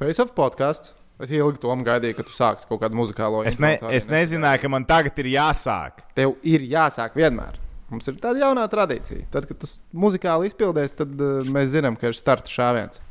[0.00, 0.94] Face of podkāsts.
[1.20, 4.70] Es ilgi tom gaidīju, ka tu sāksi kaut kādu muzikālo Es, ne, es nezināju, ka
[4.72, 6.00] man tagad ir jāsāk.
[6.16, 7.58] Tev ir jāsāk vienmēr.
[7.90, 9.26] Mums ir tāda jaunā tradīcija.
[9.34, 13.02] Tad, kad tu muzikāli izpildīsi, tad uh, mēs zinām, ka ir starta šāviens.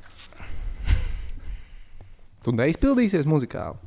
[2.41, 3.77] Tu neizpildīsies muzikāli.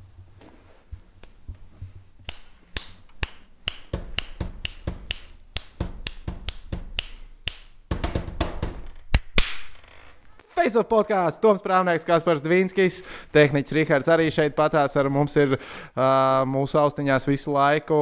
[10.62, 13.00] Face of podkāsts, Toms Prāvnieks, Kaspars Dvīnskis,
[13.34, 16.04] tehniķis Rihards arī šeit patās ar mums ir uh,
[16.46, 17.98] mūsu austiņās visu laiku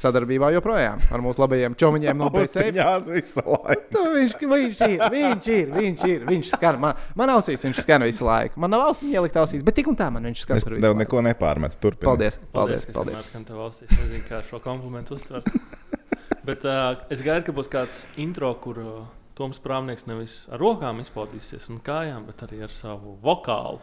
[0.00, 2.62] sadarbībā joprojām ar mūsu labajiem čomiņiem no BC.
[2.64, 3.84] Austiņās visu laiku.
[3.92, 6.80] Tu, viņš, viņš ir, viņš ir, viņš ir, viņš skan.
[6.80, 8.64] Man, man ausīs viņš skan visu laiku.
[8.64, 11.00] Man nav austiņa ielikt ausīs, bet tik un tā man viņš skan Es tev laiku.
[11.04, 11.76] neko nepārmetu.
[11.82, 12.08] Turpini.
[12.08, 13.28] Paldies, paldies, paldies.
[13.36, 13.90] tev ausīs.
[13.92, 15.52] Es nezinu, kā šo komplimentu uztvert.
[16.48, 19.02] Bet uh, es gaidu, ka būs kāds intro, kur uh,
[19.38, 23.80] Toms Prāvnieks nevis ar rokām izpaudīsies un kājām, bet arī ar savu vokālu.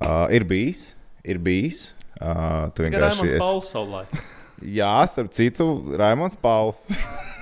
[0.00, 1.92] Uh, ir bijis, ir bijis.
[2.20, 3.40] Uh, tu vienkārši Raimons esi.
[3.44, 4.14] Pauls savulaik.
[4.80, 5.66] Jā, starp citu,
[5.96, 6.88] Raimons Pauls.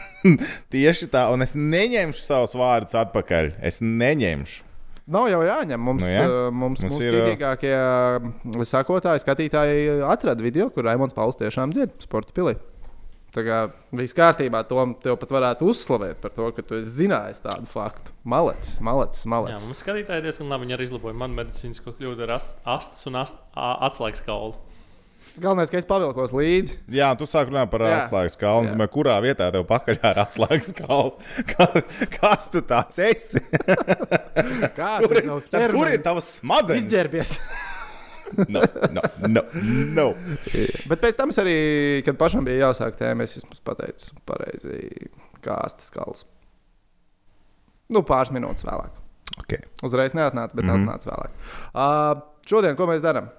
[0.75, 3.55] Tieši tā, un es neņemšu savus vārdus atpakaļ.
[3.65, 4.65] Es neņemšu.
[5.09, 5.81] Nav jau jāņem.
[5.81, 6.25] Mums, Nu jā.
[6.27, 6.41] jā.
[6.53, 11.73] mums, Mums mums ir, ir tīkākie uh, sakotāji, skatītāji atrada video, kur Raimons Pauls tiešām
[11.73, 12.59] dzied sporta pilī.
[13.37, 13.57] Tā kā
[13.93, 18.15] viss kārtībā, Tom, tev pat varētu uzslavēt par to, ka tu esi zinājis tādu faktu.
[18.25, 19.67] Malets, malets, Jā, malets.
[19.69, 20.65] mums skatītāji diezgan labi.
[20.65, 24.57] Viņi arī izlaboja man medicīnisko kļūdu ar ast- astes un ast, atslēgas kaulu.
[25.39, 26.79] Galvenais, ka es pavilkos līdzi.
[26.91, 28.01] Jā, tu sāk runāt par Jā.
[28.01, 28.67] atslēgas kalnu.
[28.67, 28.73] Jā.
[28.73, 31.21] Zinu, kurā vietā tev pakaļ ir atslēgas kalns?
[31.53, 31.69] Kā,
[32.17, 33.39] kas tu tāds esi?
[34.75, 36.87] Kāds Kur ir kur ir tavs smadzenes?
[36.89, 37.37] Izģērbies.
[38.49, 38.63] No,
[38.93, 39.43] no, no,
[39.97, 40.07] no.
[40.91, 41.57] Bet pēc tam es arī,
[42.07, 45.11] kad pašam bija jāsāk tēma, es vismaz pateicu pareizi,
[45.45, 46.25] kā astes kals.
[47.93, 48.97] Nu, pāris minūtes vēlāk.
[49.43, 49.63] Okay.
[49.87, 50.71] Uzreiz neatnāca, bet mm.
[50.71, 50.89] -hmm.
[50.89, 51.37] atnāca vēlāk.
[51.73, 53.31] Uh, šodien, ko mēs darām?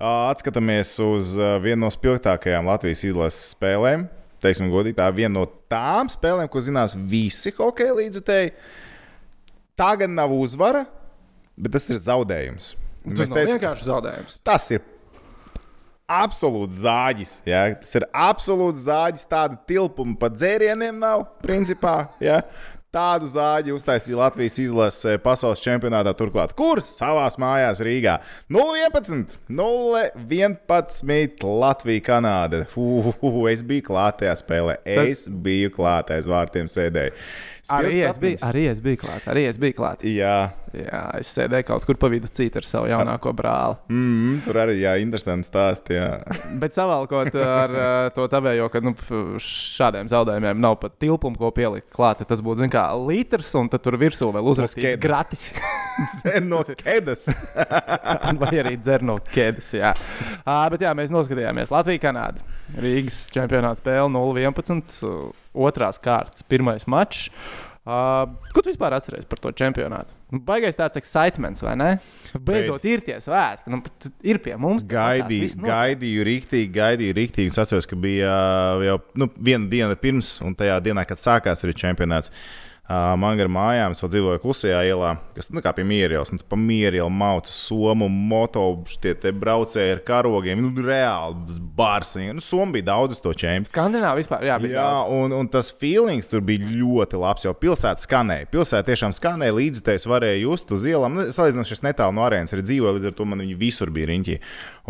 [0.00, 4.06] Ā, Atskatāmies uz ā, vienu no spilgtākajām Latvijas izlases spēlēm.
[4.40, 8.54] Teiksim, godīgi, tā ir viena no tām spēlēm, ko zinās visi hokeja līdzutēji.
[9.76, 10.86] Tā gan nav uzvara,
[11.56, 12.72] bet tas ir zaudējums.
[13.04, 14.40] Tas nav vienkārši zaudējums.
[14.44, 14.82] tas ir
[16.10, 17.32] absolūts zāģis.
[17.48, 17.62] Ja?
[17.80, 19.26] Tas ir absolūts zāģis.
[19.30, 22.10] Tāda tilpuma pat dzērieniem nav, principā.
[22.22, 22.40] Ja?
[22.90, 28.16] Tādu zāģi uztaisīja Latvijas izlase pasaules čempionātā, turklāt, kur savā mājās Rīgā.
[28.50, 32.64] 0-11, 0-11 Latvija, Kanāda.
[32.74, 34.80] Uf, es biju klāt tajā spēlē.
[34.82, 37.14] Es biju klāt aiz vārtiem sēdēju.
[37.78, 39.30] Arī es, biju, arī es biju klāt.
[39.30, 40.02] Arī es biju klāt.
[40.10, 40.40] Jā,
[40.70, 43.74] Jā, es sēdēju kaut kur pa vidu cīt ar savu jaunāko brāli.
[43.90, 45.96] mm, tur arī jā, interesanti stāsti.
[45.98, 46.20] Jā.
[46.62, 48.94] Bet savalkot ar uh, to tavējo, ka nu,
[49.42, 52.22] šādiem zaudējumiem nav pat tilpumu, ko pielikt klāt.
[52.22, 55.02] tad Tas būtu zin kā litrs, un tur virsū vēl uzrakstīts skēda.
[55.04, 55.46] gratis.
[56.20, 57.26] Dzer no kedas.
[58.40, 59.72] Vai arī dzer no ķēdes.
[59.76, 59.90] Jā.
[60.40, 62.44] Uh, bet jā, mēs noskatījāmies Latviju-Canādu.
[62.80, 65.02] Rīgas čempionāta spēle 0-11.
[65.04, 67.28] uh, Otrās kārtas, pirmais mačs.
[67.80, 70.14] Uh, ko tu vispār atceries par to čempionātu?
[70.30, 71.90] Nu, baigais tāds excitements, vai ne?
[72.36, 72.84] Beidzot, Beidz.
[72.86, 73.72] ir tie svētki.
[73.72, 73.80] Nu,
[74.30, 74.84] ir pie mums.
[74.88, 77.50] Gaidīju, gaidīju, rīktīgi, gaidīju, rīktīgi.
[77.50, 78.34] Es atceros, ka bija
[78.84, 82.30] jau nu, viena diena pirms, un tajā dienā, kad sākās arī čempionāts.
[82.90, 86.32] Man gar mājām es vēl dzīvoju klusajā ielā, kas nu, kā pie mierielas.
[86.34, 88.64] Un pa mierielas mauca somu, moto,
[89.02, 90.58] tie te braucēji ar karogiem.
[90.58, 92.34] Nu, reāli bārsiņi.
[92.34, 93.70] Nu, Somu bija daudz to čempionu.
[93.70, 94.80] Skandināvā vispār jā, bija.
[94.80, 97.46] Jā, un, un tas feelings tur bija ļoti labs.
[97.46, 98.50] Jau pilsēta skanēja.
[98.50, 101.14] Pilsēta tiešām skanēja, līdzutējs varēja just uz ielām.
[101.14, 104.10] Nu, Salīdzinot, es netālu no arēnas arī dzīvoju, līdz ar to man viņi visur bija
[104.10, 104.40] riņķī.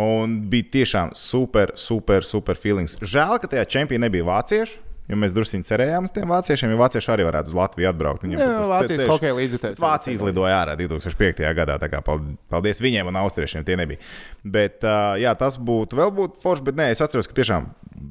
[0.01, 2.97] Un bija tiešām super, super, super feelings.
[3.05, 4.87] Žēl, ka tajā čempionā nebija vāciešu.
[5.11, 8.23] Jo mēs drusku cerējām uz tiem vāciešiem, jo vācieši arī varētu uz Latviju atbraukt.
[8.23, 9.81] Viņiem Jā, Vācijas ceļš- hokeja līdzjutējs.
[9.83, 11.43] Vācija izlidoja ārā 2005.
[11.59, 11.79] gadā.
[11.83, 13.65] tā kā pal- Paldies viņiem un austriešiem.
[13.67, 13.99] Tie nebija.
[14.45, 14.81] Bet,
[15.19, 16.63] jā, tas būtu vēl būtu forši.
[16.65, 17.67] Bet nē, es atceros, ka tiešām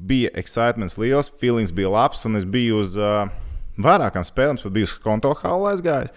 [0.06, 2.24] bija excitements liels, feelings bija labs.
[2.26, 2.96] Un es biju uz
[3.80, 6.10] vairākām spēlēm, pat biju uz konto halu aizgājis.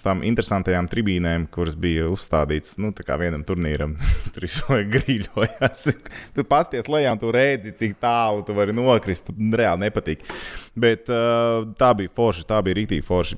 [0.00, 2.88] Uz tām interesantajām tribīnēm, kuras bija uzstādītas nu,
[3.20, 3.98] vienam turnīram,
[4.32, 5.82] tur izsaka grīļojas.
[6.32, 9.28] Tu pasties lejā, tu redzi, cik tālu tu vari nokrist.
[9.28, 10.24] Reāli nepatīk.
[10.72, 13.36] Bet uh, tā bija forša, tā bija rītīgi forša.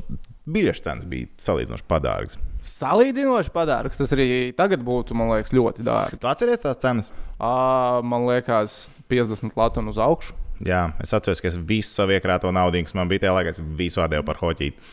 [0.55, 2.39] Biļešu cenas bija salīdzinoši padārgas.
[2.63, 3.99] Salīdzinoši padārgs.
[3.99, 6.23] Tas arī tagad būtu, man liekas, ļoti dārgi.
[6.23, 7.11] Tu atceries tās cenas?
[7.43, 10.39] À, man liekas, 50 latu uz augšu.
[10.63, 14.07] Jā, es atceros, ka es visu savu iekrāto naudu, kas man bija tajā laikā, visu
[14.07, 14.93] atdevu par hoķīti.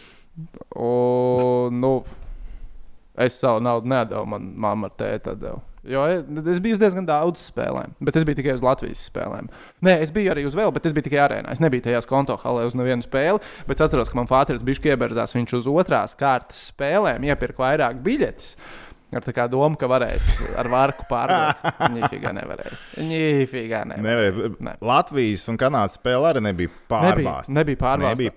[0.75, 1.93] Un, nu,
[3.19, 5.63] es savu naudu nedevu, man mamma ar tēti devu.
[5.89, 9.47] Jo es biju diezgan daudz spēlēm, bet es biju tikai uz Latvijas spēlēm.
[9.85, 11.53] Nē, es biju arī uz vēl, bet es biju tikai arēnā.
[11.55, 14.93] Es nebiju tajās konto halē uz nevienu spēli, bet es atceros, ka man Fāters bija
[14.93, 15.33] ieberzās.
[15.37, 18.51] Viņš uz otrās kārtas spēlēm iepirka vairāk biļetes.
[19.09, 20.25] Ar tā domu, ka varēs
[20.61, 21.63] ar vārku pārdot.
[21.95, 22.75] Nīfīgā nevarēja.
[23.01, 24.05] Nīfīgā nevarēja.
[24.05, 24.51] Nevarēja.
[24.67, 24.73] Ne.
[24.85, 27.55] Latvijas un Kanādas spēle arī nebija pārbāzta.
[27.57, 27.79] nebija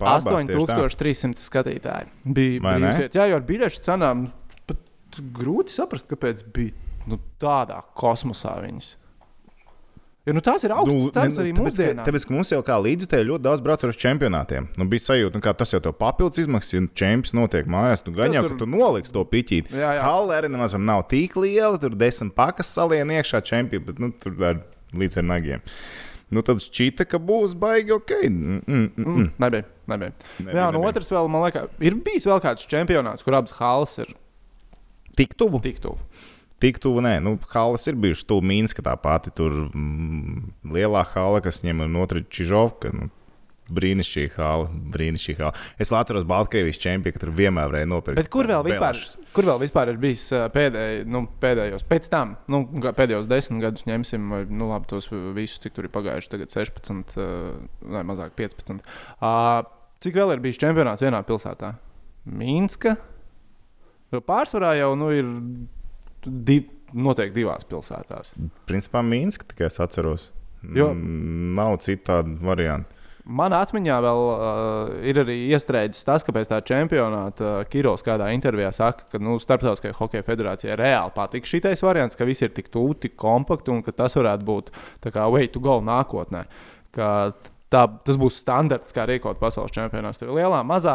[0.00, 0.86] tā.
[0.88, 2.08] 8300 skatītāji.
[2.24, 2.86] Bija Vai ne?
[2.86, 3.20] brīvs vietas.
[3.20, 4.24] Jā, jo ar biļešu cenām
[5.36, 6.72] grūti saprast, kāpēc bija
[7.10, 8.94] nu, tādā kosmosā viņas.
[10.22, 12.06] Jo nu, tās ir augstas nu, cenas arī tāpēc, ka, mūsdienās.
[12.06, 14.68] tāpēc, ka mums jau kā līdzjutēji ļoti daudz brauc uz čempionātiem.
[14.78, 18.04] Nu, bija sajūta, nu, ka tas jau ir papildus izmaksas, ja čempions notiek mājās.
[18.06, 19.24] Nu, gan jau, tur- ka tu noliksi to
[19.96, 20.04] jā.
[20.06, 24.38] Halle arī nemaz nav tik liela, tur desmit pakas salien iekšā čempionu, bet nu, tur
[24.46, 24.62] ar,
[24.94, 25.64] līdz ar nagiem.
[26.32, 28.14] Nu, tad šķita, ka būs baigi ok.
[28.22, 29.16] Mm, mm, mm, mm.
[29.18, 29.66] Mm, nebija.
[29.90, 30.12] nebija.
[30.38, 30.88] Nebija, Jā, no nebija.
[30.94, 34.14] otras vēl, man liekas, ir bijis vēl kāds čempionāts, kur abas halas ir
[35.18, 35.58] Tik tuvu.
[35.60, 35.98] tik tuvu.
[36.62, 39.32] Tik tuvu, nē, nu, halas ir bijušas tuvu Mīnska tā pati.
[39.34, 42.92] Tur mm, lielā hala, kas ņem otra Čižovka.
[42.94, 43.10] Nu,
[43.72, 45.60] Brīnišķīga hala, brīnišķīga hala.
[45.80, 48.18] Es atceros Baltkrievijas čempionu, ka tur vienmēr varēja nopirkt.
[48.18, 48.98] Bet kur vēl vispār,
[49.32, 54.26] kur vēl vispār ir bijis pēdēj, nu, pēdējos, pēc tam, nu, pēdējos desmit gadus ņemsim,
[54.34, 57.28] vai nu, labi, tos visus, cik tur ir pagājuši, tagad 16, ā,
[57.96, 58.82] vai mazāk 15.
[59.22, 59.62] Uh,
[60.04, 61.76] cik vēl ir bijis čempionāts vienā pilsētā?
[62.28, 62.98] Mīnska.
[64.12, 65.30] Jo pārsvarā jau nu, ir
[66.26, 68.34] div, noteikti divās pilsētās.
[68.68, 70.30] Principā Mīnska tikai es atceros.
[70.76, 72.88] Jo- Nav citādu variantu.
[73.22, 78.32] Manā atmiņā vēl uh, ir arī iestrēdzis tas, ka pēc tā čempionāta uh, Kirovs kādā
[78.34, 82.66] intervijā saka, ka nu, Starptautiskajai hokeja federācijai reāli patīk šis variants, ka viss ir tik
[82.74, 84.72] tuvu, tik kompakti un ka tas varētu būt
[85.14, 86.44] kā way to go nākotnē.
[86.92, 87.12] Ka
[87.72, 90.20] Tā, tas būs standarts, kā rīkot pasaules čempionāts.
[90.20, 90.94] Tur ir lielā, mazā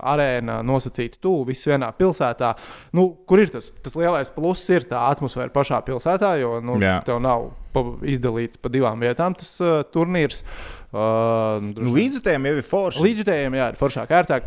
[0.00, 2.54] arēna, nosacīta tuvu, viss vienā pilsētā.
[2.96, 6.98] Nu, kur ir tas, tas lielais pluss, ir tā atmosfēra pašā pilsētā, jo nu, Jā.
[7.04, 10.42] tev nav pa, izdalīts pa divām vietām tas uh, turnīrs.
[10.42, 13.04] Uh, Nu, Līdzjutējiem jau ir forši.
[13.04, 14.46] Līdzjutējiem, jā, ir foršāk, ērtāk.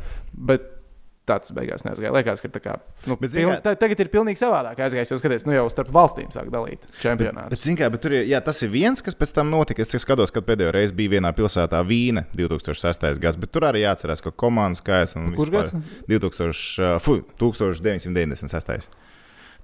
[0.49, 0.67] Bet
[1.29, 2.11] tā tas beigās neaizgāja.
[2.15, 2.73] Liekas, ka tā kā,
[3.07, 5.11] nu, Bet, piln, kā- tā, tagad ir pilnīgi savādāk aizgājis.
[5.13, 7.53] Jo skaties, nu jau starp valstīm sāk dalīt čempionātu.
[7.53, 9.85] Bet, zin, kā, bet tur jā, tas ir viens, kas pēc tam notika.
[9.85, 13.19] Es skatos, kad pēdējo reizi bija vienā pilsētā Vīne 2006.
[13.21, 15.73] gads, bet tur arī jāatcerās, ka komandas kājas un Kurš gads?
[16.09, 18.89] 2000, uh, fu, 1996.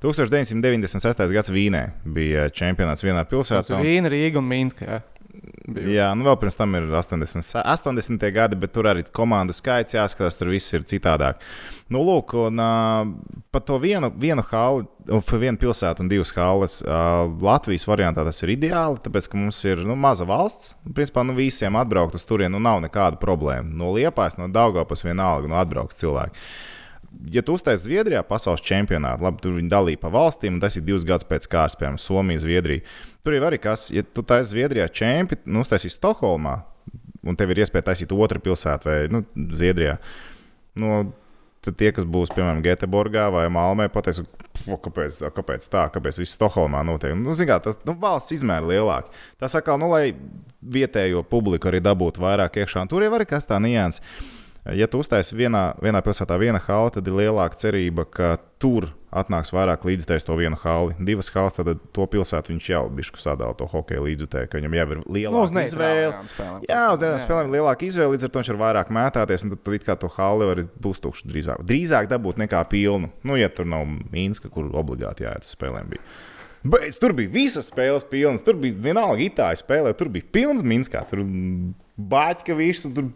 [0.04, 1.32] 1996.
[1.34, 3.78] gads Vīnē bija čempionāts vienā pilsētā.
[3.80, 4.86] un- Vīna, Rīga un Mīnska.
[4.86, 5.02] Jā.
[5.66, 5.96] Bijuši.
[5.96, 10.38] Jā, nu vēl pirms tam ir 80, 80 gadi, bet tur arī komandu skaits jāskatās,
[10.38, 11.42] tur viss ir citādāk.
[11.90, 13.08] Nu, lūk, un uh,
[13.54, 14.86] par to vienu, vienu hali,
[15.32, 19.82] vienu pilsētu un divas halas uh, Latvijas variantā tas ir ideāli, tāpēc, ka mums ir
[19.86, 20.76] nu, maza valsts.
[20.86, 23.70] Principā nu, visiem atbraukt uz turieni nu, nav nekāda problēma.
[23.70, 26.46] No Liepājas, no Daugavpas vienalga, nu, atbrauks cilvēki.
[27.32, 30.86] Ja tu uztaisīsi Zviedrijā pasaules čempionātu, labi, tur viņi dalīja pa valstīm, un tas ir
[30.86, 32.84] divus gadus pēc kārtas, piemēram, Somija, Zviedrija.
[33.26, 36.60] Tur jau arī kas, ja tu taisīsi Zviedrijā čempionu, nu, uztaisīsi Stokholmā,
[37.26, 39.24] un tev ir iespēja taisīt otru pilsētu vai nu,
[39.58, 39.98] Zviedrijā.
[40.82, 41.06] Nu,
[41.66, 44.22] tad tie, kas būs, piemēram, Göteborgā vai Malmē, pateiks,
[44.62, 47.16] "Fu, kāpēc, kāpēc tā, kāpēc viss Stokholmā notiek.
[47.18, 49.10] Nu, zin kā, tas nu, valsts izmēra lielāka.
[49.40, 50.14] Tas atkal, nu, lai
[50.62, 54.02] vietējo publiku arī dabūtu vairāk iekšā, un tur jau arī kas tā nianses.
[54.74, 59.52] Ja tu uztaisīsi vienā, vienā pilsētā viena hala, tad ir lielāka cerība, ka tur atnāks
[59.54, 60.96] vairāk līdzekļu to vienu hali.
[61.06, 64.88] Divas halas, tad to pilsētu viņš jau bišku sadala to hokeja līdzekļu, ka viņam jau
[64.88, 66.24] ir Nu, uz lielāka izvēle.
[66.34, 66.66] spēlēm.
[66.66, 69.54] Jā, uz vienām spēlēm ir lielāka izvēle, līdz ar to viņš var vairāk mētāties, un
[69.54, 71.62] tad tu kā to hali vari būs tukšu drīzāk.
[71.70, 73.12] Drīzāk dabūt nekā pilnu.
[73.22, 75.94] Nu, ja tur nav Mīnska, kur obligāti jāiet uz spēlēm.
[75.94, 76.02] Bija.
[76.66, 78.42] Bet tur bija visas spēles pilnas.
[78.42, 81.06] Tur bija vienalga itāļu spēlē, tur bija pilns Minskā.
[81.06, 81.22] Tur
[81.96, 83.12] bāķa visu, tur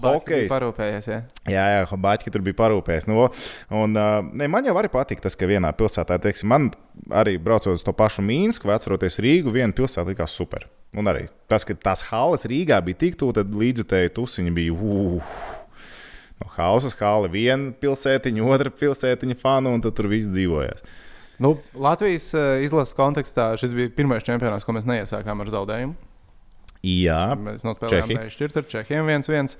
[0.00, 0.50] Hokejs.
[0.52, 1.20] Parūpējies, jā.
[1.50, 3.08] Jā, jā, Baķis tur bija parūpējis.
[3.10, 3.26] Nu,
[3.74, 6.68] un, ne, man jau arī patīk tas, ka vienā pilsētā, teiksim, man
[7.10, 10.68] arī braucot uz to pašu Mīnsku, vai atceroties Rīgu, viena pilsēta likās super.
[10.94, 14.78] Un arī tas, ka tās halas Rīgā bija tik tuvu, tad līdzutēji tusiņi bija.
[14.78, 15.58] Uh,
[16.40, 20.84] No Hausas hāla viena pilsētiņa, otra pilsētiņa fanu, un tur viss dzīvojās.
[21.40, 22.30] Nu, Latvijas
[22.64, 25.96] izlases kontekstā šis bija pirmais čempionāts, ko mēs neiesākām ar zaudējumu.
[26.86, 29.56] Jā, Mēs nospēlējām nešķirt ar Čehiem 1-1.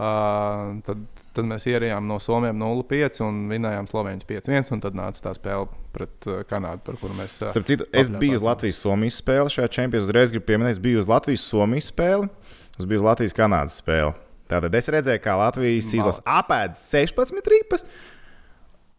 [0.00, 1.00] Uh, tad,
[1.34, 4.70] tad mēs ierijām no Somijas 0-5 un vinējām Slovenijas 5-1.
[4.76, 7.34] un Tad nāca tā spēle pret uh, Kanādu, par kuru mēs.
[7.42, 10.06] Uh, Starp citu, es biju uz Latvijas-Somijas spēli šajā čempionātā.
[10.06, 12.30] Uzreiz gribu pieminēt, es biju uz Latvijas-Somijas spēli,
[12.78, 14.14] es biju uz Latvijas-Kanādas spēli.
[14.50, 17.84] Tātad es redzēju, kā Latvijas izlase apēda 16 ripas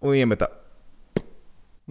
[0.04, 0.52] un iemeta.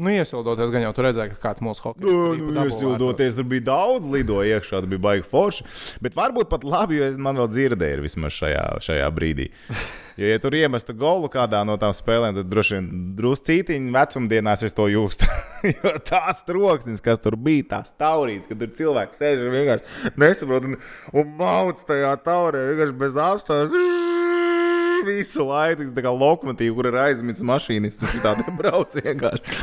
[0.01, 4.09] Nu, iesildoties, gan jau tur redzēja, ka kāds mūsu hockey Nu, iesildoties, tur bija daudz
[4.09, 5.67] lidoju iekšā, tur bija baigi forši.
[6.05, 9.51] Bet varbūt pat labi, jo man vēl dzirdēju, vismaz šajā, šajā brīdī.
[10.21, 14.75] Jo, ja tur iemestu golu kādā no tām spēlēm, tad droši vien druscītiņā vecumdienās es
[14.77, 15.25] to jūtu.
[15.71, 20.69] jo tās troksnis, kas tur bija, tās taurītes, kad tur cilvēks sēž un vienkārši nesaprot
[20.69, 20.77] un,
[21.15, 23.81] un mauc tajā taurē, vienkārši bez apstājas.
[25.07, 29.61] Visu laiku, tā kā lokomotīva, kur ir aizmirsts mašīnas, un tā te brauc vienkārši.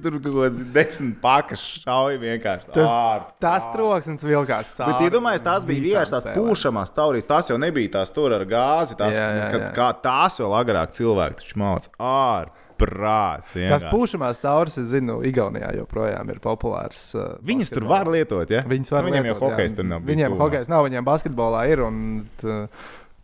[0.00, 2.70] Tur kaut kāds desmit pakas šauja vienkārši.
[2.72, 4.94] Tas- ār, Tas troksnis vilkās cauri.
[4.94, 7.26] Bet, iedomājieties, tās bija vienkārši tās pūšamās taurīs.
[7.28, 8.96] Tās jau nebija tās tur ar gāzi.
[8.96, 9.72] Tās, Jā, jā, jā.
[9.76, 11.92] kā tās vēl agrāk cilvēki taču mācīja.
[12.00, 13.50] Ārprāts.
[13.52, 13.90] Tās vienkārši.
[13.92, 17.02] pušamās tauras, es zinu, Igaunijā joprojām ir populārs.
[17.18, 18.62] uh, Viņas tur var lietot, ja?
[18.62, 19.50] Viņas var Viņiem jau lietot, jā.
[19.52, 20.00] hokejs tur nav.
[20.08, 21.82] Viņiem hokejs nav, viņiem basketbolā ir.
[21.84, 22.00] Un,
[22.40, 22.68] t,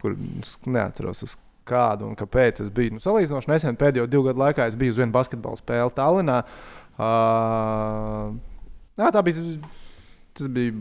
[0.06, 1.34] kur neatceros, uz
[1.66, 2.96] kādu un kāpēc es biju.
[2.96, 6.38] Nu, salīdzinoši nesen, pēdējo divu gadu laikā, es biju uz vienu basketbola spēli Tallinā.
[6.96, 8.36] Uh,
[9.00, 9.44] jā, tā bija.
[10.36, 10.72] Tas bija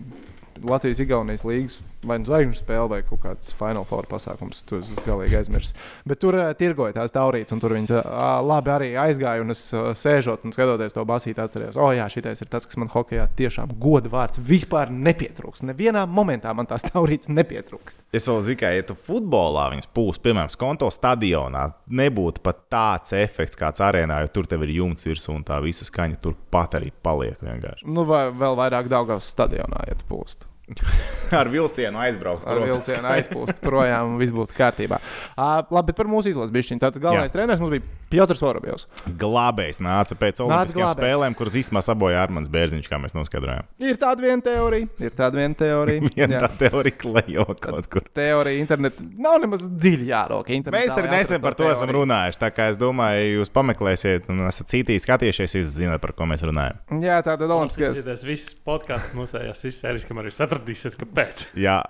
[0.64, 4.62] Latvijas-Igaunijas līnijas vai nu zvaigžņu spēle vai kaut kāds Final Four pasākums.
[4.70, 5.76] To es galīgi aizmirsu.
[6.08, 9.44] Bet tur uh, tirgoja tās taurītes, un tur viņas uh, labi arī aizgāja.
[9.46, 12.68] Un es uh, sēžot un skatoties to basīti, atcerējos, o, oh, jā, šitais ir tas,
[12.70, 14.42] kas man hokeja tiešām goda vārds.
[14.46, 15.66] Vispār nepietrūks.
[15.68, 18.02] Nevienā momentā man tās taurītes nepietrūkst.
[18.16, 23.16] Es vēl zinu, ka, ja tu futbolā viņas pūs, piemēram, skonto stadionā, nebūtu pat tāds
[23.18, 26.92] efekts kāds arēnā, jo tur tev ir jumts virsū un tā visa skaņa turpat arī
[27.06, 27.88] paliek vienkārši.
[27.90, 30.52] Nu, vai vēl vairāk Daugavas stadionā, ja tu pūsti.
[31.42, 32.46] Ar vilcienu aizbraukt.
[32.46, 32.72] Ar protams.
[32.90, 35.00] vilcienu aizpūst projām, un viss būtu kārtībā.
[35.36, 36.82] Uh, labi, bet par mūsu izlases bišķiņu.
[36.84, 37.36] Tātad galvenais Jā.
[37.40, 38.86] treneris mums bija Piotrs Vorobjovs.
[39.20, 41.00] Glābējs nāca pēc Nāca Olimpiskajām glābējs.
[41.00, 43.66] spēlēm, kuras īstenībā sabojāja Armāns Bērziņš, kā mēs noskaidrojām.
[43.82, 46.04] Ir tāda viena teorija, ir tāda viena teorija.
[46.16, 46.42] Viena Jā.
[46.46, 48.06] tā teorija klejo kaut kur.
[48.16, 50.56] Teorija internetā nav nemaz dziļi jāroka.
[50.72, 52.40] Mēs arī nesen par to esam runājuši.
[52.40, 56.46] Tā kā es domāju, jūs pameklēsiet, un esat cītīgi skatījušies, jūs zināt, par ko mēs
[56.48, 56.80] runājam.
[57.04, 58.00] Jā, tā tad Olimpiskais.
[58.06, 61.48] Tas viss podkāsts mūsējās, viss sērijas, kamēr jūs atradīsiet, kāpēc.
[61.58, 61.82] Jā,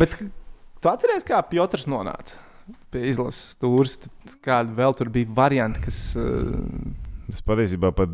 [0.00, 0.14] Bet
[0.80, 2.38] tu atceries, kā Piotrs nonāca
[2.90, 3.98] pie izlases stūres?
[4.44, 5.98] Kāda vēl tur bija varianti, kas.
[6.18, 6.58] Uh,
[7.30, 8.10] es patiesībā pat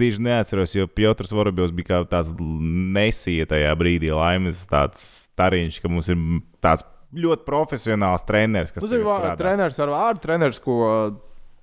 [0.00, 5.92] tieši neatceros, jo Piotrs Vorobjovs bija kā tāds nesija tajā brīdī, laimes tāds stariņš, ka
[5.92, 6.18] mums ir
[6.64, 6.82] tāds
[7.14, 10.74] ļoti profesionāls treneris, kas Mums ir treneris ar vārdu, treneris, ko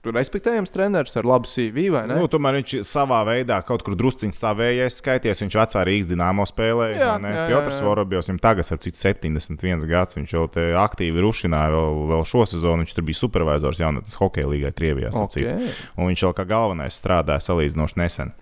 [0.06, 1.88] uh, respektējams treneris ar labu CV?
[2.10, 5.44] Nu, tomēr viņš savā veidā kaut kur drusciņš savējais skaities.
[5.46, 6.96] Viņš vecā Rīgas dīnāmo spēlēja.
[6.98, 7.82] Jā, jā, jā, Piotrs.
[7.86, 10.18] Vorobjovs, viņam tagad ir 71 gads.
[10.18, 12.86] Viņš jau te aktīvi rušināja vēl, vēl šo sezonu.
[12.86, 15.14] Viņš tur bija supervizors jaunatnes hokeja līgā Krievijā.
[15.14, 15.70] okay.
[15.98, 18.34] Un viņš jau kā galvenais strādāja salīdzinoši nesen.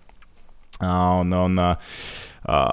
[0.80, 2.64] Un, un, ā,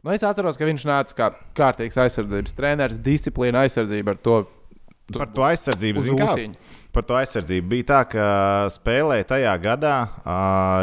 [0.00, 1.26] Nu, es atceros, ka viņš nāca kā
[1.58, 4.36] kārtīgs aizsardzības treneris, disciplīna aizsardzība ar to.
[5.12, 6.54] par to aizsardzību ūsiņu.
[6.90, 8.24] Par to aizsardzību bija tā, ka
[8.74, 9.94] spēlēja tajā gadā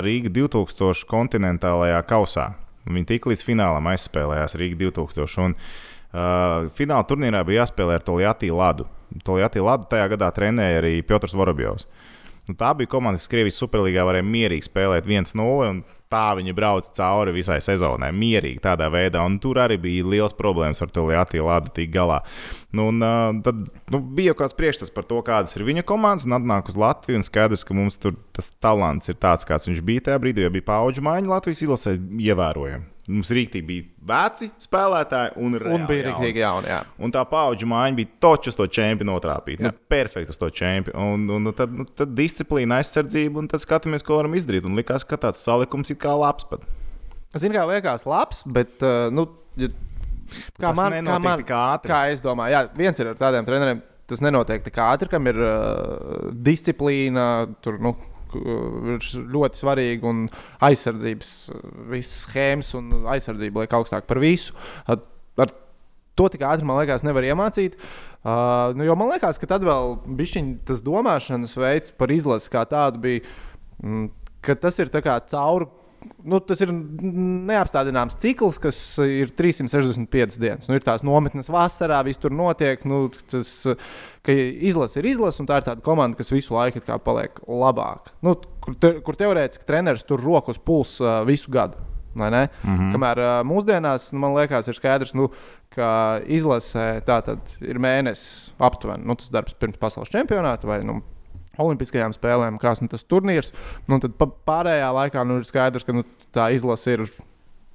[0.05, 2.47] Rīga 2000 kontinentālajā kausā.
[2.87, 5.43] Viņi tik līdz finālam aizspēlējās Rīga 2000.
[5.43, 8.87] Un, uh, fināla turnīrā bija jāspēlē ar Tolijāti Ladu.
[9.27, 11.89] Tolijāti Ladu tajā gadā trenēja arī Piotrs Vorobjovs.
[12.47, 15.67] Nu, tā bija komanda, kas Krievijas superlīgā varēja mierīgi spēlēt 1-0.
[15.67, 19.25] un Tā viņi brauca cauri visai sezonai, mierīgi tādā veidā.
[19.27, 22.21] Un tur arī bija liels problēmas ar to Latviju Lādu tik galā.
[22.75, 22.99] Nu, un,
[23.45, 23.61] tad
[23.93, 26.25] nu, bija jau kāds priekšstats par to, kādas ir viņa komandas.
[26.27, 29.79] Un atnāk uz Latviju un skaidrs, ka mums tur tas talants ir tāds, kāds viņš
[29.87, 30.43] bija tajā brīdī.
[30.43, 31.95] Jo bija paudžu maiņa Latvijas izlasē,
[32.27, 32.89] ievērojami.
[33.07, 36.09] Mums rīktīgi bija veci spēlētāji un, Un reāli bija jauni.
[36.11, 36.67] rīktīgi jauni.
[36.73, 36.81] Jā.
[36.99, 39.63] Un tā paudžu maiņa bija točs uz to čempionu notrāpīt.
[39.63, 41.13] Nu, perfekti uz to čempionu.
[41.15, 44.67] Un, un, un tad, nu, tad disciplīna, aizsardzība, un tad skatāmies, ko varam izdarīt.
[44.67, 46.43] Un likās, ka tāds salikums ir kā labs.
[46.51, 46.67] Pat.
[47.39, 48.75] Zinu, kā liekas, labs, bet.
[48.83, 49.71] Uh, nu, ja,
[50.27, 51.91] kā Tas man, kā man tik ātri.
[51.93, 53.83] Kā es domāju, jā, viens ir ar tādiem treneriem.
[54.07, 57.25] Tas nenotiek tik ātri, kam ir uh, disciplīna,
[57.63, 57.91] tur nu,
[58.35, 59.03] ir
[59.35, 60.25] ļoti svarīgi un
[60.63, 61.31] aizsardzības,
[61.91, 64.55] visas schēmas un aizsardzība liek augstāk par visu.
[64.87, 65.01] Ar,
[65.43, 65.51] ar
[66.17, 67.77] to tik ātri, man liekas, nevar iemācīt.
[68.27, 72.65] Uh, nu, jo man liekas, ka tad vēl bišķiņ, tas domāšanas veids par izlasi kā
[72.67, 73.25] tādu bija,
[73.83, 74.07] mm,
[74.43, 75.69] ka tas ir tā kā cauri.
[76.27, 80.69] Nu, tas ir neapstādināms cikls, kas ir 365 dienas.
[80.69, 82.83] Nu, ir tās nometnes vasarā, viss tur notiek.
[82.87, 83.51] Nu, tas,
[84.25, 88.15] ka izlase ir izlase, un tā ir tāda komanda, kas visu laiku paliek labāka.
[88.25, 91.83] Nu, kur, te, kur teorētiski treneris tur rokas puls uh, visu gadu.
[92.17, 92.91] Mm -hmm.
[92.93, 95.29] Kamēr uh, mūsdienās, nu, man liekas, ir skaidrs, nu,
[95.69, 101.01] ka izlasē tā tad ir mēnesis aptuveni nu, tas darbs pirms pasaules čempionāta vai nu,
[101.63, 103.53] Olimpiskajām spēlēm, kāds nu, tas turnīrs.
[103.89, 107.09] Nu, tad pārējā laikā nu, ir skaidrs, ka nu, tā izlase ir.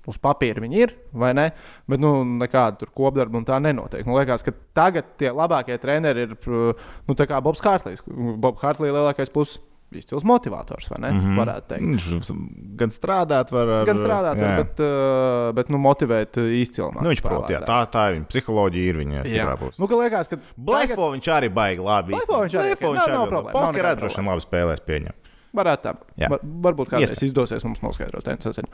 [0.02, 1.44] Uz papīra viņi ir, vai ne?
[1.86, 4.02] Bet nu, nekāda kopdarba tā nenotiek.
[4.02, 8.02] Man liekas, ka tagad tie labākie treneri ir nu, Bobs Hārtlīs.
[8.42, 9.60] Bobs Hārtlīs lielākais plus
[9.98, 11.10] izcils motivators, vai ne?
[11.10, 11.38] Mm -hmm.
[11.40, 11.86] Varētu teikt.
[11.86, 12.30] Viņš
[12.76, 14.56] gan strādāt, var ar, Gan strādāt, jā.
[14.56, 16.90] bet, uh, bet nu, motivēt izcili.
[17.02, 19.80] Nu, viņš prot, jā, tā, tā ir viņa psiholoģija, ir viņa stiprā puse.
[19.82, 22.12] nu, ka liekas, ka Blefo viņš arī baigi labi.
[22.12, 25.12] Blefo viņš arī- Blefo nav- nav problēma, nav Poker nekāda droši vien labi spēlēs pieņem.
[25.52, 25.96] Varētu tā.
[26.16, 26.28] Jā.
[26.32, 27.28] Var, varbūt kādreiz Iespējams.
[27.28, 28.24] izdosies mums noskaidrot.
[28.24, 28.64] sasaucam.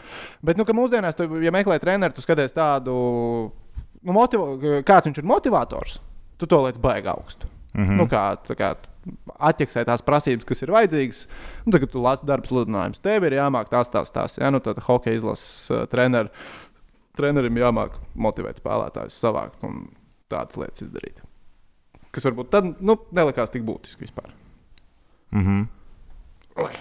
[0.42, 3.50] Bet, nu, ka mūsdienās, tu, ja meklē treneru, tu skaties tādu
[4.02, 4.40] nu, motiv
[4.86, 5.98] kāds viņš ir motivators,
[6.38, 7.48] tu to liec baigi augstu.
[7.74, 7.96] Mm -hmm.
[7.96, 8.74] nu, kā, kā,
[9.50, 11.22] atķeksē tās prasības, kas ir vajadzīgas.
[11.66, 13.02] Nu, tagad tu lasi darba sludinājumus.
[13.04, 14.38] Tev ir jāmāk tās, tās, tās.
[14.40, 14.50] Ja?
[14.54, 16.34] Nu, tad hokeja izlases uh, treneris.
[17.18, 19.88] Trenerim jāmāk motivēt spēlētājus, savākt un
[20.30, 21.18] tādas lietas izdarīt.
[22.14, 24.30] Kas varbūt tad nu, nelikās tik būtiski vispār.
[25.34, 26.78] Mm -hmm.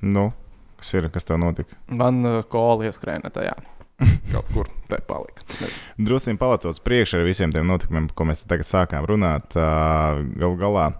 [0.00, 0.32] Nu,
[0.76, 1.78] kas ir, kas tev notika?
[1.86, 3.54] Man uh, kola ieskrēja tajā.
[4.32, 5.42] Kaut kur te palika.
[5.96, 9.56] Drusku palicot priekšā ar visiem tiem notikumiem, ko mēs tagad sākām runāt.
[9.56, 10.92] Uh, Galu galā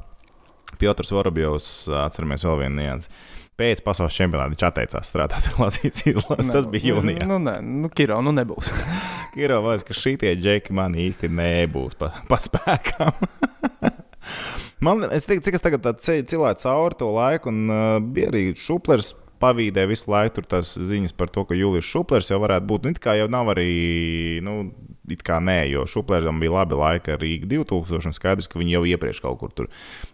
[0.80, 1.70] Piotrs Vorobjovs,
[2.04, 3.12] atceramies vēl vienu niansu.
[3.56, 6.52] Pēc pasaules čempionāta viņš atteicās strādāt ar Latvijas izlasi.
[6.52, 7.24] Tas bija jūnijā.
[7.28, 8.72] Nu, nē, nu, Kiro, nu nebūs.
[9.36, 13.16] Kiro vairs, ka šitie džeki man īsti nebūs pa, pa spēkam.
[14.84, 19.14] man, es teiktu, cik es tagad cilvēku cauri to laiku, un uh, bija arī šuplers
[19.40, 22.84] pavīdē visu laiku tur tās ziņas par to, ka Julius Šuplers jau varētu būt.
[22.86, 23.70] Nu, it kā jau nav arī,
[24.44, 24.58] nu,
[25.12, 28.76] it kā nē, jo Šupleram bija labi laika ar Rīgas 2000, un skaidrs, ka viņi
[28.78, 29.70] jau iepriekš kaut kur tur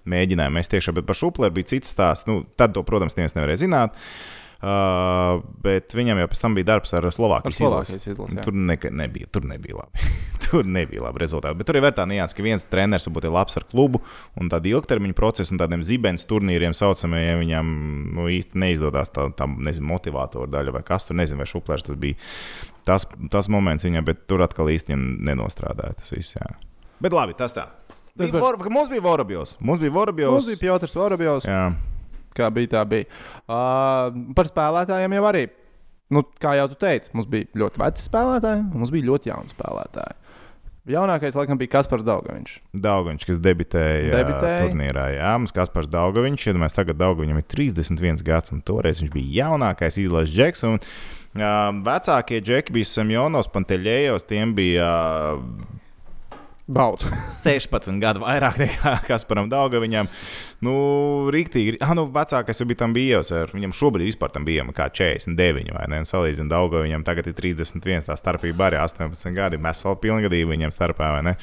[0.09, 2.29] mēģināja mest iekšā, bet par Šupleru bija cits stāsts.
[2.31, 3.99] Nu, tad to, protams, neviens nevarēja zināt.
[4.63, 7.97] Uh, bet viņam jau pēc tam bija darbs ar Slovākijas izlasi.
[8.13, 10.11] izlasi tur, ne, nebija, tur nebija labi.
[10.45, 11.59] tur nebija labi rezultāti.
[11.59, 13.99] Bet tur ir tā nianses, ka viens treneris varbūt ir labs ar klubu
[14.39, 17.43] un tādu ilgtermiņu procesu un tādiem zibens turnīriem saucamajiem.
[17.43, 17.73] Viņam
[18.15, 21.99] nu, īsti neizdodas tā, tā nezinu, motivātora daļa vai kas tur, nezinu, vai šuplērs tas
[21.99, 22.21] bija.
[22.89, 26.35] Tas, tas moments viņam, bet tur atkal īsti nenostrādāja tas viss.
[26.35, 26.51] Jā.
[27.03, 27.69] Bet labi, tas tā.
[28.19, 29.57] Tas bija, var, mums bija Vorobjovs.
[29.65, 30.35] Mums bija Vorobjovs.
[30.43, 31.49] Mums bija Piotrs Vorobjovs.
[31.49, 31.65] Jā
[32.37, 33.09] kā bija, tā bija.
[33.45, 35.47] Uh, par spēlētājiem jau arī.
[36.13, 40.19] Nu, kā jau teici, mums bija ļoti veci spēlētāji, un mums bija ļoti jauni spēlētāji.
[40.93, 42.57] Jaunākais, laikam, bija Kaspars Daugaviņš.
[42.85, 44.65] Daugaviņš, kas debitēja, debitēja.
[44.65, 45.07] turnīrā.
[45.15, 49.47] Jā, mums Kaspars Daugaviņš, ja mēs tagad Daugaviņam ir 31 gads, un toreiz viņš bija
[49.47, 50.67] jaunākais izlases džeks.
[50.67, 54.89] Un, uh, vecākie džeki bija Semjonovs, Panteļējos, tiem bija
[55.39, 55.71] uh,
[56.73, 57.09] Baudu.
[57.43, 60.09] 16 gadu vairāk nekā Kasparam Daugaviņam.
[60.63, 60.75] Nu,
[61.35, 61.81] rīktīgi.
[61.83, 63.33] Ah, nu, vecākais jau bija tam bijis.
[63.53, 66.03] Viņam šobrīd vispār tam bija kā 49 vai ne?
[66.07, 68.07] Salīdzinot Daugaviņam, tagad ir 31.
[68.07, 69.61] Tā starpība arī 18 gadi.
[69.63, 71.35] Mēs vēl pilngadīgi viņam starpā, vai ne?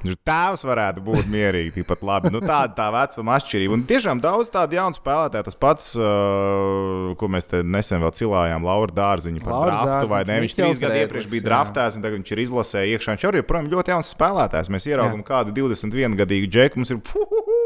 [0.00, 2.30] Tēvs varētu būt mierīgi, tikpat labi.
[2.32, 3.76] Nu, tāda tā vecuma atšķirība.
[3.76, 5.46] Un tiešām daudz tādu jaunu spēlētāju.
[5.50, 10.22] Tas pats, uh, ko mēs nesen vēl cilājām, Laura Dārziņu par Laura draftu, Dārziņu, vai
[10.30, 10.38] ne?
[10.46, 13.16] Viņš trīs gadu iepriekš bija draftēts, un tagad viņš ir izlasējis iekšā.
[13.16, 14.72] Viņš arī joprojām ļoti jauns spēlētājs.
[14.72, 16.80] Mēs ieraugām kādu 21 gadīgu džeku.
[16.80, 17.60] Mums ir puhuhu!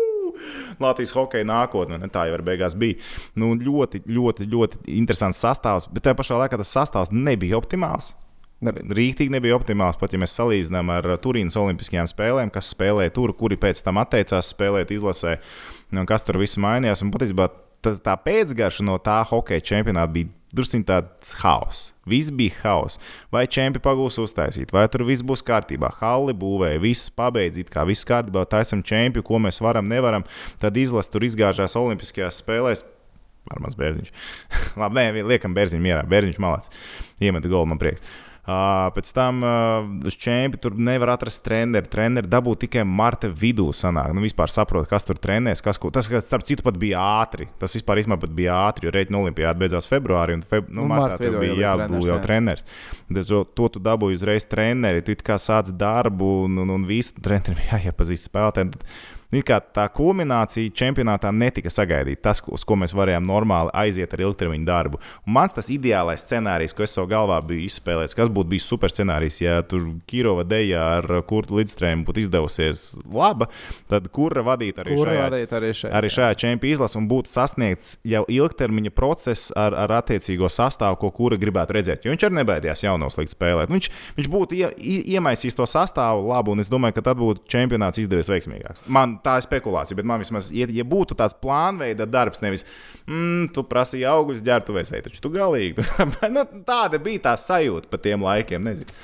[0.83, 2.01] Latvijas hokeja nākotne.
[2.03, 2.99] Ne, tā jau beigās bija.
[3.38, 8.12] Nu, ļoti, ļoti, ļoti interesants sastāvs, bet tajā pašā laikā tas sastāvs nebija optimāls.
[8.62, 13.59] Rīktīgi nebija optimāls, pat ja mēs salīdzinām ar Turīnas Olimpiskajām spēlēm, kas spēlēja tur, kuri
[13.61, 15.37] pēc tam atteicās spēlēt izlasē,
[15.93, 17.03] un kas tur viss mainījās.
[17.05, 17.51] Un patiesībā
[17.85, 21.93] tas, tā pēcgarša no tā hokeja čempionāta bija drusku tāds haoss.
[22.09, 23.01] Viss bija haoss.
[23.35, 25.90] Vai čempi pagūs uztaisīt, vai tur viss būs kārtībā.
[26.01, 30.25] Halli būvēja, viss pabeidzīt, kā viss kārtībā, taisam čempi, ko mēs varam, nevaram.
[30.62, 32.87] Tad izlase tur izgāžās Olimpiskajās spēlēs.
[33.53, 34.12] Ar maz bērziņš.
[34.81, 36.05] Labi, nē, liekam, bērziņš mierā.
[36.09, 36.71] Bērziņš malāts.
[37.21, 38.01] Iemeta golu, man prieks.
[38.01, 39.40] Uh, pēc tam
[40.04, 41.88] uz čempionu tur nevar atrast treneru.
[41.88, 43.70] Treneru dabūt tikai marta vidū.
[43.74, 44.12] Sanāk.
[44.12, 45.62] Nu, vispār saprot, kas tur trenēs.
[45.64, 47.48] Kas, ko, tas, kas, starp citu, pat bija ātri.
[47.61, 51.38] Tas vispār pat bija ātri, jo Reģiona Olimpijāda beidzās februārī, un feb, nu, martā tur
[51.40, 52.68] bija jābūt jau treneris.
[53.09, 55.04] Tas, to tu dabūji uzreiz treneri.
[55.04, 58.74] Tu kā sāc darbu, un, un, un visu trenerim jāiepazīst spēlētājiem.
[59.75, 62.23] Tā kulminācija čempionātā netika sagaidīta.
[62.29, 65.01] Tas, uz ko mēs varējām normāli aiziet ar ilgtermiņa darbu.
[65.27, 68.92] Un mans tas ideālais scenārijs, ko es savā galvā biju izspēlējis, kas būtu bijis super
[68.92, 73.49] scenārijs, ja tur Kirova deja ar Kurtu Lidstrēmu būtu izdevusies laba,
[73.90, 77.33] tad kura vadīt arī kura šajā, vadīt arī šajā, arī šajā čempionu izlasē un būtu
[77.33, 82.05] sasniegts jau ilgtermiņa process ar, ar attiecīgo sastāvu, ko kura gribētu redzēt.
[82.05, 83.73] Jo viņš arī nebaidījās jaunos likt spēlēt.
[83.73, 84.70] Viņš, viņš būtu ie,
[85.16, 88.85] iemaisījis to sastāvu labu, un es domāju, ka tad būtu čempionāts izdevies veiksmīgāk.
[88.87, 92.67] Man tā ir spekulācija, bet man vismaz, ja, ja būtu tāds plānveida darbs, nevis,
[93.09, 95.85] mm, tu prasīji augļus, ģērbtuvēs, taču tu galīgi.
[96.37, 98.65] nu, tāda bija tā sajūta pa tiem laikiem.
[98.65, 98.99] Nezinu.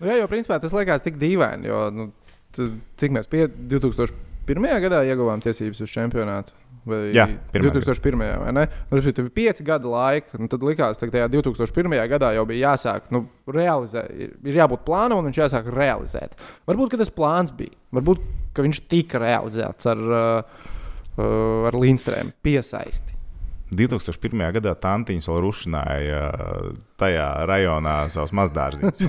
[0.00, 2.10] Nu, jā, jo principā tas liekas tik dīvaini, jo nu,
[2.56, 4.70] cik mēs pie 2001.
[4.84, 6.56] gadā ieguvām tiesības uz čempionātu.
[6.86, 8.20] Vai Jā, 2001.
[8.44, 8.62] vai ne?
[8.92, 10.38] Nu, tas bija pieci gadi laika.
[10.38, 11.96] Nu, tad likās, ka tajā 2001.
[12.12, 14.12] gadā jau bija jāsāk nu, realizēt,
[14.46, 16.38] ir jābūt plānam un viņš jāsāk realizēt.
[16.70, 17.74] Varbūt tas plāns bija.
[17.96, 18.22] Varbūt
[18.64, 20.64] viņš tika realizēts ar, uh,
[21.18, 23.14] uh, ar Lindstrēmu piesaisti.
[23.76, 24.46] 2001.
[24.60, 26.66] gadā Tantiņš vēl rušināja uh,
[27.00, 29.08] tajā rajonā savus mazdārziņus.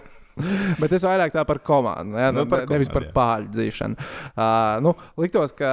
[0.80, 2.30] Bet es vairāk tā par komandu, ja?
[2.34, 4.08] nu, par nevis komandu, par pāļu dzīšanu.
[4.32, 5.70] Uh, nu, liktos, ka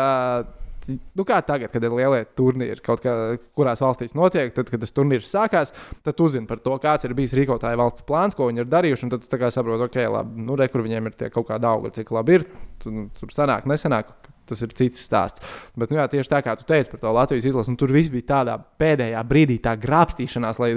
[0.90, 3.14] nu, kā tagad, kad ir lielie turnīri, kaut kā,
[3.58, 5.74] kurās valstīs notiek, tad, kad tas turnīrs sākās,
[6.06, 9.12] tad tu zini par to, kāds ir bijis rīkotāja valsts plāns, ko viņi ir darījuši.
[9.14, 12.14] Tad tu saproti, ok, labi, nu, re, kur viņiem ir tie kaut kādi augļi, cik
[12.16, 12.48] labi ir.
[12.88, 14.14] Nu, tur sanāk, nesanāk,
[14.50, 15.44] tas ir cits stāsts.
[15.78, 18.12] Bet, nu, jā, tieši tā kā tu teici par to Latvijas izlasi, nu, tur viss
[18.14, 20.72] bija tādā pēdējā brīdī, tā grābstīšanās, lai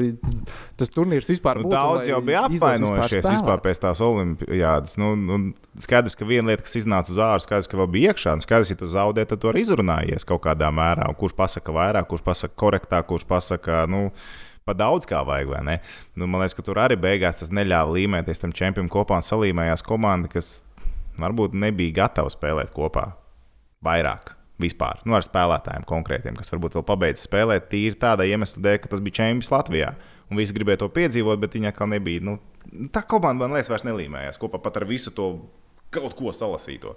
[0.80, 1.76] tas turnīrs vispār nu, būtu.
[1.76, 4.98] Daudz jau bija apvainojušies vispār, vispār pēc tās olimpiādas.
[5.00, 5.40] Nu, nu,
[5.80, 8.37] skaidrs, ka viena lieta, kas iznāca uz ārā, skaidrs, ka vēl bija iekšā.
[8.38, 11.11] Nu, skaidrs, ja tu zaudē, tad tu arī izrunājies kaut kādā mērā.
[11.11, 13.85] Un kurš pasaka vairāk, kurš pasaka korektāk, kurš pasaka.
[13.90, 14.09] Nu,
[14.68, 15.78] pa daudz kā vajag, vai ne?
[16.14, 19.87] Nu, man liekas, ka tur arī beigās tas neļāva līmēties tam čempionam kopā un salīmējās
[19.87, 20.61] komanda, kas
[21.20, 23.11] varbūt nebija gatava spēlēt kopā
[23.85, 24.37] vairāk.
[24.61, 28.90] Vispār, nu, ar spēlētājiem konkrētiem, kas varbūt vēl pabeidz spēlēt tīri tāda iemesla dēļ, ka
[28.93, 29.95] tas bija čempions Latvijā.
[30.29, 32.21] Un visi gribēja to piedzīvot, bet viņa kā nebija.
[32.29, 32.37] Nu,
[32.93, 35.31] tā komanda man liekas, vairs nelīmējās kopā pat ar visu to
[35.95, 36.93] kaut ko salasīto.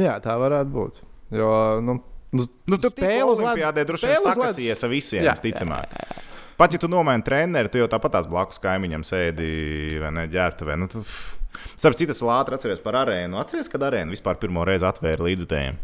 [0.00, 1.02] Jā, tā varētu būt.
[1.36, 1.52] Jo,
[1.84, 1.98] nu,
[2.32, 5.92] nu, nu, tu spēlē uz Olimpiādē droši vien sakasies ar visiem, jā, visticamāk.
[5.92, 6.40] Jā, jā, jā.
[6.60, 9.52] Pat ja tu nomaini treneru, tu jau tāpat tās blakus kaimiņam sēdi
[10.00, 10.80] vai ne ģērbtuvē.
[10.80, 11.04] Nu, tu...
[11.76, 13.38] Starp citu, es ātri atceros par arēnu.
[13.40, 15.80] Atceries, kad arēna vispār pirmo reizi atvēra līdzekļiem?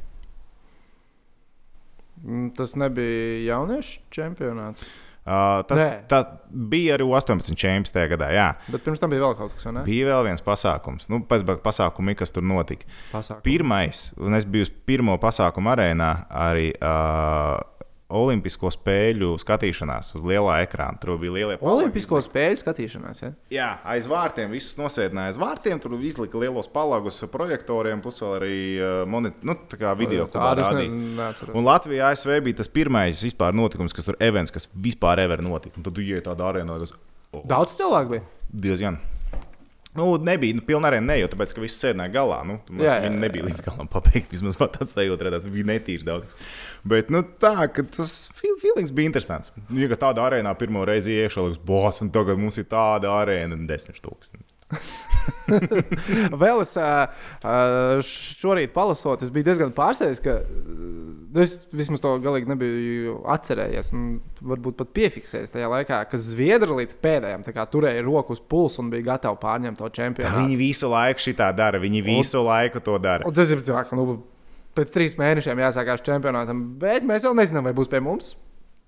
[2.27, 4.87] Mm, tas nebija jauniešu čempionāts.
[5.27, 8.29] Uh, tas, tas bija arī 18 čempions tajā gadā.
[8.31, 8.47] Jā.
[8.71, 9.83] Bet pirms tam bija vēl kaut kas tāds.
[9.89, 12.87] Bija vēl viens pasākums, nu, pēc pasākuma, kas tur notika.
[13.11, 13.43] Pasākumi.
[13.43, 16.13] Pirmais, un es biju uz pirmo pasākumu arēnā
[16.47, 16.71] arī.
[16.79, 17.59] Uh,
[18.07, 20.95] Olimpisko spēļu skatīšanās uz lielā ekrāna.
[21.03, 23.23] Tur bija liela Olimpisko spēļu skatīšanās.
[23.25, 23.31] Ja?
[23.51, 24.53] Jā, aiz vārtiem.
[24.55, 25.81] Visus nosēdināja aiz vārtiem.
[25.83, 29.59] Tur izlika lielos palagus projektoriem, plus vēl arī uh, monit, nu,
[29.99, 31.51] video rādīja.
[31.51, 35.75] Un Latvijā ASV bija tas pirmais vispār notikums, kas tur events, kas vispār ever notika.
[35.81, 36.79] Un tad tu ienāc tādā arēnā.
[36.85, 36.95] Tas,
[37.35, 37.43] oh.
[37.43, 38.27] Daudz cilvēku bija.
[38.55, 39.03] Diezgan.
[39.97, 42.41] Nu, nebija nu, pilnā arī ne, jo tāpēc, ka viss sēdināja galā.
[42.49, 44.35] Nu, jā, jā, viņi nebija līdz galam pabeigti.
[44.35, 46.37] Vismaz man tāds sajūta, tas bija netīrs daudz.
[46.87, 47.55] Bet nu, tā,
[47.97, 49.55] tas feelings bija interesants.
[49.77, 54.56] Ja tādā arēnā pirmo reizi iešāvis, boss, un tagad mums ir tāda arēna, desmit tūkstoši.
[56.43, 56.73] Vēl es
[58.41, 63.93] šorīt palasot, es biju diezgan pārsteigts, ka nu, es vismaz to galīgi nebiju atcerējies.
[64.47, 69.13] Varbūt pat piefiksējis tajā laikā, ka Zviedri līdz pēdējiem turēja roku uz pulsa un bija
[69.13, 70.43] gatavi pārņemt to čempionu.
[70.43, 73.35] Viņi visu laiku šitā dara, viņi visu un, laiku to dara.
[73.37, 74.19] Tas ir tā, ka nu,
[74.77, 78.35] pēc trīs mēnešiem jāsākās čempionātam, bet mēs vēl nezinām, vai būs pie mums.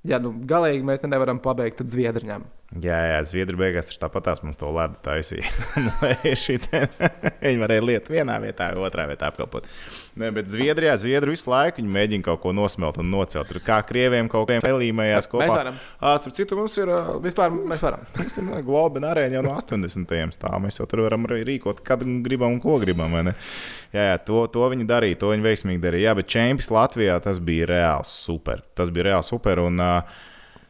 [0.06, 2.46] Ja nu, galīgi mēs ne nevaram pabeigt, tad Zviedriem.
[2.68, 5.48] Jā, jā, Zviedri beigās tāpatās mums to ledu taisīja.
[7.40, 9.64] viņi varēja lietot vienā vietā, otrā vietā apkalpot.
[10.20, 13.48] Ne, bet Zviedrijā, Zviedri visu laiku mēģina kaut ko nosmelt un nocelt.
[13.48, 15.46] Tur kā krieviem kaut kādiem pelīmējās kopā.
[15.46, 15.80] Mēs varam.
[16.20, 16.92] Starp citu, mums ir.
[17.24, 18.04] Vispār mēs varam.
[18.18, 20.16] Mums ir globa arēna jau no 80.
[20.36, 20.60] stāvā.
[20.68, 23.16] Mēs jau tur varam arī rīkot, kad gribam un ko gribam.
[23.96, 26.10] Jā, jā to, to viņi darīja, to viņi veiksmīgi darīja.
[26.10, 28.60] Jā, bet čempions Latvijā tas bija reāls super.
[28.76, 29.64] Tas bija reāls super.
[29.64, 30.26] Un, uh,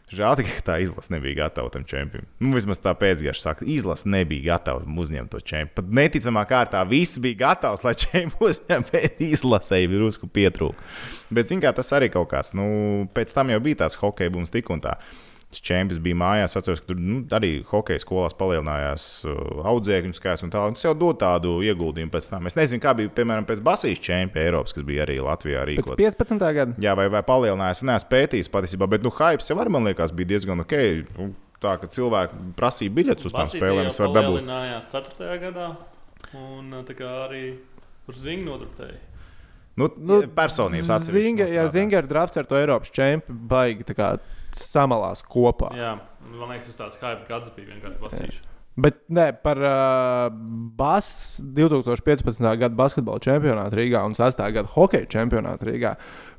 [0.09, 2.29] Žēl ka tā izlase nebija gatava tam čempionam.
[2.41, 5.75] Nu, vismaz tā pēcgājā saka, izlase nebija gatava uzņemt to čempionu.
[5.77, 10.89] Pat neticamā kārtā viss bija gatavs, lai čempionu uzņemtu, bet izlasēji bija drusku pietrūka.
[11.29, 12.69] Bet, zināmā mērā, tas arī kaut kāds, nu,
[13.15, 14.97] pēc tam jau bija tās hokeja bums tik un tā.
[15.49, 16.53] Tas čempions bija mājās.
[16.53, 19.39] Es atceros, ka tur nu, arī hokeja skolās palielinājās uh,
[19.71, 20.61] audzēkņu skaits un tā.
[20.69, 22.51] Un tas jau dod tādu ieguldījumu pēc tam.
[22.51, 25.97] Es nezinu, kā bija piemēram pēc Basijas čempiona Eiropas, kas bija arī Latvijā rīkots.
[25.97, 26.45] 15.
[26.59, 26.77] gada.
[26.85, 27.81] Jā, vai, vai palielinājās.
[27.81, 30.77] Es neesmu pētījis patiesībā, bet nu, hype jau arī man liekas bija diezgan ok.
[31.17, 31.31] Nu,
[31.65, 34.45] tā ka cilvēki prasīja biļetes uz tām spēlēm, es varu dabūt.
[34.45, 35.43] Tā bija 4.
[35.47, 35.71] gadā,
[36.37, 37.45] un uh, tā kā arī
[38.09, 39.01] uz ziņu nodrukēja.
[39.79, 41.53] Nu, nu, personības atsevišķi.
[41.55, 43.87] Jā, Zingera drafts ar to Eiropas čempionu baigi
[44.57, 45.73] samalās kopā.
[45.77, 45.97] Jā,
[46.33, 48.41] man liekas, tas tāds hype gads bija vienkārši basīšs.
[48.79, 50.31] Bet ne, par uh,
[50.79, 52.45] BAS 2015.
[52.61, 54.39] gada basketbola čempionātu Rīgā un 6.
[54.55, 55.97] gada hokeja čempionātu Rīgā.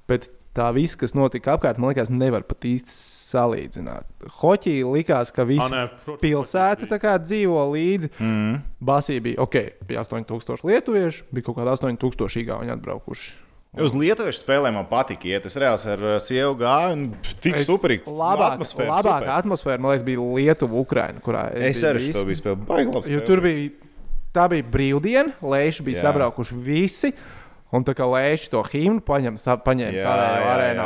[0.07, 4.07] Pēc tā viss, kas notika apkārt, man liekas, nevar pat īsti salīdzināt.
[4.39, 5.89] Hoķī likās, ka visa
[6.21, 8.13] pilsēta kā, dzīvo līdzi.
[8.23, 8.63] Mm.
[8.87, 13.48] Basī bija ok, bija 8000 lietuviešu, bija kaut kādi 8000 īgauni atbraukuši.
[13.77, 17.03] Uz lietuviešu spēlēm man patika, ja tas reāls ar sievu gāju un
[17.43, 18.07] tik superīgs.
[18.09, 19.33] Labāk, atmosfēra, labākā super.
[19.35, 22.65] atmosfēra, man liekas, bija Lietuva, Ukraina, kurā es, es arī to biju spēlējis.
[22.71, 23.19] Baigi labi.
[23.27, 23.91] Tur bija,
[24.33, 26.07] tā bija brīvdiena, lēši bija Jā.
[26.07, 27.13] sabraukuši visi.
[27.69, 30.85] Un tā kā lēši to himnu paņem, paņēma savā arēnā,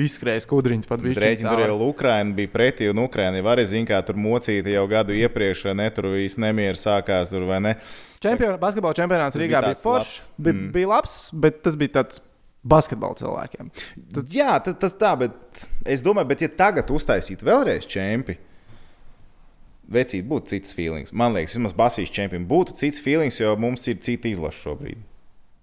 [0.00, 1.18] izskrēja skudriņas pat bija.
[1.20, 4.86] Rēķina tur jau Ukraina bija pretī, un Ukraina jau arī zina, kā tur mocīta jau
[4.88, 7.74] gadu iepriekš, ne tur viss nemieris sākās tur vai ne.
[8.24, 10.70] Čempion, basketbola čempionāts tas Rīgā bija, bija foršs, bija, mm.
[10.78, 12.24] bija labs, bet tas bija tāds
[12.68, 13.68] basketbola cilvēkiem.
[14.16, 18.40] Tas, jā, tas, tas tā, bet es domāju, bet ja tagad uztaisītu vēlreiz čempionu.
[19.88, 21.14] Vecīt būtu cits feelings.
[21.16, 25.00] Man liekas, vismaz Basijas čempions būtu cits feelings, jo mums ir cita izlase šobrīd.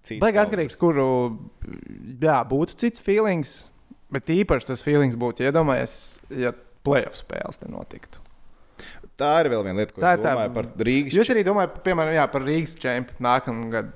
[0.06, 1.08] Cits Baigi atkarīgs, kuru
[2.22, 3.56] jā, būtu cits feelings,
[4.14, 5.96] bet īpaši tas feelings būtu iedomājies,
[6.46, 6.54] ja
[6.86, 8.22] playoff spēles te notiktu.
[9.16, 11.44] Tā ir vēl viena lieta, ko Tā es ir tā- domāju par Rīgas Jūs arī
[11.48, 13.94] domājat, piemēram, jā, par Rīgas čempionu nākamā gada.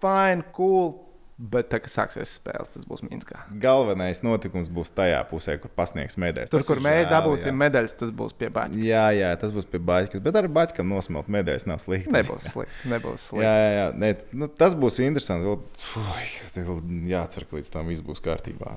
[0.00, 0.94] Fine, cool,
[1.40, 3.38] bet tā, kad sāksies spēles, tas būs Minskā.
[3.62, 6.50] galvenais notikums būs tajā pusē, kur pasniegs medaļas.
[6.52, 7.56] Tur, Tas kur mēs žēl, dabūsim jā.
[7.62, 8.82] medaļas, tas būs pie Baņķa.
[8.84, 10.20] Jā, jā, tas būs pie baļķa.
[10.26, 12.12] Bet arī baļķam nosmelt medaļas nav slikti.
[12.12, 12.90] Nebūs slikti.
[12.92, 13.46] Nebūs slikti.
[13.46, 13.86] Jā, jā, jā.
[14.04, 15.48] Nē, nu, tas būs interesanti.
[15.48, 16.76] Vēl,
[17.14, 18.76] jācer, ka līdz tam viss būs kārtībā.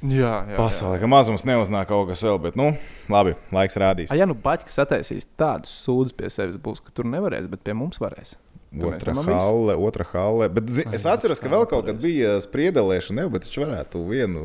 [0.00, 0.56] Jā, jā, jā.
[0.56, 2.70] Pasaulē, ka mazums neuznāk kaut kas vēl, bet, nu,
[3.12, 4.08] labi, laiks rādīs.
[4.10, 7.74] A, ja nu Baņķis attaisīs tādus sūdzes pie sevis, būs, ka tur nevarēs, bet pie
[7.76, 8.32] mums varēs.
[8.70, 10.46] Otra halle, otra halle.
[10.54, 14.44] Bet, zi, es atceros, ka vēl kaut kad bija spriedelēšana, jau, bet viņš varētu vienu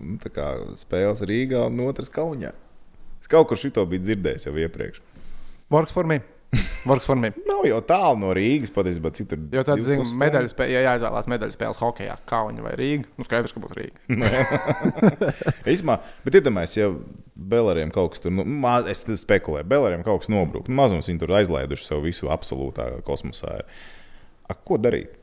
[0.00, 0.46] nu, tā kā,
[0.80, 2.54] spēles Rīgā un otrs Kaunijā.
[3.20, 5.02] Es kaut kur šito biju dzirdējis jau iepriekš.
[5.70, 6.08] Works for
[6.52, 6.60] me.
[6.90, 7.30] Works for me.
[7.46, 9.38] Nav jau tālu no Rīgas, patiesībā citur.
[9.52, 10.22] Divu zinām, pusstundu.
[10.24, 13.06] medaļas, spē- ja jāizvēlās medaļu spēles hokeja, Kaunis vai Rīga.
[13.20, 14.00] Nu, skaidrs, ka būs Rīga.
[15.74, 16.90] Īsumā, bet iedomājieties, ja
[17.50, 20.66] Belariem kaut kas tur, nu, ma- es spekulēju, Belariem kaut kas nobrūk.
[20.70, 23.60] Nu, Mazums viņi tur aizlaiduši sev visu absolūtā kosmosā.
[24.50, 25.19] A, ko darīt?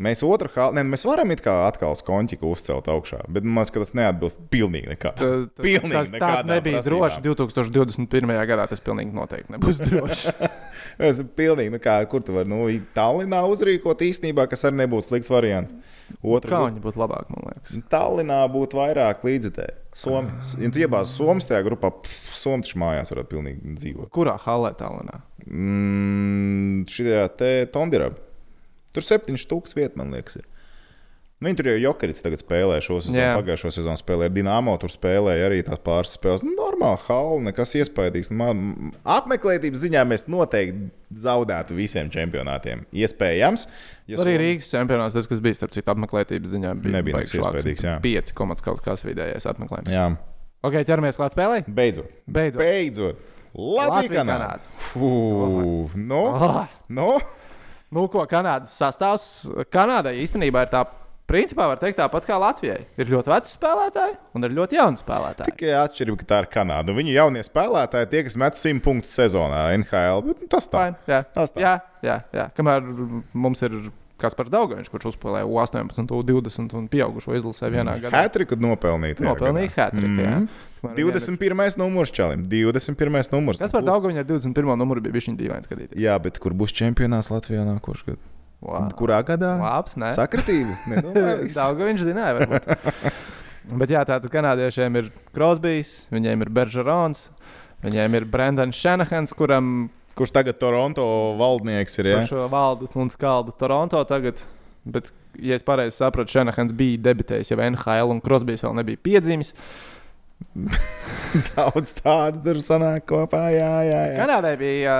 [0.00, 3.82] Mēs otru ne, mēs varam it kā atkal skonķiku uzcelt augšā, bet man liekas, ka
[3.82, 5.42] tas neatbilst pilnīgi nekādam.
[5.60, 7.02] Pilnīgi tas tā nebija prasībām.
[7.02, 7.20] droši.
[7.26, 8.32] 2021.
[8.48, 10.32] gadā tas pilnīgi noteikti nebūs droši.
[11.10, 12.62] Es pilnīgi, nu kā, kur tu vari, nu,
[12.96, 15.76] Tallinā uzrīkot īstenībā, kas arī nebūtu slikts variants.
[16.24, 17.76] Otra Kā viņi būtu labāk, man liekas.
[17.92, 19.76] Tallinā būtu vairāk līdzekļu.
[20.00, 20.54] Somijas.
[20.62, 24.08] Ja tu iebāzi Somijas tajā grupā, pff, Somijas mājās varētu pilnīgi dzīvot.
[24.14, 25.20] Kurā halē tālāk?
[25.44, 28.10] Mm, Šajā te Tondirā.
[28.96, 30.40] Tur 7000 vietas, man liekas.
[30.40, 30.46] Ir.
[31.40, 33.16] Nu, viņi tur jau Jokerits tagad spēlē šo sezonu.
[33.16, 33.30] Jā.
[33.38, 36.42] Pagājušo sezonu spēlēja Dienāmo, tur spēlēja arī tās pāris spēles.
[36.44, 38.28] Nu, normāli, hali, nekas iespaidīgs.
[38.36, 42.82] Man, apmeklētības ziņā mēs noteikti zaudētu visiem čempionātiem.
[42.92, 43.64] Iespējams.
[44.12, 47.86] Ja Arī Rīgas čempionāts, tas, kas bija starp citu apmeklētības ziņā, bija Nebija nekas iespaidīgs,
[47.88, 47.96] jā.
[48.04, 49.94] 5 komats kaut kas vidējais apmeklējums.
[49.96, 50.10] Jā,
[50.60, 51.62] Ok, ķeramies klāt spēlē.
[51.72, 52.10] beidzot.
[52.28, 52.60] Beidzot.
[52.60, 53.20] Beidzot.
[53.56, 54.60] Latvija, Latvija, Kanāda.
[54.60, 54.90] Kanāda.
[54.92, 57.14] Fū, nu, Oh, nu.
[57.94, 59.26] Nu, ko Kanādas sastāvs?
[59.72, 60.82] Kanādai īstenībā ir tā,
[61.30, 62.80] principā var teikt tāpat kā Latvijai.
[62.98, 65.52] Ir ļoti veci spēlētāji un ir ļoti jauni spēlētāji.
[65.52, 66.96] Tikai atšķirība, ka tā ir Kanāda.
[66.96, 70.88] Viņu jaunie spēlētāji, tie, kas met 100 punktus sezonā NHL, bet nu, tas tā.
[70.88, 71.62] Fine, jā, Tas tā.
[71.62, 71.74] jā,
[72.06, 72.48] jā, jā.
[72.58, 72.86] Kamēr
[73.46, 73.78] mums ir
[74.20, 78.12] kas par Daugaviņš, kurš uzspēlēja U18, U20 un pieaugušo izlasē vienā gadā.
[78.24, 79.22] Hatriku nopelnīt.
[79.24, 80.06] Nopelnīja hatriku.
[80.06, 81.76] Kamēr vienam ir- 21.
[81.80, 82.46] numurs čalim.
[82.48, 83.32] 21.
[83.34, 83.58] numurs.
[83.60, 84.76] Kas par Daugaviņu ar 21.
[84.80, 85.96] numuru bija viņš dīvains skatīties?
[86.00, 88.22] Jā, bet kur būs čempionāts Latvijā nākošais gads?
[88.60, 88.90] Wow.
[88.92, 89.54] Kurā gadā?
[89.60, 90.10] Labs, ne?
[90.12, 90.76] Sakritība.
[91.60, 93.14] Daugaviņš zināja, varbūt.
[93.80, 97.26] Bet jā, tātad kanādiešiem ir Krosbijs, viņiem ir Beržerons,
[97.84, 101.04] viņiem ir Brendans Šenahans, kuram Kurš tagad Toronto
[101.40, 102.10] valdnieks ir?
[102.10, 102.18] Ja?
[102.20, 104.42] Kurš valda un skalda Toronto tagad.
[104.84, 105.08] Bet,
[105.40, 109.54] ja es pareizi sapratu, Šenahans bija debitējis jau NHL, un Krosbijs vēl nebija piedzimis.
[111.54, 113.46] Daudz tādu tur sanāk kopā.
[113.54, 114.16] Jā, jā, jā.
[114.20, 114.96] Kanādai bija,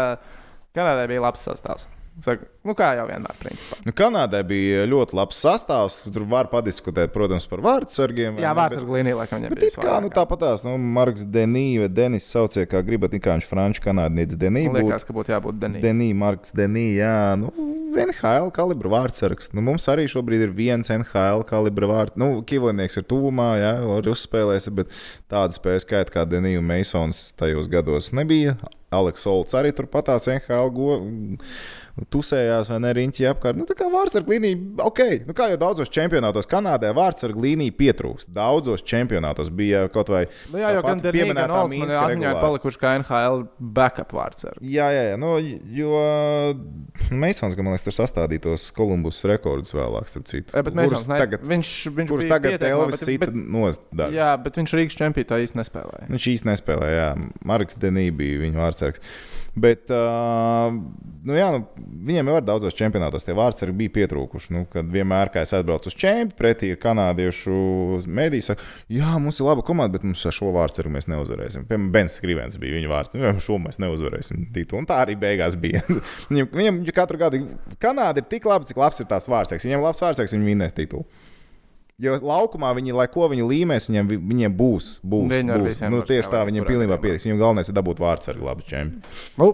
[0.76, 1.88] Kanādai bija labs sastāvs.
[2.20, 3.78] Saku, nu, kā jau vienmēr, principā.
[3.87, 6.00] Nu, Kanādai bija ļoti labs sastāvs.
[6.04, 8.37] Tur var padiskutēt, protams, par vārdsargiem.
[8.37, 11.78] Jā, ne, vārds bet- ar glīniju, laikam, viņam Bet kā, nu, tāpatās, nu, Marks Denī
[11.80, 15.59] vai Denis sauciet, kā gribat, kā viņš franču kanādietis Denī Man liekas, ka būtu jābūt
[15.62, 15.83] Denijam.
[15.87, 17.52] Denī, Marks Denī, jā, nu,
[17.90, 19.48] NHL kalibra vārdsargs.
[19.56, 22.16] Nu, mums arī šobrīd ir viens NHL kalibra vārds.
[22.20, 24.92] Nu, Kivlinieks ir tuvumā, jā, arī uzspēlēs, bet
[25.30, 28.56] tāda spēja skaita kā Denī un Meisons tajos gados nebija.
[28.90, 30.96] Aleks Olds arī turpatās NHL go,
[32.11, 33.59] tusējās vai ne riņķi apkārt.
[33.61, 38.31] Nu, tā kā vārdsarga līnija, ok, nu, kā jau daudzos čempionātos Kanādē vārdsarga līnija pietrūkst.
[38.35, 40.24] Daudzos čempionātos bija kaut vai.
[40.53, 41.50] Nu, jā, jau gan pati Denijam, gan
[42.14, 44.44] atmiņā palikuši kā NHL backup vārds.
[44.50, 45.16] ar- Jā, jā, jā.
[45.20, 45.90] Nu, jo
[47.11, 50.55] Meisons, man liekas, tur sastādītos Kolumbus rekordus vēlāk, starp citu.
[50.55, 53.83] Jā, bet Kurus jau tagad, viņš, viņš kurus bija tagad Elvis sita nost.
[54.14, 56.09] Jā, bet viņš Rīgas čempionā īsti nespēlēja.
[56.11, 57.11] Viņš īsti nespēlēja, jā.
[57.44, 59.00] Marks Denī bija viņa vārdsargs.
[59.59, 60.71] Bet, uh,
[61.27, 61.65] nu, jā, nu,
[62.07, 64.53] viņiem jau ir daudzos čempionātos tie vārdsargi bija pietrūkuši.
[64.55, 67.55] Nu, kad vienmēr, kad es atbraucu uz čempionu, pretī ir kanādiešu
[68.07, 71.67] mēdīs, saka, jā, mums ir laba komanda, bet mums ar šo vārdsargu mēs neuzvarēsim.
[71.71, 73.19] Piemēram, Bens Skrivens bija viņa vārds.
[73.19, 74.47] Nu, šo mēs neuzvarēsim.
[74.55, 74.79] Titu.
[74.79, 75.83] Un tā arī beigās bija.
[76.31, 77.43] viņam, viņam katru gadu
[77.83, 79.67] Kanāda ir tik laba, cik labs ir tās vārdsargs.
[79.67, 81.09] Viņiem ir labs vārdsargs, viņi vinnēs titulu.
[82.01, 84.87] Jo laukumā viņi, lai ko viņi līmēs, viņiem, viņiem būs.
[85.05, 85.81] būs, Viņi ar būs.
[85.93, 87.27] Nu, tieši tā, viņiem pilnībā pietiks.
[87.27, 89.03] Viņam galvenais ir dabūt vārdsargu labu čempionu.
[89.41, 89.51] Nu,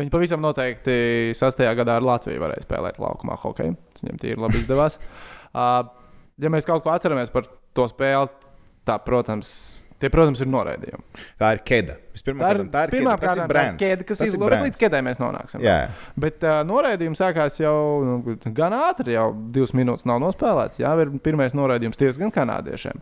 [0.00, 0.94] viņi pavisam noteikti
[1.36, 3.76] sastajā gadā ar Latviju varēja spēlēt laukumā hokeju.
[3.92, 5.00] Tas viņiem tīri labi izdevās.
[5.50, 5.80] Uh,
[6.38, 7.42] ja mēs kaut ko atceramies par
[7.74, 8.28] to spēli,
[8.86, 9.48] tā, protams,
[10.00, 11.04] tie, protams, ir noraidījumi.
[11.40, 11.60] Tā ir
[12.50, 13.80] Tā ir kārtā, tā ir pirmā keda, tas ir kārta, brands.
[13.82, 14.66] kēde, kas Tas ir brands.
[14.68, 15.62] līdz kēdē mēs nonāksim.
[15.64, 15.76] Jā,
[16.20, 20.80] Bet uh, noraidījums sākās jau nu, gan ātri, jau divas minūtes nav nospēlēts.
[20.82, 23.00] Jā, ir pirmais noraidījums tiesas kanādiešiem.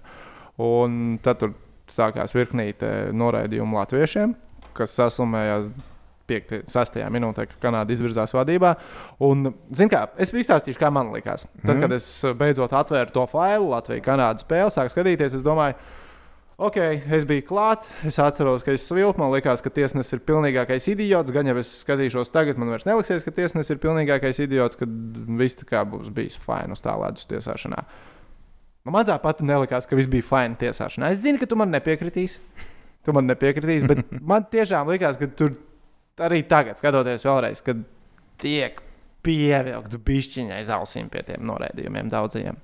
[0.59, 1.55] Un tad tur
[1.89, 4.35] sākās virknīte noraidījumu latviešiem,
[4.77, 5.71] kas saslimējās
[6.29, 8.75] 5, 6 minūtē, kad Kanāda izvirzās vadībā.
[9.25, 9.47] Un,
[9.89, 11.47] kā, es izstāstīšu, kā man likās.
[11.63, 11.81] Tad, Mhm.
[11.87, 15.75] kad es beidzot atvēru to failu, Latvijas-Kanādas spēli, sāku skatīties, es domāju,
[16.59, 16.75] Ok,
[17.15, 19.21] es biju klāt, es atceros, ka es svilpu.
[19.21, 21.31] Man liekas, ka tiesnesis ir pilnīgākais idiots.
[21.31, 24.91] Gan jau es skatīšos tagad, man vairs neliksies, ka tiesnesis ir pilnīgākais idiots, kad
[25.39, 27.85] viss tā kā būs bijis fini uz tā ledus tiesāšanā.
[28.83, 31.13] Nu, Man tāpat nelikās, ka viss bija fini tiesāšanā.
[31.15, 32.43] Es zinu, ka tu man nepiekritīsi.
[33.07, 34.03] Tu man nepiekritīsi, bet
[34.35, 35.55] man tiešām likās, ka tur
[36.27, 37.87] arī tagad, skatoties vēlreiz, kad
[38.43, 38.83] tiek
[39.23, 42.59] pievilkts bišķiņai aiz ausīm pie tiem noraidījumiem daudziem.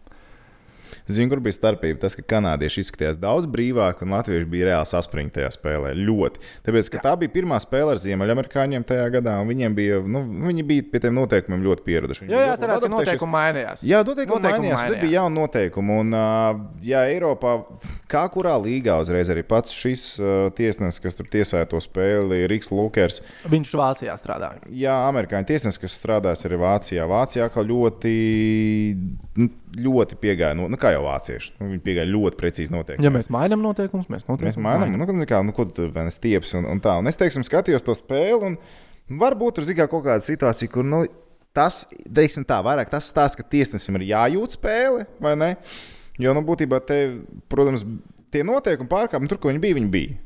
[1.10, 2.00] Zinu, kur bija starpība.
[2.04, 5.94] Tas, ka kanādieši izskatījās daudz brīvāk, un latvieši bija reāli saspringti tajā spēlē.
[5.98, 6.42] Ļoti.
[6.66, 10.66] Tāpēc, ka tā bija pirmā spēle ar ziemeļamerikāņiem tajā gadā, un viņiem bija, nu, viņi
[10.68, 12.24] bija pie tiem noteikumiem ļoti pieraduši.
[12.26, 13.84] Viņi Jā, jā, atcerās, ka noteikumi mainījās.
[13.84, 14.82] Jā, noteikumi Noteikumi mainījās.
[14.84, 15.02] Mainījās.
[15.04, 15.98] bija jauni noteikumi.
[16.04, 16.16] Un,
[16.84, 17.54] jā, Eiropā,
[18.10, 20.06] kā kurā līgā uzreiz arī pats šis
[20.58, 23.20] tiesnesis, kas tur tiesāja to spēli, Riks Lukers.
[23.50, 24.62] Viņš Vācijā strādāja.
[24.70, 27.06] Jā, amerikāņu tiesnesis, kas strādājas arī Vācijā.
[27.10, 28.14] Vācijā kā ļoti,
[29.84, 31.54] ļoti piegāja, nu, kā jau vācieši.
[31.58, 33.04] Nu, viņi piegāja ļoti precīzi noteikti.
[33.04, 36.10] Ja mēs mainām noteikumus, mēs noteikti Mēs mainām, nu, nu, kā, nu, ko tu tur
[36.14, 36.98] stieps un, un tā.
[37.00, 41.02] Un es, teiksim, skatījos to spēli, un varbūt tur zina kaut kāda situācija, kur, nu,
[41.56, 45.50] tas, teiksim, tā, vairāk tas stāsta, ka tiesnesim ir jājūt spēle, vai ne?
[46.20, 47.00] Jo, nu, būtībā te,
[47.50, 47.86] protams,
[48.34, 50.18] tie noteikumi pārkāpumi tur, kur viņi bija, viņi bija.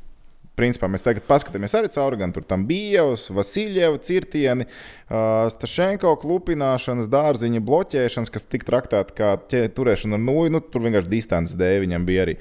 [0.59, 7.65] Principā mēs tagad paskatāmies arī cauri gan tam Bijavs, Vasiljeva cirtieni, uh, Stašenko klupināšanas, dārziņa
[7.65, 10.55] bloķēšanas, kas tika traktēta kā turēšana ar nūju.
[10.57, 12.39] Nu, tur vienkārši distances dēļ viņam bija arī.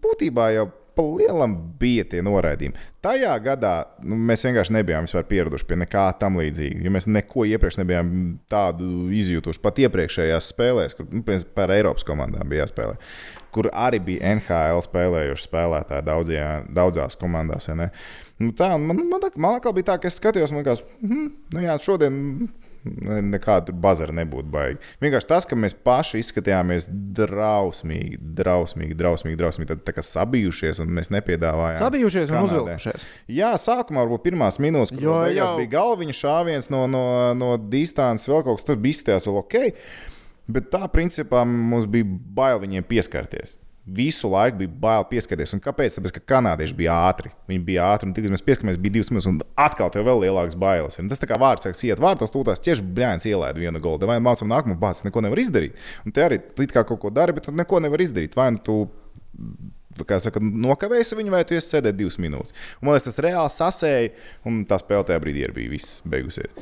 [0.00, 0.70] Būtībā jau
[1.00, 2.76] lielam bija tie noraidījumi.
[3.04, 6.82] Tajā gadā nu, mēs vienkārši nebijām pieraduši pie nekā tam līdzīga.
[6.84, 8.10] Jo mēs neko iepriekš nebijām
[8.50, 9.62] tādu izjutuši.
[9.64, 11.24] Pat iepriekšējās spēlēs, kur nu,
[11.56, 12.98] par Eiropas komandām bija jāspēlē,
[13.54, 17.68] kur arī bija NHL spēlējuši spēlētāji daudzajā, daudzās komandās.
[17.70, 17.90] ja ne?
[18.40, 21.26] Nu, tā, man, man, man, man atkal bija tā, ka es skatījos, man liekas, hm,
[21.52, 22.14] nu jā, šodien
[22.84, 24.78] ne- nekāda bazara nebūtu baigi.
[25.04, 26.86] Vienkārši tas, ka mēs paši izskatījāmies
[27.18, 31.80] drausmīgi, drausmīgi, drausmīgi, drausmīgi tad, tā kā sabijušies un mēs nepiedāvājām.
[31.82, 32.48] Sabijušies un Kanādai.
[32.48, 33.04] uzvilkušies.
[33.40, 37.04] Jā, sākumā varbūt pirmās minūtes, kad jau, bija galviņa šāviens no, no,
[37.36, 39.60] no distances, vēl kaut kas tur bija izstājās vēl ok.
[40.54, 43.58] Bet tā principā mums bija bail viņiem pieskarties.
[43.90, 45.54] Visu laiku bija bail pieskarties.
[45.56, 45.96] Un kāpēc?
[45.96, 47.32] Tāpēc, ka kanādieši bija ātri.
[47.50, 50.58] Viņi bija ātri, un tikai mēs pieskaramies, bija divas minūtes, un atkal tev vēl lielāks
[50.60, 51.00] bailes.
[51.00, 54.06] Un tas tā kā vārds sākas iet vārtos, tūlīt ķieši bļāns ielaid vienu goldu.
[54.10, 55.80] Vai mācām nākamo bāzi, neko nevar izdarīt.
[56.04, 58.36] Un te arī tu kā kaut ko dari, bet tu neko nevar izdarīt.
[58.38, 58.82] Vai nu tu
[60.06, 62.54] kā saka, nokavēsi viņu, vai tu esi sēdējis divas minūtes.
[62.78, 64.12] Un, man liekas, tas reāli sasēja,
[64.48, 66.54] un tā spēle tajā brīdī arī bija viss beigusies.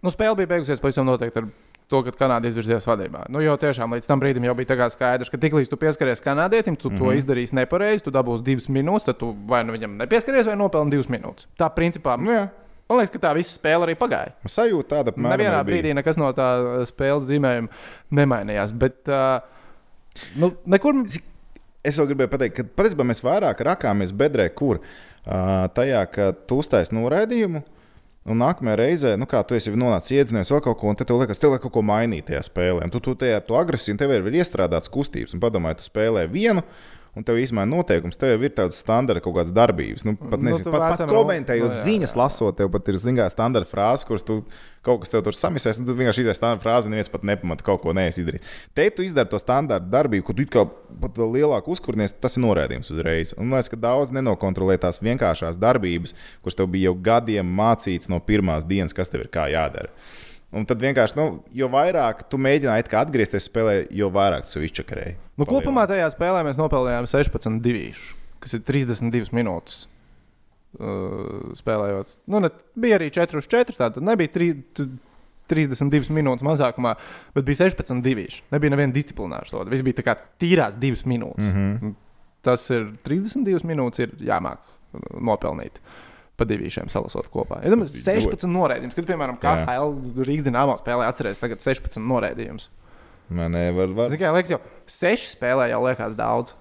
[0.00, 1.48] Nu, spēle bija beigusies pavisam noteikti ar
[1.90, 3.24] to, ka Kanāda izvirzījās vadībā.
[3.32, 6.90] Nu, jo tiešām līdz tam brīdim jau bija skaidrs, ka tiklīdz tu pieskaries kanādietim, tu
[6.90, 6.98] mm -hmm.
[6.98, 10.90] to izdarīsi nepareizi, tu dabūsi divas minūtes, tad tu vai nu viņam nepieskaries, vai nopelni
[10.90, 11.46] divas minūtes.
[11.58, 12.48] Tā principā, Nu, jā,
[12.88, 14.32] man liekas, ka tā visa spēle arī pagāja.
[14.46, 17.68] sajūta tāda, apmēram Nevienā brīdī nekas no tā spēles zīmējuma
[18.10, 18.72] nemainījās.
[18.72, 19.40] Bet, uh,
[20.36, 20.94] nu, nekur.
[21.84, 26.58] Es vēl gribēju pateikt, ka patiesībā mēs vairāk rakāmies bedrē, kur uh, tajā, ka tu
[26.60, 27.62] uztaisīji noraidījumu.
[28.28, 31.38] Un nākamajā reizē, nu, kā tu esi nonācis iedzinies vēl kaut ko, un tev liekas,
[31.40, 32.84] tev vajag kaut ko mainīt tajā spēlē.
[32.84, 35.32] Un tu, tu tajā tu agresīvi, tev ir iestrādāts kustības.
[35.32, 36.60] Un padomāj, tu spēlē vienu,
[37.18, 40.04] un tev izmaina noteikums, tev jau ir tādas standarta kaut kādas darbības.
[40.06, 42.70] Nu, pat, Nu, nezinu, tu pat, pat vecam komentējot no- nu, jā, ziņas, lasot, tev
[42.70, 44.44] pat ir zināmas standarta frāzes, kuras tu
[44.86, 47.66] kaut kas tev tur samisēs, un tad vienkārši izdevies standarta frāzi, un neviens pat nepamata
[47.66, 48.54] kaut ko neesi izdarījis.
[48.74, 50.64] Te tu izdari to standarta darbību, kur tu kā
[51.00, 53.34] pat vēl lielāku uzkurnies, tas ir noraidījums uzreiz.
[53.36, 58.08] Un man liekas, ka daudz nenokontrolē tās vienkāršās darbības, kuras tev bija jau gadiem mācīts
[58.08, 59.90] no pirmās dienas, kas tev ir kā jādara.
[60.50, 65.14] Un tad vienkārši, nu, jo vairāk tu mēģināji atgriezties spēlē, jo vairāk tu izčakarēji.
[65.38, 69.84] Nu, kopumā tajā spēlē mēs nopelnījām 16 divīšu, kas ir 32 minūtes.
[70.70, 72.12] Uh, spēlējot.
[72.30, 73.74] Nu, ne, bija arī 4 uz 4.
[73.74, 74.50] Tā tad nebija 3,
[75.50, 76.92] 32 minūtes mazākumā,
[77.34, 78.44] bet bija 16 divīši.
[78.54, 79.70] Nebija neviena disciplināra soda.
[79.72, 81.48] Viss bija tā kā tīrās 2 minūtes.
[81.48, 81.72] Mm.
[81.80, 81.96] -hmm.
[82.46, 85.82] Tas ir 32 minūtes, ir jāmāk uh, nopelnīt.
[86.40, 87.58] Pa divīšiem salasot kopā.
[87.60, 89.36] Ja domāju, bija 16 noraidījumus, kad, piemēram.
[89.42, 92.70] KL Rīgas dīnāmā spēlē, atcerēties, tagad 16 noraidījumus.
[93.30, 94.08] Man nevar, var.
[94.10, 94.60] Ziniet, kā liekas, jau
[94.90, 96.56] 6 spēlē jau liekas daudz.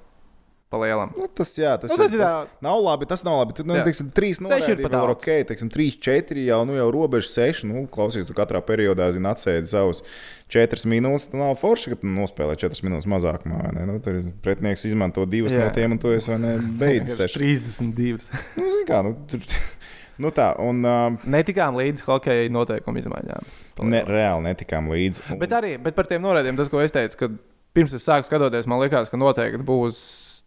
[0.70, 1.10] Palielam.
[1.18, 3.08] Nu, tas, jā, tas, Nu, tas ir tas tā- nav labi.
[3.10, 3.56] Tas nav labi.
[3.58, 5.28] Tur, nu, teiksim, trīs Seši ir vēl ok.
[5.50, 7.66] Teiksim, trīs, četri jau, nu, jau robeža seši.
[7.70, 10.04] Nu, klausies, tu katrā periodā zini, atsēdi savus
[10.50, 11.30] četras minūtes.
[11.32, 13.64] Tu nav forši, ka tu nospēlē četras minūtes mazākumā.
[13.66, 13.86] vai ne?
[13.90, 15.66] Nu, tur ir pretinieks izmanto divas Jā.
[15.66, 17.40] no tiem, un to es vai ne beidzu seši.
[17.40, 18.30] 32.
[18.60, 19.40] Nu, kā, nu, tur,
[20.24, 23.46] nu tā, un uh, Netikām līdz hokeja noteikumu izmaiņām.
[23.90, 25.26] ne, reāli netikām līdzi.
[25.34, 27.30] Un, Bet arī bet par tiem norādījumiem, tas, ko es teicu, ka
[27.78, 30.00] pirms es sāku skatoties, man liekas, ka noteikti būs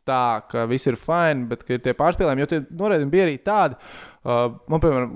[0.08, 3.78] tā, ka viss ir fini, bet ir tie pārspīlējumi, jo tie norādījumi bija arī tādi.
[4.22, 5.14] Uh, man, piemēram,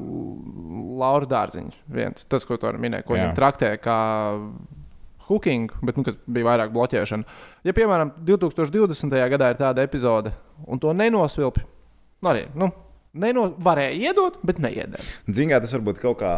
[0.98, 3.26] Laura Dārziņš, viens, tas, ko tu minēji, ko Jā.
[3.26, 3.98] viņa traktē kā
[5.28, 7.38] hooking, bet nu, kas bija vairāk bloķēšana.
[7.66, 9.14] Ja, piemēram, 2020.
[9.32, 10.34] gadā ir tāda epizode,
[10.66, 11.64] un to nenosvilpi,
[12.22, 12.70] nu, arī nu,
[13.16, 15.04] neno, varēja iedot, bet neiedēja.
[15.26, 16.36] Ziniet, tas varbūt kaut kā.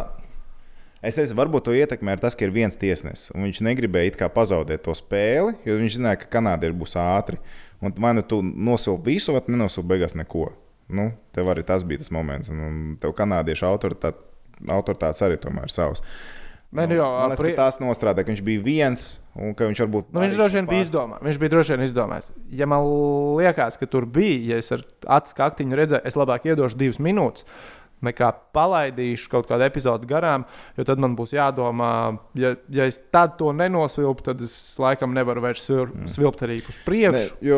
[1.05, 4.17] Es teicu, varbūt to ietekmē ir tas, ka ir viens tiesnesis, un viņš negribēja it
[4.19, 7.39] kā pazaudēt to spēli, jo viņš zināja, ka kanādieri būs ātri.
[7.81, 10.49] Un vai nu tu nosilpi visu, vai nenosilpi beigās neko.
[10.89, 14.25] Nu, tev arī tas bija tas moments, un- tev kanādiešu autoritāte,
[14.67, 16.01] autoritātes arī tomēr ir savs.
[16.73, 19.65] Nē, nu, jau, Man liekas, pri- ka tas nostrādāja, ka viņš bija viens, un ka
[19.65, 20.11] viņš varbūt.
[20.13, 21.23] Nu, viņš droši vien bija izdomājis.
[21.25, 22.31] Viņš bija droši vien izdomājis.
[22.51, 22.83] Ja man
[23.39, 27.43] liekas, ka tur bija, ja es ar acu kaktiņu redzēju, es labāk iedošu divas minūtes.
[28.01, 30.45] Nekā palaidīšu kaut kādu epizodi garām,
[30.77, 35.41] jo tad man būs jādomā, ja, ja es tad to nenosvilpu, tad es laikam nevaru
[35.43, 37.35] vairs svil- svilpt arī uz Ne, priekšu.
[37.43, 37.57] jo,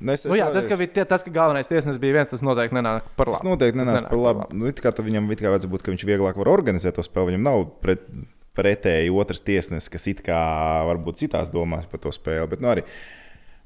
[0.00, 2.74] nu, es, Nu, jā, tas, ka, tie- tas, ka galvenais tiesnesis bija viens, tas noteikti
[2.78, 3.38] nenāk par labu.
[3.40, 4.46] Tas noteikti nenāca nenāk par labu.
[4.54, 7.02] Nu, it kā tad viņam it kā vajadzētu būt, ka viņš vieglāk var organizēt to
[7.02, 7.32] spēli.
[7.34, 8.06] Viņam nav pret,
[8.54, 10.38] pretēji otrs tiesnesis, kas it kā
[10.86, 12.46] varbūt citās domās par to spēli.
[12.54, 12.84] Bet, nu, arī,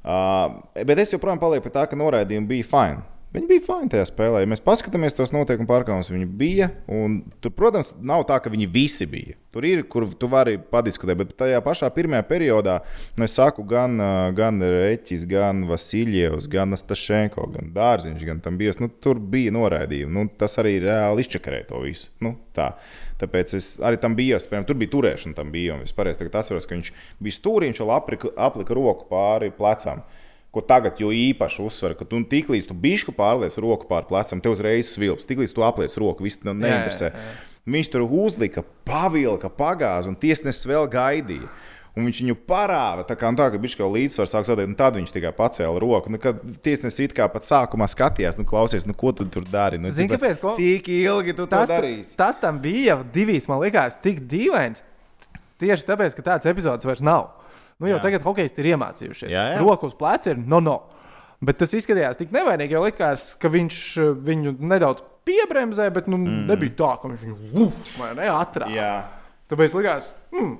[0.04, 3.02] uh, bet es joprojām palieku pie tā, ka noraidījumi bija fini.
[3.34, 4.40] Viņi bija fini tajā spēlē.
[4.40, 6.70] Ja mēs paskatāmies tos noteikumu pārkāpumus, viņi bija.
[6.88, 9.34] un Tur, protams, nav tā, ka viņi visi bija.
[9.52, 12.78] Tur ir, kur tu vari padiskutēt, bet tajā pašā pirmajā periodā,
[13.16, 13.98] nu, es saku, gan,
[14.36, 18.80] gan Reķis, gan Vasiljevs, gan Stašenko, gan Dārziņš, gan tam bijis.
[18.80, 20.12] Nu, tur bija noraidījumi.
[20.16, 22.12] Nu, tas arī reāli izčakarēja to visu.
[22.24, 22.72] Nu, tā.
[23.20, 25.76] Tāpēc es arī tam biju, piemēram, tur bija turēšana, tam bija.
[25.76, 30.04] un Es pareizi atceros, ka viņš bija stūrī, viņš vēl aplika, aplika roku pāri plecam.
[30.54, 34.54] Ko tagad jau īpaši uzsver, ka tu tiklīdz tu bišku pārliec roku pār plecam, tev
[34.56, 35.26] uzreiz svilps.
[35.28, 37.10] Tiklīdz tu apliec roku, viss tev neinteresē.
[37.12, 37.36] jā, jā.
[37.66, 41.48] Viņš tur uzlika, pavilka, pagāza, un tiesnesis vēl gaidīja.
[41.96, 44.68] Un viņš viņu parāda, tā kā, nu, tā, ka viņš kaut kā līdzsvaru sāk sadalīt,
[44.68, 46.10] un tad viņš tikai pacēla roku.
[46.12, 49.78] Nu, kad tiesnesis it kā pat sākumā skatījās, nu, klausies, nu, ko tu tur dari.
[49.80, 50.36] Nu, Zini, kāpēc?
[50.42, 52.12] Ko- Cik ilgi tu tas, to darīsi?
[52.20, 54.84] tas tam bija jau divīs, man liekas, tik dīvains.
[55.56, 57.30] Tieši tāpēc, ka tāds epizodes vairs nav.
[57.76, 58.04] Nu, jau Jā.
[58.06, 59.32] tagad hokeisti ir iemācījušies.
[59.32, 59.58] Jā, jā.
[59.60, 60.78] Roku uz pleca ir no no.
[61.44, 66.20] Bet tas izskatījās tik nevainīgi, jo likās, ka viņš eh, viņu nedaudz piebremzē, bet nu,
[66.22, 66.46] mm.
[66.48, 67.66] nebija tā, ka viņš viņu.
[68.72, 68.92] Jā.
[69.50, 70.54] Tāpēc likās, hmm,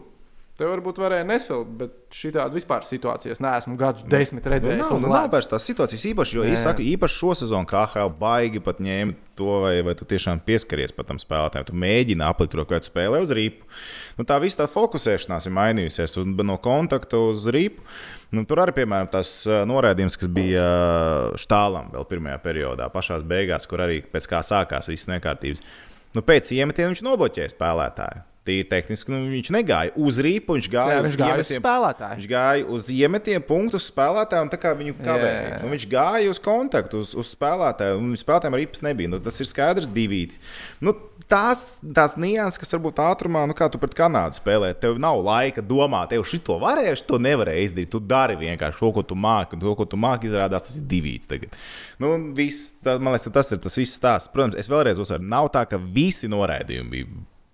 [0.57, 4.81] te varbūt varēja nesilpt, bet šī tāda vispār situācija es neesmu gadus desmit Nu, redzējis.
[4.81, 6.55] nav, uz nu, nav vairs tās situācijas īpaši, jo Jā.
[6.57, 10.95] es saku, īpaši šo sezonu KHL baigi pat ņēma to, vai, vai tu tiešām pieskaries
[10.97, 11.67] pat tam spēlētājam.
[11.69, 13.69] Tu mēģini aplikt to, kā tu spēlē uz rīpu.
[14.17, 17.85] Nu, tā visa tā fokusēšanās ir mainījusies un no kontakta uz rīpu.
[18.33, 23.21] Nu, tur arī, piemēram, tas ā, noraidījums, kas bija ā, štālam vēl pirmajā periodā, pašā
[23.29, 25.63] beigās, kur arī pēc kā sākās visas nekārtības.
[26.17, 28.25] Nu, pēc iemetiena viņš nobloķēja spēlētāju.
[28.47, 31.63] Tīri tehniski nu, viņš negāja uz rīpu, viņš gāja Jā, uz viņš gāja uz iemetiem-
[31.63, 32.19] spēlētāju.
[32.21, 35.63] Viņš gāja uz iemetiem punktu uz spēlētāju, un tā kā viņu kavēja.
[35.65, 39.11] Nu, viņš gāja uz kontaktu, uz, uz spēlētāju, un spēlētājiem arī īpas nebija.
[39.13, 40.25] Nu, tas ir skaidrs, divi.
[40.81, 40.95] Nu,
[41.31, 45.63] tās, tās nianses, kas varbūt ātrumā, nu, kā tu pret Kanādu spēlē, tev nav laika
[45.65, 47.91] domāt, tev šito varēja, to nevarēja izdarīt.
[47.93, 50.87] Tu dari vienkārši to, ko tu māki, un to, ko tu māki, izrādās tas ir
[50.89, 51.29] divīts.
[51.31, 51.55] Tagad.
[52.03, 54.33] Nu, viss, tā, man liekas, tas ir tas viss stāsts.
[54.33, 57.07] Protams, es vēlreiz uzsveru, nav tā, ka visi noraidījumi bija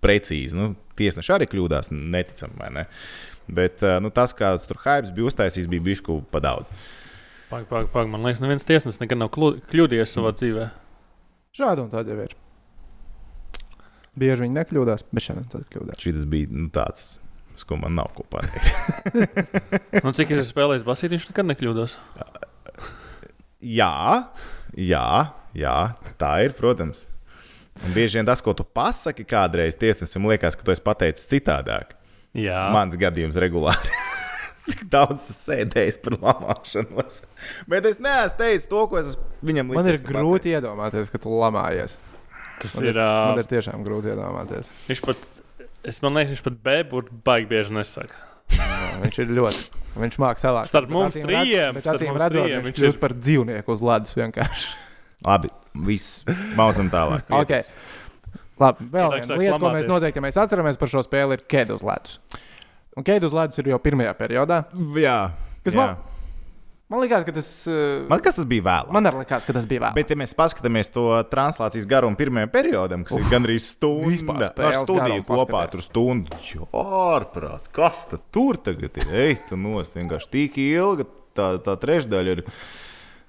[0.03, 0.53] precīzi.
[0.57, 2.85] Nu, tiesneši arī kļūdās, neticami, vai ne?
[3.47, 6.71] Bet uh, nu, tas, kāds tur hype bija uztaisījis, bija bišku pa daudz.
[7.49, 8.07] Pag, pag, pag.
[8.09, 10.69] Man liekas, neviens tiesnesis nekad nav kļūdījies savā dzīvē.
[11.53, 12.31] Šādi un tādi jau ir.
[14.17, 15.99] Bieži viņi nekļūdās, bet šodien tad kļūdās.
[16.01, 17.17] Šis bija nu, tāds,
[17.53, 18.69] uz ko man nav ko pateikt.
[20.03, 21.95] Nu, cik es esmu spēlējis basīti, viņš nekad nekļūdās.
[23.61, 23.93] jā,
[24.73, 25.07] jā,
[25.57, 25.77] jā,
[26.21, 27.05] tā ir, protams.
[27.83, 31.95] Un bieži vien tas, ko tu pasaki kādreiz tiesnesim, liekas, ka tu esi pateicis citādāk.
[32.37, 33.89] Jā, Mans gadījums regulāri.
[34.69, 37.17] Cik daudz es sēdēju par lamāšanos.
[37.67, 41.97] Bet es neesmu teicis to, ko es viņam Man ir grūti iedomāties, ka tu lamājies.
[42.61, 42.93] tas Man ir.
[42.93, 44.69] ir, man Uh, ir tiešām grūti iedomāties.
[44.87, 45.25] viņš pat,
[45.83, 48.15] es man liekas, viņš pat bēburti baigi bieži nesaka.
[48.53, 48.69] Jā,
[49.03, 49.65] viņš ir ļoti.
[49.93, 53.01] Viņš mākslinieks savā Starp mums trījiem, Bet starp mums redzot, trījiem viņš viņš kļūst ir-
[53.03, 54.71] par dzīvnieku uz ledus vienkārši.
[55.25, 55.51] Labi,
[55.87, 56.23] viss.
[56.57, 57.27] Maucam tālāk.
[57.43, 57.61] Okay.
[58.61, 61.75] Labi, vēl viena lieta, ko mēs noteikti ja mēs atceramies par šo spēli, ir kēde
[61.75, 62.19] uz ledus.
[62.97, 64.63] Un kēde uz ledus ir jau pirmajā periodā.
[64.99, 65.19] Jā,
[65.63, 65.77] Kas jā.
[65.79, 66.01] man-
[66.91, 68.91] Man liekas, ka tas, uh, Man liekas, tas bija vēlāk.
[68.91, 69.93] man arī likās, ka tas bija vēl.
[69.95, 74.83] Bet, ja mēs paskatāmies to translācijas garumu pirmajam periodam, kas ir gandrīz stunda, ar spēles
[74.85, 76.37] studiju kopā tur stundu.
[76.53, 79.09] Jo, ārprāts, kas tad tur tagad ir?
[79.09, 82.43] Ej, tu nost, vienkārši tik ilga tā, tā trešdaļa ir.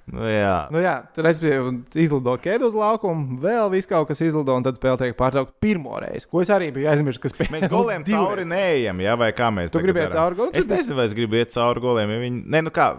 [0.04, 0.66] Nu, jā.
[0.68, 5.00] Nu, jā, tur izlido ķēdu uz laukumu, vēl viss kaut kas izlido, un tad spēle
[5.00, 6.28] tiek pārtraukta pirmo reizi.
[6.28, 9.72] Ko es arī biju aizmirsis, kas pēc Mēs goliem cauri neejam, jā, vai kā mēs
[9.72, 10.12] iet darām?
[10.12, 10.56] cauri goliem?
[10.60, 12.12] Es nezinu, vai es gribu iet cauri goliem.
[12.12, 12.44] Ja viņi...
[12.52, 12.90] Nē, nu kā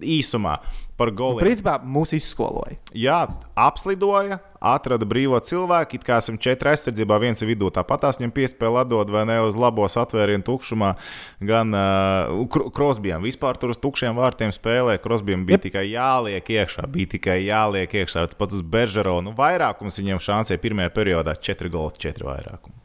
[0.00, 0.56] īsumā
[0.96, 1.44] par goliem.
[1.44, 2.78] Principā mūs izskoloja.
[2.96, 3.20] Jā,
[3.66, 4.40] apslidoja,
[4.74, 5.98] atrada brīvo cilvēku.
[5.98, 7.70] It kā esam četri aizsardzībā, viens ir vidū.
[7.74, 10.92] Tāpat tās viņam piespēja atdot vai ne uz labos atvērienu tukšumā.
[11.46, 12.44] Gan uh,
[12.74, 14.98] Krosbijam vispār tur uz tukšiem vārtiem spēlē.
[15.02, 15.66] Krosbijam bija yep.
[15.68, 18.26] tikai jāliek iekšā, bija tikai jāliek iekšā.
[18.30, 19.18] Tas pats uz Beržero.
[19.24, 22.76] Nu, vairākums viņam šansē pirmajā periodā- 4 goli, 4 vairākumu.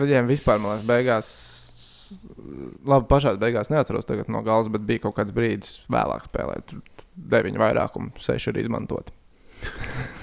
[0.00, 1.32] Viņiem vispār, man liekas, beigās.
[2.86, 6.66] Labi, pašā beigās neatceros no galvas, bet bija kaut kāds brīdis vēlāk spēlēt.
[6.66, 6.82] Tur
[7.16, 9.12] deviņu vairākumu, seši ir izmantot.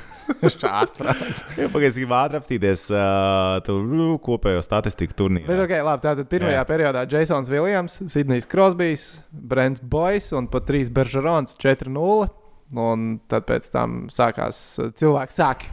[0.58, 1.44] Šādi prāts.
[1.58, 3.78] Jā, pagaidzi, gribu ātri apstīties uh, to
[4.24, 5.58] kopējo statistiku Bet, turnīrā.
[5.64, 6.66] okay, labi, tātad pirmajā Jā.
[6.68, 12.30] Periodā Jasons Viljams, Sidnejs Krosbijs, Brents Boys un pat 3 Beržerons 4-0.
[12.78, 14.58] Un tad pēc tam sākās
[15.00, 15.64] cilvēki sāk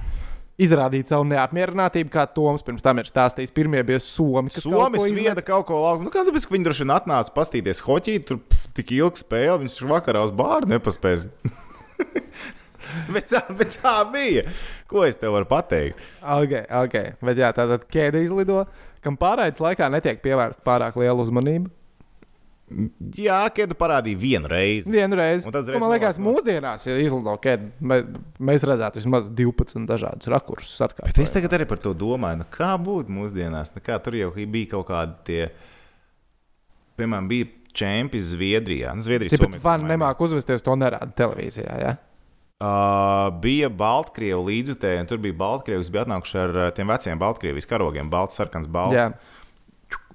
[0.62, 3.50] izrādīt savu neapmierinātību, kā Toms pirms tam ir stāstījis.
[3.54, 5.18] Pirmie bija Somi, kas kaut ko Somis izmet.
[5.24, 6.06] vieda kaut ko lauku.
[6.06, 9.58] Nu, kā tāpēc, ka viņi droši vien atnāca pastīties hoķī, tur pf, tik ilgi spēlē,
[9.64, 11.26] viņš vakarā uz bāru nepaspēs.
[13.14, 14.48] bet, tā, bet tā bija.
[14.90, 16.02] Ko es tev varu pateikt?
[16.20, 16.98] Ok, ok.
[17.24, 18.64] Bet jā, tātad ķēde izlido,
[19.04, 21.72] kam pārraides laikā netiek pievērsta pārāk liela uzmanība.
[23.14, 24.88] Jā, Kedu parādīja vienu reizi.
[24.90, 25.50] Vienu reizi.
[25.52, 27.34] Tas Man liekas, mūsdienās, ja izlido
[27.84, 27.98] mē,
[28.40, 30.80] mēs redzētu vismaz 12 dažādus rakursus.
[30.96, 33.74] Bet es tagad arī par to domāju, nu, kā būtu mūsdienās.
[33.76, 35.42] Nu, kā, tur jau bija kaut kādi tie,
[36.98, 38.96] piemēram, bija čempioni Zviedrijā.
[38.96, 41.78] Nu, Zviedrijas Tāpat Somija, fani domāju, nemāku uzvesties, to nerāda televīzijā.
[41.84, 41.94] Ja?
[42.62, 48.12] Uh, bija Baltkrievu līdzutēji, un tur bija Baltkrievis, bija atnākuši ar tiem veciem Baltkrievijas karogiem,
[48.12, 48.94] balts, sarkans, balts.
[48.94, 49.08] Jā.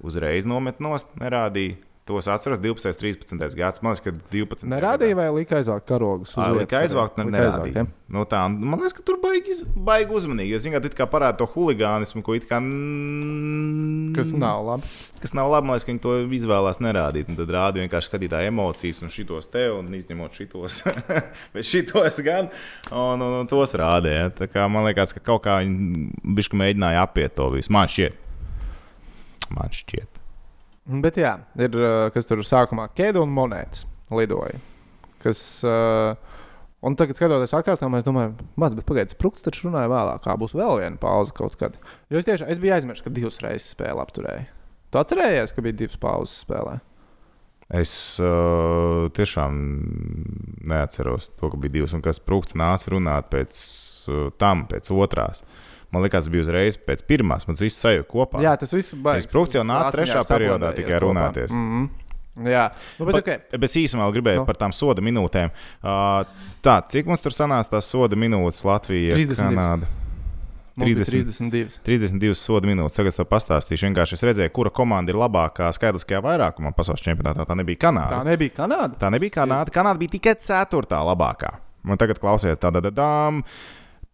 [0.00, 1.76] Uzreiz nomet nost, nerādīja.
[2.08, 3.82] Tos atceros 12, 13 gads.
[3.84, 4.64] Man liekas, ka 12.
[4.66, 6.32] Nerādīja, vai lika aizvākt karogus?
[6.32, 7.84] uz Ā, vietas Lika aizvākt, Lika aizvākt, nerādīja.
[8.10, 10.56] Nu, tā, un man liekas, ka tur baigi, iz- baigi uzmanīgi.
[10.56, 12.58] Es zinu, ka tu kā parādi to huligānismu, ko it kā.
[14.16, 14.90] Kas nav labi.
[15.22, 17.30] Kas nav labi, man liekas, ka viņi to izvēlās nerādīt.
[17.30, 20.80] Un tad rāda vienkārši skatītāju emocijas, un šitos te, un izņemot šitos.
[21.54, 22.50] Bet šitos gan,
[22.90, 24.32] un, un, un tos rādīja.
[24.40, 26.08] Tā kā man liekas, ka kaut kā viņi
[26.64, 27.70] mēģināja apiet to visu.
[27.76, 28.18] Man šķiet.
[29.54, 30.19] Man šķiet.
[30.88, 34.58] Bet jā, ir uh, kas tur sākumā ķēde un monētas lidoja.
[35.20, 36.16] Kas, uh,
[36.86, 40.56] un tagad, skatoties atkārtā, mēs domājam, maz, bet pagaidiet, sprūks taču runāja vēlāk, kā būs
[40.56, 41.76] vēl viena pauze kaut kad.
[42.10, 44.48] Jo es tiešām es biju aizmirsis, ka divas reizes spēle apturēja.
[44.90, 46.80] Tu atcerējies, ka bija divas pauzes spēlē?
[47.70, 49.58] Es uh, tiešām
[50.66, 53.60] neatceros to, ka bija divas, un kas prūkts nāca runāt pēc
[54.10, 55.44] uh, tam, pēc otrās.
[55.90, 57.48] Man liekas, bija uzreiz pēc pirmās.
[57.48, 58.42] Man viss sajūta kopā.
[58.44, 59.24] Jā, tas viss bija.
[59.26, 61.50] Sprūks jau nāca trešā periodā tikai runāties.
[61.50, 62.06] Mm -hmm.
[62.46, 63.58] Jā, nu, bet, Bet, okay.
[63.58, 64.46] bet es īsumā gribēju Nu.
[64.46, 65.50] par tām soda minūtēm.
[65.82, 66.24] Uh,
[66.62, 69.16] tā, cik mums tur sanāca tās soda minūtes Latvijā?
[69.18, 69.34] 32.
[69.36, 69.86] Kanāda?
[70.76, 71.50] Mums bija 30.
[71.50, 71.80] 32.
[71.84, 72.96] 32 soda minūtes.
[72.96, 73.88] Tagad es tev pastāstīšu.
[73.88, 77.44] Vienkārši es redzēju, kura komanda ir labākā skaitliskajā vairākumā pasaules čempionātā.
[77.44, 78.20] Tā nebija Kanāda.
[78.20, 78.96] Tā nebija Kanāda.
[79.02, 79.74] Tā nebija Kanāda.
[79.74, 81.58] Kanāda bija tikai ceturtā labākā.
[81.84, 83.42] Un tagad klausieties, tāda dām.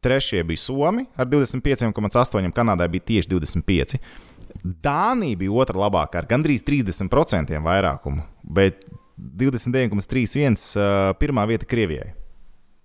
[0.06, 2.52] Trešie bija Somi ar 25,8.
[2.54, 3.96] Kanādai bija tieši 25.
[4.62, 8.22] Dānija bija otra labākā ar gandrīz 30% vairākumu,
[8.54, 8.84] bet
[9.18, 10.54] 29,31.
[10.78, 12.12] Uh, pirmā vieta Krievijai.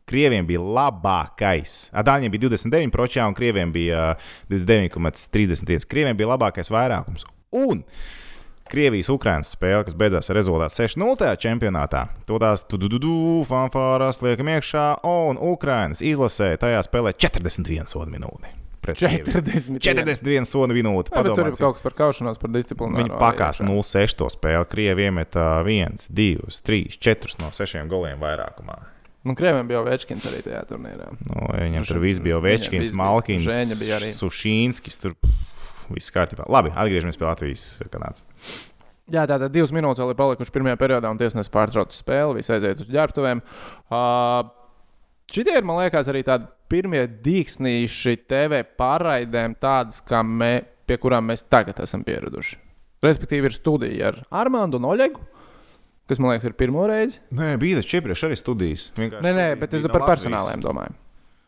[0.10, 1.76] Krievijam bija labākais.
[1.94, 5.86] Dāņiem bija 29, pročā, un Krievijam bija uh, 29,31.
[5.94, 7.30] Krievijam bija labākais vairākums.
[7.54, 7.86] Un
[8.72, 12.06] Krievijas-Ukrainas spēle, kas beidzās ar rezultātu 6-0 tajā čempionātā.
[12.30, 18.56] To tās tu-du-du-du, fanfārās liekam iekšā, un Ukrainas izlasē tajā spēlē 41 sodu minūti.
[18.82, 19.42] pret Krieviju.
[19.46, 19.78] 40.
[19.86, 21.12] 41 sodu minūti.
[21.14, 21.62] Jā, tur ir Padomāsim.
[21.62, 22.98] kaut kas par kaušanos, par disciplīnu.
[22.98, 24.66] Viņi pakāpst 0-6 to spēli.
[24.72, 28.80] Krievija iemeta 1, 2, 3, 4 no 6 goliem vairākumā.
[29.22, 31.12] Nu, Krievijam bija Večkins arī tajā turnīrā.
[31.30, 32.98] Nu, viņam tur viss bija Večkins, bija.
[33.04, 33.46] Malkins,
[33.84, 34.00] bija.
[34.18, 34.98] Sušīnskis.
[35.04, 35.14] Tur
[35.96, 36.48] viss kārtībā.
[36.52, 38.24] Labi, atgriežamies pie Latvijas kanādas.
[39.12, 42.40] Jā, tātad divas minūtes vēl ir palikušas pirmajā periodā, un tiesnesis pārtrauc spēli.
[42.40, 43.44] Visi aiziet uz ģērbtuvēm.
[43.92, 44.52] Uh,
[45.32, 50.52] Šitie ir, man liekas, arī tādi pirmie dīksnīši TV pārraidēm, tādas, kā mē,
[50.88, 52.58] pie kurām mēs tagad esam pieraduši.
[53.06, 55.24] Respektīvi, ir studija ar Armānu un Oļegu,
[56.12, 57.22] kas, man liekas, ir pirmo reizi.
[57.38, 58.90] Nē, bija tas iepriekš arī studijas.
[59.00, 60.98] Vienkārši Nē, nē, bet es par personāliem domāju.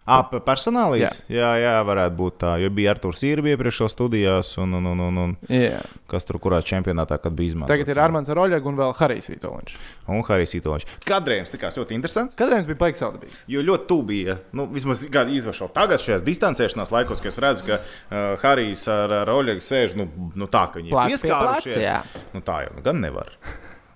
[0.04, 1.22] Ah, personālīs?
[1.32, 1.38] Jā.
[1.40, 2.54] jā, jā, varētu būt tā.
[2.60, 5.80] Jo bija Arthurs Īrbi iepriekš jau studijās, un, un, un, un, un Jā.
[6.12, 7.72] kas tur kurā čempionātā bija izmantots.
[7.72, 9.78] Tagad ir Armāns Roļegs un vēl Harijs Vitoļņš.
[10.12, 10.88] Un Harijs Itoņš.
[11.08, 12.36] Kadrējums tikās ļoti interesants.
[12.40, 13.46] Kadreiz bija baigs saudabīgs.
[13.48, 14.38] Jo ļoti tuvu bija.
[14.52, 19.64] Nu, vismaz īpaši tagad, šajās distancēšanās laikos, kad es redzu, ka uh, Harijs ar, Oļegu
[19.64, 21.84] sēž nu, nu, tā, ka viņi Plecs ir pieskārušies.
[21.88, 22.02] jā.
[22.36, 23.32] Nu, tā jau nu, gan nevar.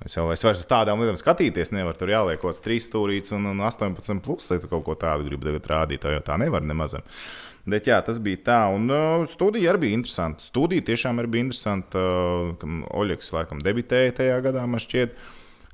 [0.07, 3.33] Es jau es vairs uz tādām lietām skatīties, nevaru tur jāliek kaut kāds trīs stūrīts
[3.35, 6.03] un, un 18, plus, lai tu kaut ko tādu gribi tagad rādīt.
[6.05, 7.03] Tā jau tā nevar nemazam.
[7.67, 8.61] Bet jā, tas bija tā.
[8.71, 10.45] Un uh, studija arī bija interesanta.
[10.47, 11.99] Studija tiešām arī bija interesanta.
[11.99, 15.19] Uh, Oļegs laikam debitēja tajā gadā, man šķiet,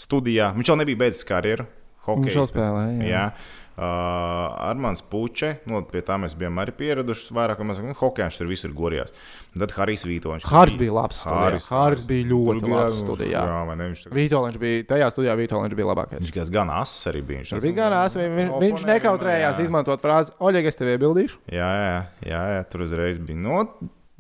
[0.02, 0.50] studijā.
[0.58, 1.68] Viņš jau nebija beidzis karjeru.
[2.04, 3.12] Viņš jau spēlēja, jā.
[3.14, 3.28] jā.
[3.74, 7.32] Uh, Armāns Puče, nu, pie tā mēs bijām arī pieraduši.
[7.34, 9.10] Vairāk vai mazāk, nu, hokejā viņš tur visur gorījās.
[9.58, 10.46] Tad Harijs Vītoņš.
[10.46, 11.24] Harijs bija labs.
[11.26, 13.42] Harijs, Harijs bija ļoti Tur bija- labs studijā.
[13.50, 13.88] Jā, vai ne?
[13.90, 16.30] Viņš, tagad- Vitoļņš bija tajā studijā, Vitoļņš bija labākais.
[16.30, 17.50] viņš gan- ass arī bija.
[17.50, 21.38] Tur bija gan ās, viņš, viņš nekautrējās izmantot frāzi, Oļeg, es tev iebildīšu.
[21.50, 23.38] Jā, jā, jā, jā, tur uzreiz bija.
[23.38, 23.68] Nu,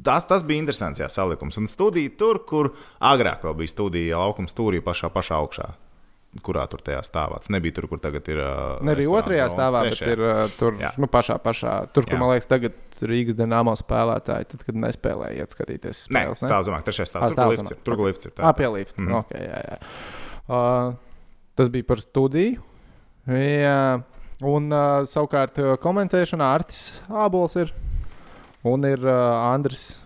[0.03, 1.55] Tas, tas bija interesants jā, salikums.
[1.57, 5.75] Un studija tur, kur agrāk bija studija laukuma stūrī pašā, pašā augšā.
[6.41, 7.37] Kurā tur tajā stāvā?
[7.43, 8.39] Tas nebija tur, kur tagad ir.
[8.41, 10.13] Uh, Nebija otrajā stāvā, bet Trešajā.
[10.15, 10.89] ir uh, tur Jā.
[10.97, 11.75] nu, pašā, pašā.
[11.93, 12.21] Tur, kur Jā.
[12.23, 16.07] man liekas, tagad Rīgas dīnāmo spēlētāji, tad, kad nespēlēja, skatīties.
[16.09, 17.27] Nē, Spēles, stāv zemāk, trešais stāvs.
[17.29, 17.77] Ah, Tur, lifts ir.
[17.85, 18.33] Tur, lifts ir.
[18.33, 18.47] tā.
[18.49, 18.97] Ah, pie lifta.
[18.97, 19.13] Mm.
[19.21, 19.77] Okay, jā, jā.
[20.49, 20.95] Uh,
[21.61, 22.65] tas bija par studiju.
[23.29, 23.77] Jā.
[24.43, 27.69] Un uh, savukārt uh, komentēšanā Artis Ābols ir
[28.67, 29.99] un ir uh, Andris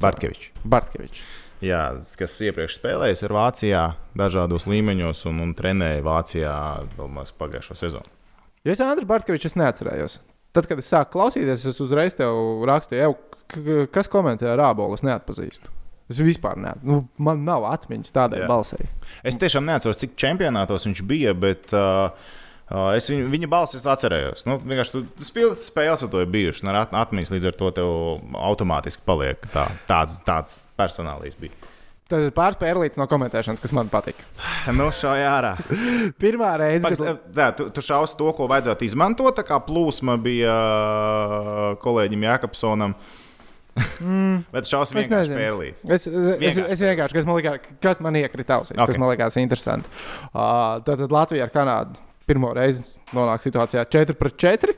[0.00, 0.52] Bartkevičs.
[0.62, 1.20] Bartkevičs.
[1.64, 1.82] Jā,
[2.18, 3.82] kas iepriekš spēlējis ar Vācijā
[4.18, 6.52] dažādos līmeņos un, un trenēja Vācijā
[7.10, 8.06] maz pagājušo sezonu.
[8.66, 10.18] Jo es Andriu Bartkeviču neatcerējos.
[10.54, 14.58] Tad, kad es sāku klausīties, es uzreiz tev rakstīju, "Ew, k- k- kas komentē ar
[14.70, 14.94] Ābolu.
[14.94, 15.68] Es neatpazīstu.
[16.08, 16.84] Es vispār neatceros.
[16.88, 18.86] Nu, man nav atmiņas tādai balsai.
[19.24, 22.08] Es tiešām neatceros, cik čempionātos viņš bija, bet uh,
[22.96, 24.44] es viņu, viņa balsis atcerējos.
[24.48, 27.56] Nu, vienkārši tu, tu spilgti spēles ar to ir bijušas, ar at, atmiņas līdz ar
[27.56, 27.90] to tev
[28.36, 31.56] automātiski paliek tā, tāds, tāds personālīs bija.
[32.08, 34.24] Tas ir pāris pērlītes no komentēšanas, kas man patika.
[34.78, 35.50] Nu, šauja ārā.
[36.20, 39.36] Pirmā reize, kad tā, tu, tu šaus to, ko vajadzētu izmantot.
[39.36, 40.54] Tā kā plūsma bija
[41.84, 42.96] kolēģim Jākapsonam.
[44.00, 44.40] Mm.
[44.54, 45.38] Bet šaus Es vienkārši nezinu.
[45.38, 45.84] pērlītes.
[45.84, 46.64] Es, es, Vienkārši.
[46.72, 47.52] es vienkārši, kas man, likā,
[47.84, 48.82] kas man iekrita ausīs, okay.
[48.88, 48.94] Ok.
[48.96, 49.92] kas man likās interesanti.
[50.32, 54.76] Uh, tad Latvija ar Kanādu pirmo reizi nonāk situācijā 4 pret 4.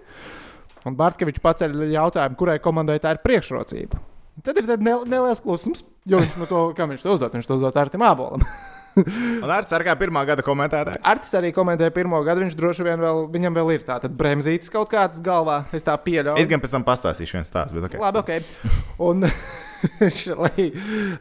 [0.89, 4.01] Un Bartkevičs paceļ jautājumu, kurai komandai tā ir priekšrocība.
[4.45, 7.77] Tad ir neliels klusums, jo viņš no to, kam viņš to uzdod, viņš to uzdod
[7.77, 8.45] Artim Abolam.
[9.45, 11.03] Un Arts ar kā pirmā gada komentētājs.
[11.07, 14.91] Artis arī komentēja pirmo gadu, viņš droši vien vēl, viņam vēl ir tāds bremzītis kaut
[14.91, 16.41] kāds galvā, es tā pieļauju.
[16.43, 17.99] Es gan pēc tam pastāstīšu viens stāstu, bet ok.
[18.03, 18.81] Labi, ok.
[19.07, 19.29] Un
[20.23, 20.71] šlai,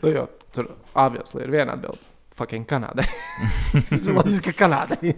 [0.01, 0.25] nu jo,
[0.55, 2.08] tur obviously ir viena atbilde.
[2.39, 3.05] Fucking Kanādai.
[3.75, 5.13] Tas ir loģiski, ka Kanādai.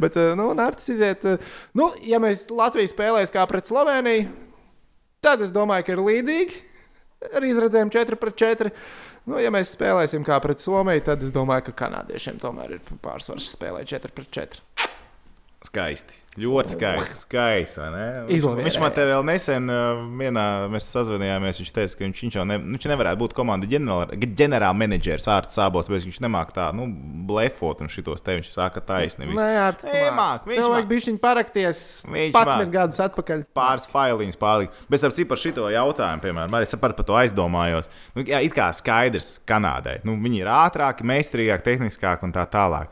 [0.00, 1.24] Bet, eh, nu, Nārcis iziet.
[1.24, 4.28] eh, Nu, ja mēs Latviju spēlēsim kā pret Sloveniju,
[5.24, 6.64] tad es domāju, ka ir līdzīgi.
[7.34, 8.70] Ar izredzēm 4 pret 4.
[9.28, 13.48] Nu, ja mēs spēlēsim kā pret Somiju, tad es domāju, ka kanādiešiem tomēr ir pārsvars
[13.56, 14.62] spēlēt 4 pret 4.
[15.68, 16.22] Skaisti.
[16.38, 17.14] Ļoti skaisti.
[17.26, 17.80] skaisti?
[18.32, 18.68] Izlavierējās.
[18.68, 21.58] viņš man te vēl nesen, uh, vienā mēs sazvanījāmies.
[21.60, 23.68] Viņš teica, ka viņš, viņš jau ne, viņš nevarētu būt komandas
[24.38, 26.86] ģenerālmenedžers ārts sābos, bet viņš nemāk tā, nu,
[27.28, 29.26] blefot un šitos te viņš sāka taisni.
[29.28, 29.42] visu.
[29.42, 32.72] Nē, ar to Ej, māk, viņš vajag bišķiņ parakties Viņš 11 māk.
[32.78, 33.44] gadus atpakaļ.
[33.58, 34.80] pāris failiņus pārlikt.
[34.88, 37.90] Bet ar citu par šo jautājumu, piemēram, arī par to aizdomājos.
[38.14, 39.98] Nu, jā, it kā skaidrs, Kanādai.
[40.06, 42.88] Nu, viņi ir ātrāki, meistarīgāki, tehniskāki un tā tālāk.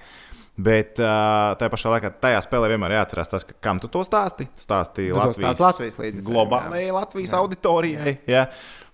[0.56, 4.46] Bet uh, tajā pašā laikā, tajā spēlē vienmēr jāatcerās tas, ka, kam tu to stāsti.
[4.56, 8.14] Tu stāstīji Tu Latvijas, stāsti Latvijas līdzekļiem, globālajai Latvijas auditorijai.
[8.30, 8.46] Jā.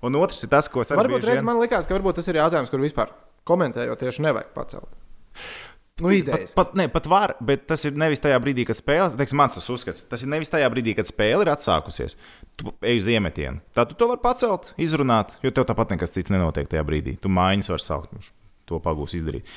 [0.02, 2.18] Un otrs ir tas, ko es arī Varbūt bieži reiz vien- man likās, ka varbūt
[2.18, 3.14] tas ir jautājums, kur vispār
[3.46, 4.90] komentējot tieši nevajag pacelt.
[6.02, 6.54] Nu, idejas.
[6.56, 9.54] Pat, pat, ne, pat var, bet tas ir nevis tajā brīdī, kad spēle, teiksim, mans
[9.54, 12.16] tas uzskats, tas ir nevis tajā brīdī, kad spēle ir atsākusies.
[12.58, 13.60] Tu ej uz iemetienu.
[13.76, 17.14] Tad tu to vari pacelt, izrunāt, jo tev tāpat nekas cits nenotiek tajā brīdī.
[17.22, 18.16] Tu mājiņas var saukt.
[18.16, 18.24] nu,
[18.72, 19.48] To pagūs izdarīt.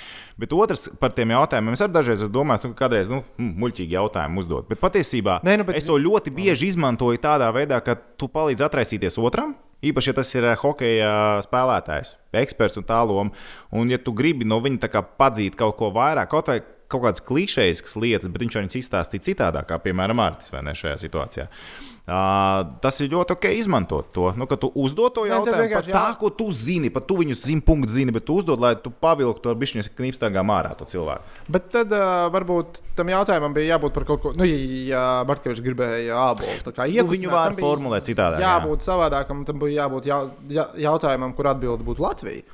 [0.41, 1.75] Bet otrs par tiem jautājumiem.
[1.77, 4.67] Es arī dažreiz esmu domājis, nu, ka kādreiz nu, mm, muļķīgi jautājumu uzdot.
[4.71, 8.65] Bet patiesībā Nē, nu, bet- es to ļoti bieži izmantoju tādā veidā, ka tu palīdzi
[8.67, 9.55] atraisīties otram.
[9.85, 11.13] Īpaši, ja tas ir eh, hokeja
[11.45, 13.31] spēlētājs, eksperts un tā loma.
[13.71, 16.59] Un, ja tu gribi no viņa padzīt kaut ko vairāk, kaut vai
[16.91, 20.99] kaut kādas klišejiskas lietas, bet viņš viņus izstāstīja citādāk, kā piemēram Mārcis vai ne šajā
[21.01, 21.47] situācijā.
[21.49, 24.27] Uh, tas ir ļoti ok izmantot to.
[24.37, 27.33] Nu, ka tu uzdod to jautājumu vienkārši tā, jā- ko tu zini, par to viņu
[27.33, 31.23] zini, punktu zini, bet tu uzdod, lai tu pavilktu ar bišķiņas knipstāgām ārā to cilvēku.
[31.49, 36.13] Bet tad uh, varbūt tam jautājumam bija jābūt par kaut ko, nu, ja Bartkevičs gribēja
[36.29, 36.59] ābolu.
[36.67, 38.53] tā kā Nu, iekustināt, viņu var formulēt citādāk, jā.
[38.53, 42.45] Jābūt savādākam, tam bija jābūt jau, jā, jautājumam, kur atbilde būtu Latvija.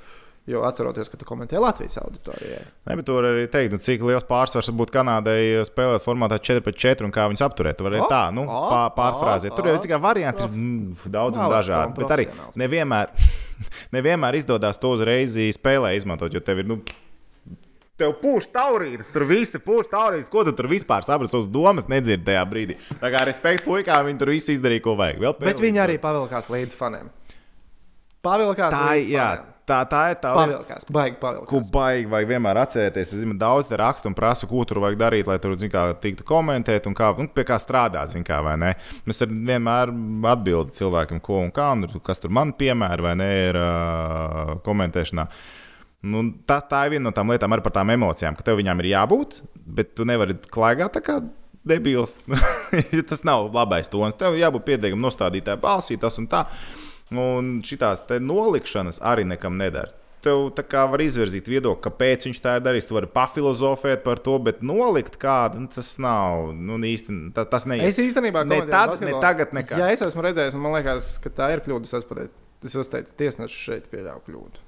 [0.50, 2.64] Jo atceroties, ka tu komentēji Latvijas auditorijai.
[2.90, 6.80] Ne, bet tur arī teikt, nu, cik liels pārsvars būtu Kanādai spēlēt formātā 4 pret
[6.82, 7.78] 4 un kā viņus apturēt.
[7.78, 9.54] Tu vari O, tā, nu, pā, pārfrāzēt.
[9.54, 11.94] Tur jau ir tikai varianti, ir mm, daudz un dažādi.
[12.00, 12.26] Bet arī
[12.58, 13.14] nevienmēr,
[13.96, 16.70] nevienmēr izdodas to uzreiz spēlē izmantot, jo tev ir.
[16.74, 16.82] Nu,
[18.02, 20.30] Tev pūš taurītis, tur viss pūš taurītis.
[20.32, 21.36] Ko tu tur vispār saprati?
[21.36, 22.80] Savas domas nedzirdi tajā brīdī.
[22.98, 25.22] Tā kā respekt puikām, viņi tur viss izdarīja, ko vajag.
[25.22, 27.12] Vēl Bet viņi arī pavilkās līdz faniem.
[28.26, 29.52] Pavilkās Tā, līdz jā, faniem.
[29.70, 30.42] Tā, tā ir tā lieta.
[30.42, 31.50] Pavilkās, baigi pavilkās.
[31.50, 33.14] Ko baigi vajag vienmēr atcerēties.
[33.14, 35.88] Es zinu, daudz te rakstu un prasu, ko tur vajag darīt, lai tur zin, kā,
[36.04, 38.14] tiktu komentēt un kā, un pie kā strādāt.
[38.14, 38.74] zin Kā, vai ne?
[39.10, 39.94] Mēs arī vienmēr
[40.34, 45.28] atbildam cilvēkam, ko un kā, un kas tur man piemēra vai ne, ir uh, komentēšanā.
[46.12, 48.80] Nu, tā, tā ir viena no tām lietām, arī par tām emocijām, ka tev viņām
[48.82, 49.42] ir jābūt,
[49.78, 51.20] bet tu nevari klaigāt tā kā
[51.68, 52.18] debils.
[53.10, 54.18] tas nav labais tons.
[54.18, 56.46] Tev jābūt pietiekami nostādītāji balsī, tas un tā.
[57.12, 59.92] Un šīs nolikšanas arī nekam nedara.
[60.22, 62.86] Tev tā kā var izvirzīt viedokli, kāpēc viņš tā ir darījis.
[62.86, 67.18] Tu vari pafilozofēt par to, bet nolikt kādu, nu, tas nav nu, īsti.
[67.34, 67.88] Tas, tas neiet.
[67.90, 69.22] Es īstenībā Ne tad, ne basketbolu.
[69.24, 69.82] tagad, nekad.
[69.82, 72.94] Ja es esmu redzējis, un man liekas, ka tā ir kļūda, es esmu pateicis, es
[72.94, 74.62] teicis, tiesnesis šeit pieļāva kļūdu.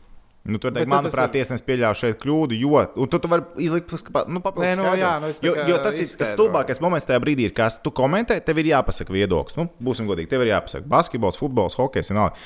[0.43, 3.93] Nu, tur, teik, manuprāt, ir- tiesnesis pieļāva šeit kļūdu, jo tu, tu vari izlikt
[4.27, 7.45] nu, papildus nu, jā, nu, tā jo, jo tas ir tas stulbākais moments tajā brīdī,
[7.47, 9.55] ir, kas tu komentē, tev ir jāpasaka viedoklis.
[9.55, 12.43] Nu, būsim godīgi, tev ir jāpasaka basketbols, futbols, hokejs un vienalga.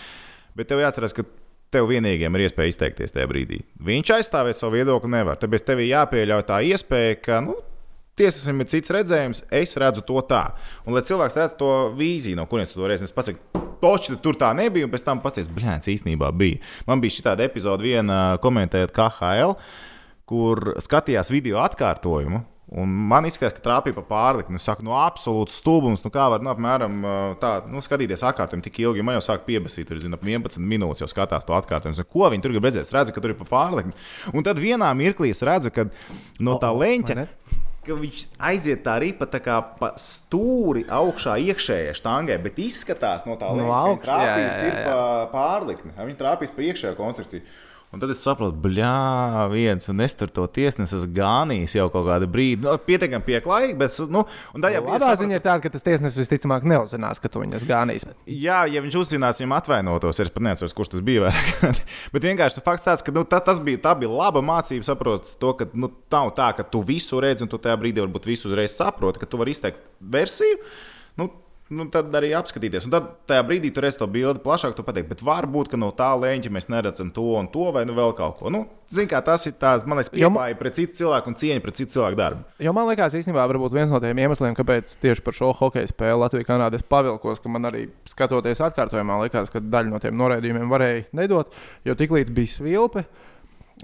[0.58, 1.26] Bet tev jāatcerās, ka
[1.74, 3.64] tev vienīgajam ir iespēja izteikties tajā brīdī.
[3.90, 5.42] Viņš aizstāvēt savu viedokli nevar.
[5.42, 7.42] Tāpēc tev ir jāpieļauj tā iespēja, ka.
[7.50, 7.58] Nu,
[8.18, 10.44] Tiesnesim ir cits redzējums, es redzu to tā.
[10.86, 14.34] Un, lai cilvēks redz to vīziju, no kurienes tu to redzi, es pasaku, Toči, tur
[14.42, 16.58] tā nebija, un pēc tam pasties, blēņas īstenībā bija.
[16.90, 19.54] Man bija šī tāda epizode, viena komentējot KHL,
[20.28, 22.42] kur skatījās video atkārtojumu.
[22.76, 24.60] Un man izskatās, ka trāpīja pa pārlikni.
[24.60, 26.02] Es saku, no absolūts stulbums.
[26.04, 26.98] Nu, kā var nu, apmēram
[27.40, 29.06] tā nu, skatīties atkārtojumu tik ilgi?
[29.08, 32.04] Man jau sāk piebasīt, tur zina, ap 11 minūtes jau skatās to atkārtojumu.
[32.12, 32.84] Ko viņi tur grib redzēt?
[32.84, 33.96] Es redzu, ka tur ir pa pārlikni.
[34.36, 35.88] Un tad vienā mirklī es redzu, ka
[36.44, 37.28] no tā leņķa?
[37.88, 43.26] Ka viņš aiziet tā arī pa, tā kā pa stūri augšā iekšējai štangai, bet izskatās
[43.30, 44.84] no tā No līnijas, ka jā, trāpījis jā, ir jā.
[44.88, 45.00] pa
[45.34, 45.96] pārlikni.
[45.98, 47.48] Viņš trāpījis pa iekšējo konstrukciju.
[47.96, 52.04] Un tad es saprotu, bļā, viens, un es tur to tiesnesi esmu gānījis jau kaut
[52.10, 52.66] kādu brīdi.
[52.66, 54.26] Nu, pietiekami pieklājīgi, bet, nu,
[54.60, 54.98] tā jau bija.
[54.98, 58.04] Labā ziņa ir tāda, ka tas tiesnesis visticamāk neuzzinās, ka tu viņas gānīs.
[58.28, 61.32] Jā, ja viņš uzzinās, viņam atvainotos, es pat nezinu, kurš tas bija.
[62.14, 65.56] Bet vienkārši fakts tāds, ka nu, tā, tas bija, tā bija laba mācība saprast to,
[65.56, 68.76] ka nu, nav tā, ka tu visu redzi un tu tajā brīdī varbūt visu uzreiz
[68.76, 70.60] saproti, ka tu vari izteikt versiju.
[71.18, 71.32] Nu,
[71.70, 72.86] Nu, tad arī apskatīties.
[72.88, 75.90] Un tad tajā brīdī tur redz to bildi plašāk, tu pateici, bet varbūt, ka no
[75.92, 78.52] tā leņķa mēs neredzam to un to, vai nu vēl kaut ko.
[78.54, 81.36] Nu, Zini, kā tas ir tāds, man liekas, Jo ma- pieklājīgi pret citu cilvēku un
[81.36, 82.46] cieņa pret citu cilvēku darbu.
[82.64, 86.22] Jo man liekas, īstenībā, varbūt viens no tiem iemesliem, kāpēc tieši par šo hokeja spēli
[86.24, 91.04] Latvijas-Canādā es pavilkos, ka man arī skatoties atkārtojumā, likās, ka daļu no tiem noraidījumiem varēja
[91.20, 91.52] nedot,
[91.84, 93.04] jo tiklīdz bija svilpe.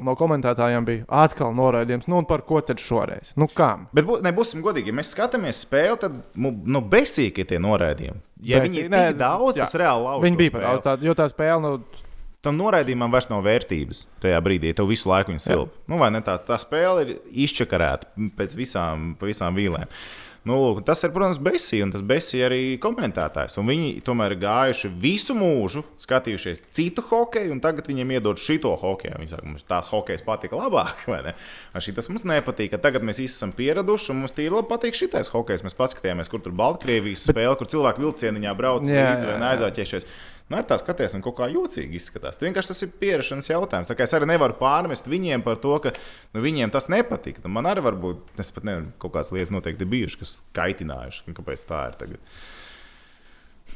[0.01, 2.07] No komentētājiem bija atkal noraidījums.
[2.09, 3.35] Nu, par ko tad šoreiz?
[3.37, 3.85] Nu, kam?
[3.93, 8.23] Bet bū, nebūsim godīgi, ja mēs skatāmies spēli, tad nu, nu, besīgi tie noraidījumi.
[8.43, 9.67] Ja Besīgi, viņi ir nē, tik daudz, jā.
[9.67, 10.25] tas reāli lauž.
[10.25, 10.65] Viņi bija spēli.
[10.65, 12.01] daudz tādu, jo tā spēle, nu,
[12.43, 15.77] Tam noraidījumam vairs nav vērtības tajā brīdī, ja tev visu laiku viņa silp.
[15.87, 17.11] Nu, vai ne tā, tā spēle ir
[17.45, 19.87] izčakarēta pēc visām, visām vīlēm.
[20.43, 23.55] Nu, lūk, tas ir, protams, Besija, un tas Besija arī komentētājs.
[23.61, 29.21] Un viņi tomēr gājuši visu mūžu, skatījušies citu hokeju, un tagad viņiem iedod šito hokeju.
[29.21, 31.33] Viņi saka, mums tās hokejas patika labāk, vai ne?
[31.79, 32.75] Šī tas mums nepatīk.
[32.83, 35.63] Tagad mēs visi esam pieraduši, un mums tīri labi patīk šitais hokejs.
[35.63, 40.09] Mēs paskatījāmies, kur tur Baltkrievijas spēle, kur cilvēki vilcieniņā brauc līdzi vai aizāķiešies.
[40.53, 42.35] Nu, ar tā skaties, un kaut kā jocīgi izskatās.
[42.37, 43.89] Tas vienkārši tas ir pierašanās jautājums.
[44.05, 45.93] Es arī nevaru pārmest viņiem par to, ka
[46.35, 47.39] nu, viņiem tas nepatīk.
[47.41, 51.39] Nu, Man arī varbūt, es pat nezinu, kaut kādas lietas noteikti bijušas, kas kaitinājušas, un
[51.39, 52.37] kāpēc tā ir tagad.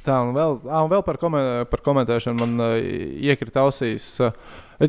[0.06, 4.12] Tā, un vēl, ā, un vēl par, komen, par komentēšanu man uh, iekrita ausīs.
[4.22, 4.88] Uh,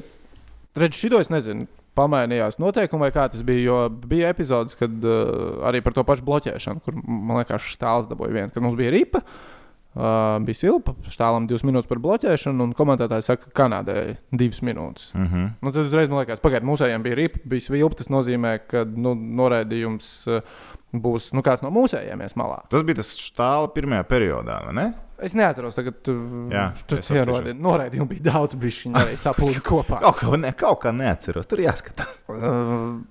[0.78, 1.70] Redz, šito es nezinu.
[1.98, 3.64] Pamainījās noteikumi, vai kā tas bija.
[3.64, 8.36] Jo bija epizodes, kad uh, arī par to pašu bloķēšanu, kur man liekas, štāls dabūja
[8.36, 9.24] vienu, kad mums bija ripa.
[9.98, 15.08] Uh, bija svilpa, štālam divas minūtes par bloķēšanu, un komentētājs saka, ka Kanādai divas minūtes.
[15.14, 15.48] Mm -hmm.
[15.58, 17.98] Nu, tad uzreiz man liekas, pagaidiet, mūsējiem bija ripa, bija svilpa.
[17.98, 20.40] Tas nozīmē, ka nu, noraidījums uh,
[20.94, 22.62] būs nu, kāds no mūsējiem malā.
[22.70, 24.92] Tas bija tas štāla pirmajā periodā, vai ne?
[25.18, 29.98] Es neatceros, tagad uh, tur bija noraidījumi, bija daudz, bija viņi arī sapūta kopā.
[30.00, 31.46] Kaut kā, ne, kaut kā neatceros.
[31.46, 32.22] Tur jāskatās.
[32.28, 33.02] Uh,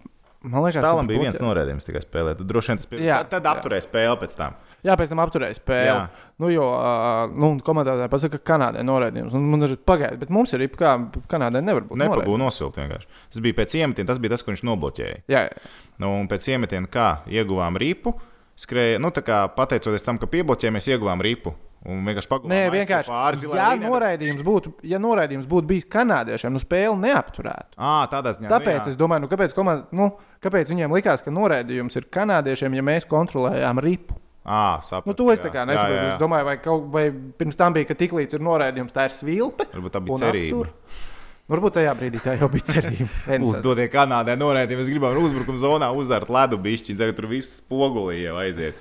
[0.47, 2.39] Man liekas, ka Štālam bija viens noraidījums tikai spēlēt.
[2.39, 3.19] Tad droši vien tas bija.
[3.25, 4.57] Tad, tad apturēja spēli pēc tam.
[4.87, 5.89] Jā, pēc tam apturēja spēli.
[5.89, 6.29] Jā.
[6.39, 9.35] Nu, jo uh, nu, komentētāji pasaka, ka Kanādai noraidījums.
[9.35, 11.99] Un man ir pagaidiet, bet mums ir ripa, kā Kanādai nevar būt.
[12.03, 13.11] Nepabūvēja nosilpt vienkārši.
[13.33, 15.21] Tas bija pēc iemetiena, tas bija tas, ko viņš nobloķēja.
[15.33, 15.77] Jā, jā.
[15.99, 18.15] Nu, un pēc iemetiena, kā ieguvām ripu,
[18.57, 21.57] skrēja, nu, tā kā pateicoties tam, ka piebloķējāmies, ieguvām ripu.
[21.87, 22.51] Un vienkārši pagulēt.
[22.51, 23.11] Nē, vienkārši.
[23.13, 27.77] pāri Ja noraidījums būtu, ja noraidījums būtu bijis kanādiešiem, nu spēli neapturētu.
[27.77, 28.49] Ā, tādā ziņā.
[28.51, 30.09] Tāpēc nu, es domāju, nu, kāpēc, komanda, nu,
[30.43, 34.17] kāpēc viņiem likās, ka noraidījums ir kanādiešiem, ja mēs kontrolējām ripu.
[34.47, 36.03] À, sapratu, Nu, to es kā nesaprotu.
[36.13, 39.65] Es domāju, vai, kaut, vai pirms tam bija, ka tiklīdz ir noraidījums, tā ir svilpe.
[39.73, 40.61] Varbūt tā bija cerība.
[40.63, 41.03] aptur.
[41.51, 43.07] Varbūt tajā brīdī tā jau bija cerība.
[43.49, 44.83] Uzdodiet Kanādai norēdījumu.
[44.83, 48.79] Mēs gribam uzbrukuma zonā uzvērt ledu bišķi, tagad tur viss spogulī jau aiziet.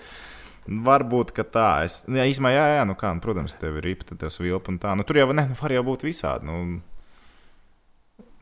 [0.67, 1.69] Varbūt, ka tā.
[1.87, 4.79] Es, jā, īsumā, jā, jā, nu kā, nu, protams, tev ir ripa, tas vilpa un
[4.83, 4.95] tā.
[4.99, 6.47] Nu, tur jau ne, nu, var jau būt visādi.
[6.47, 6.62] Nu,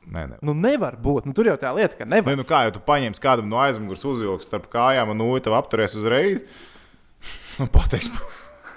[0.09, 0.39] nē, nē.
[0.45, 1.29] Nu, nevar būt.
[1.29, 2.33] Nu, tur jau tā lieta, ka nevar.
[2.33, 5.57] Nē, nu kā jau tu paņemsi kādam no aizmugures uzvilks starp kājām un no tev
[5.61, 6.45] apturēs uzreiz?
[7.61, 8.11] Nu, pateiks,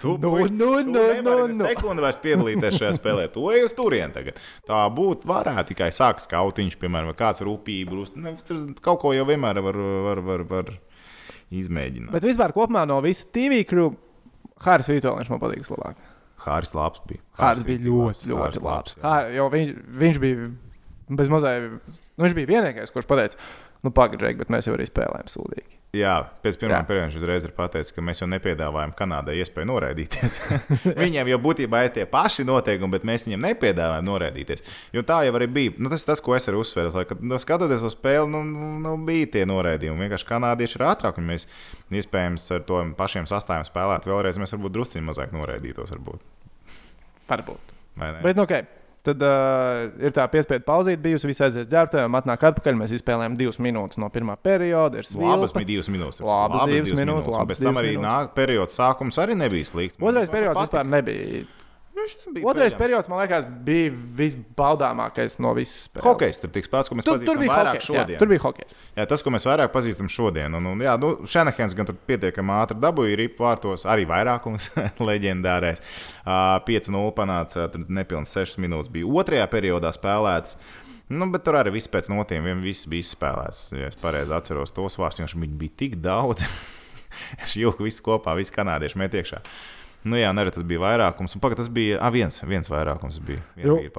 [0.02, 1.58] tu, Nu, puiši, nu, tu nu, nu, ne nu.
[1.58, 3.28] sekundi vairs piedalīties šajā spēlē.
[3.34, 4.38] Tu ej uz turieni tagad.
[4.68, 8.04] Tā būtu varētu tikai sākt skautiņš, piemēram, vai kāds rūpīgi
[8.46, 10.70] tur Kaut ko jau vienmēr var, var, var, var
[11.50, 12.14] izmēģināt.
[12.14, 12.28] Bet...
[12.28, 13.96] Vispār kopumā no visa TV crew
[14.66, 16.02] Hāris Vitoļņš man patīk labāk.
[16.46, 17.22] Hāris labs bija.
[17.40, 18.98] Hāris bija ļoti, ļoti labs.
[19.02, 19.72] Hār, jo viņš,
[20.04, 20.50] viņš bija
[21.18, 21.56] bez mazai.
[22.18, 23.38] Nu, viņš bija vienīgais, kurš pateica,
[23.86, 25.78] nu, pagaidzi, bet mēs jau arī spēlējam sūdīgi.
[25.96, 30.40] Jā, pēc pirmā viņš uzreiz ir pateicis, ka mēs jau nepiedāvājam Kanādai iespēju noraidīties.
[31.04, 34.66] viņiem jau būtībā ir tie paši noteikumi, bet mēs viņiem nepiedāvājam noraidīties.
[34.94, 35.76] Jo tā jau arī bija.
[35.80, 36.92] Nu, tas ir tas, ko es arī uzsveru.
[37.08, 40.04] Kad, nu, skatoties uz spēli, nu, nu, nu, bija tie noraidījumi.
[40.06, 41.48] Vienkārši kanādieši ir ātrāk, un mēs
[42.04, 44.10] iespējams ar to pašiem sastāviem spēlēt.
[44.12, 45.96] Vēlreiz mēs varbūt drusciņi mazāk noraidītos.
[45.96, 46.28] Varbūt.
[47.32, 47.78] Varbūt.
[47.98, 48.60] Bet, nu, ok.
[49.08, 52.80] Tad uh, ir tā piespiedu pauzīt, bijusi visai aiziet ģērbtuvē, atnāk atpakaļ.
[52.82, 55.00] Mēs izspēlējām divas minūtes no pirmā perioda.
[55.00, 56.20] Ir Labas bija divas minūtes.
[56.28, 58.10] Labas divas minūtes, un labas Pēc tam divas arī minūtes.
[58.10, 60.00] nāk, periods sākums arī nebija slikts.
[60.02, 61.46] Otrais periods vispār nebija.
[62.08, 62.80] Viņš nebija Otrais pieņemts.
[62.80, 66.06] periods, man liekas, bija visbaudāmākais no visas spēles.
[66.08, 67.90] Hokejs tur tiks pats, ko mēs Tur, pazīstam tur bija vairāk hokejs.
[67.92, 68.20] Jā, šodien.
[68.22, 68.76] tur bija hokejs.
[68.98, 72.56] Jā, tas, ko mēs vairāk pazīstam šodien, un, un jā, nu, Šenahens gan tur pietiekami
[72.58, 74.72] ātri dabūja ripu vārtos, arī vairākums
[75.10, 75.84] leģendārais.
[76.24, 80.58] Uh, 5-0 panāca, tad nepilnīgi 6 minūtes bija otrajā periodā spēlēts.
[81.08, 83.70] Nu, bet tur arī viss pēc notiem, vien viss bija izspēlēts.
[83.78, 86.44] Ja es pareizi atceros tos vārdus, jo viņi bija tik daudz.
[87.42, 89.40] Es jūtu visu kopā, visi kanādieši met iekšā.
[90.08, 91.36] Nu, jā, arī tas bija vairākums.
[91.36, 93.20] Un pagaid, tas bija ah, viens, viens vairākums.
[93.28, 93.94] Bija, viena Jo, bija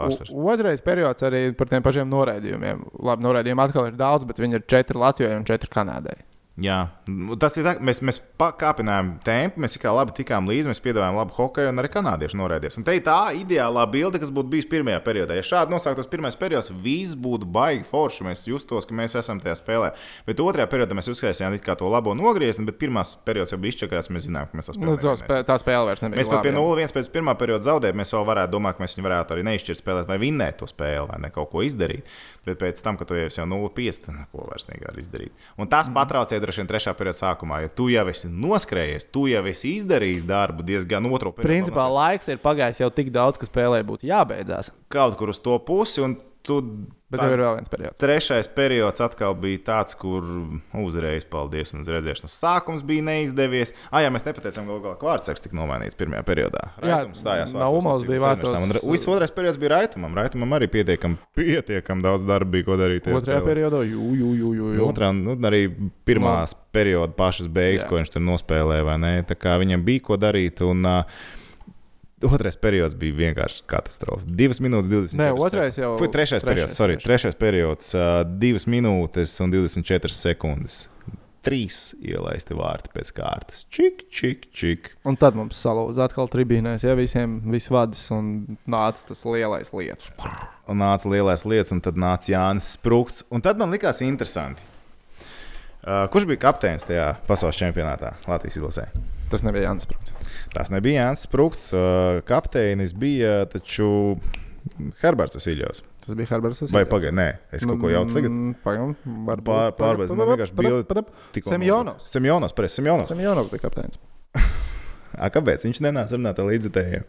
[0.55, 2.87] Otrais periods arī par tiem pašiem noraidījumiem.
[3.09, 6.17] Labi, noraidījumi atkal ir daudz, bet viņi ir četri Latvijai un četri Kanādai.
[6.59, 6.79] Jā,
[7.09, 11.17] Nu, tas ir tā, mēs, mēs kāpinājām tempu, mēs kā labi tikām līdzi, mēs piedāvājām
[11.17, 12.77] labu hokeju, un arī kanādieši norēdies.
[12.79, 15.39] Un te ir tā ideālā bilde, kas būtu bijusi pirmajā periodā.
[15.39, 18.27] Ja šādi nosāktos pirmais periods, viss būtu baigi forši.
[18.29, 19.93] Mēs justos, ka mēs esam tajā spēlē.
[20.29, 24.27] Bet otrajā periodā mēs uzskaitījām to labo nogriezni, bet pirmās periods jau bija izčakarēts, mēs
[24.29, 25.23] zinājām, ka mēs to Nu, to spēlējam.
[25.25, 26.21] spē, tā spēle vairs nebija.
[26.21, 26.89] Mēs pat pie labi, jā.
[26.89, 28.01] 0-1 pēc pirmā perioda zaudējām.
[28.03, 31.07] Mēs jau varētu domāt, ka mēs viņu varētu arī neizšķirt spēlēt vai vinnēt to spēli,
[31.09, 32.05] vai ne kaut ko izdarīt.
[32.47, 35.49] Bet pēc tam, kad tu jau esi jau 0-5, tad neko vairs nevar izdarīt.
[35.59, 35.97] Un tas mm.
[35.99, 40.25] patraucēja droši vien trešā perioda sākumā, jo tu jau esi noskrējies, tu jau esi izdarījis
[40.29, 41.51] darbu diezgan otru periodu.
[41.51, 44.73] Principā laiks ir pagājis jau tik daudz, ka spēlē būtu jābeidzās.
[44.93, 46.03] kaut kur uz to pusi.
[46.05, 46.19] un
[46.49, 46.55] Tu,
[47.09, 47.97] Bet tev ir vēl viens periods.
[48.03, 50.27] Trešais periods atkal bija tāds, kur
[50.77, 53.73] uzreiz, paldies, un redzēšanas sākums bija neizdevies.
[53.89, 56.67] Ah, jā, mēs nepateicām, galu galā, vārdsargs tika nomainīts pirmajā periodā.
[56.83, 58.53] Jā, Raitums stājās Naumals bija vārtos.
[58.61, 60.13] Un viss otrais periods bija Raitumam.
[60.21, 63.09] Raitumam arī pietiekami pietiekam daudz darba bija, ko darīt.
[63.09, 63.55] Otrajā spēlē.
[63.55, 64.85] periodā, jū, jū, jū, jū, jū.
[64.91, 65.65] Otrā, nu, arī
[66.05, 66.61] pirmās no.
[66.77, 67.89] perioda pašas beigas, Jā.
[67.89, 69.17] ko viņš tur nospēlēja, vai ne?
[69.25, 70.61] Tā kā viņam bija ko darīt.
[70.69, 71.21] Un, uh,
[72.27, 74.25] Otrais periods bija vienkārši katastrofa.
[74.27, 77.93] 2 minūtes, 20 Nē, otrais jau- Fui, trešais, trešais periods, sorry, trešais periods,
[78.43, 80.89] 2 minūtes un 24 sekundes.
[81.47, 83.61] Trīs ielaisti vārti pēc kārtas.
[83.71, 84.91] Čik, čik, čik.
[85.07, 90.11] Un tad mums salūza atkal tribīnēs, ja visiem viss vadis un nāca tas lielais lietus.
[90.69, 93.23] Un nāca lielais lietas, un tad nāca Jānis Sprūks.
[93.31, 94.61] Un tad man likās interesanti.
[95.87, 98.89] Uh, kurš bija kapteinis tajā pasaules čempionātā Latvijas izlasē?
[99.29, 100.13] Tas nebija Jānis Prūts.
[100.55, 101.65] Tas nebija Jānis Sprūks.
[102.29, 103.89] Kapteinis bija taču
[105.03, 105.83] Herberts Vasiljovs.
[106.05, 106.63] Tas bija Herberts.
[106.73, 108.39] Vai pagaidi, nē, es kaut ko jaucu tagad.
[108.65, 108.95] Pagaidām,
[109.29, 109.49] varbūt.
[109.51, 111.05] Pār- pārbaudz, man vienkārši bilde
[111.37, 112.09] tikko Semjonovs.
[112.13, 113.11] Semjonovs, pareizi, Semjonovs.
[113.13, 114.01] Semjonovs bija kapteinis.
[115.19, 117.05] A, kāpēc viņš nenāca runāt ar līdzekļiem?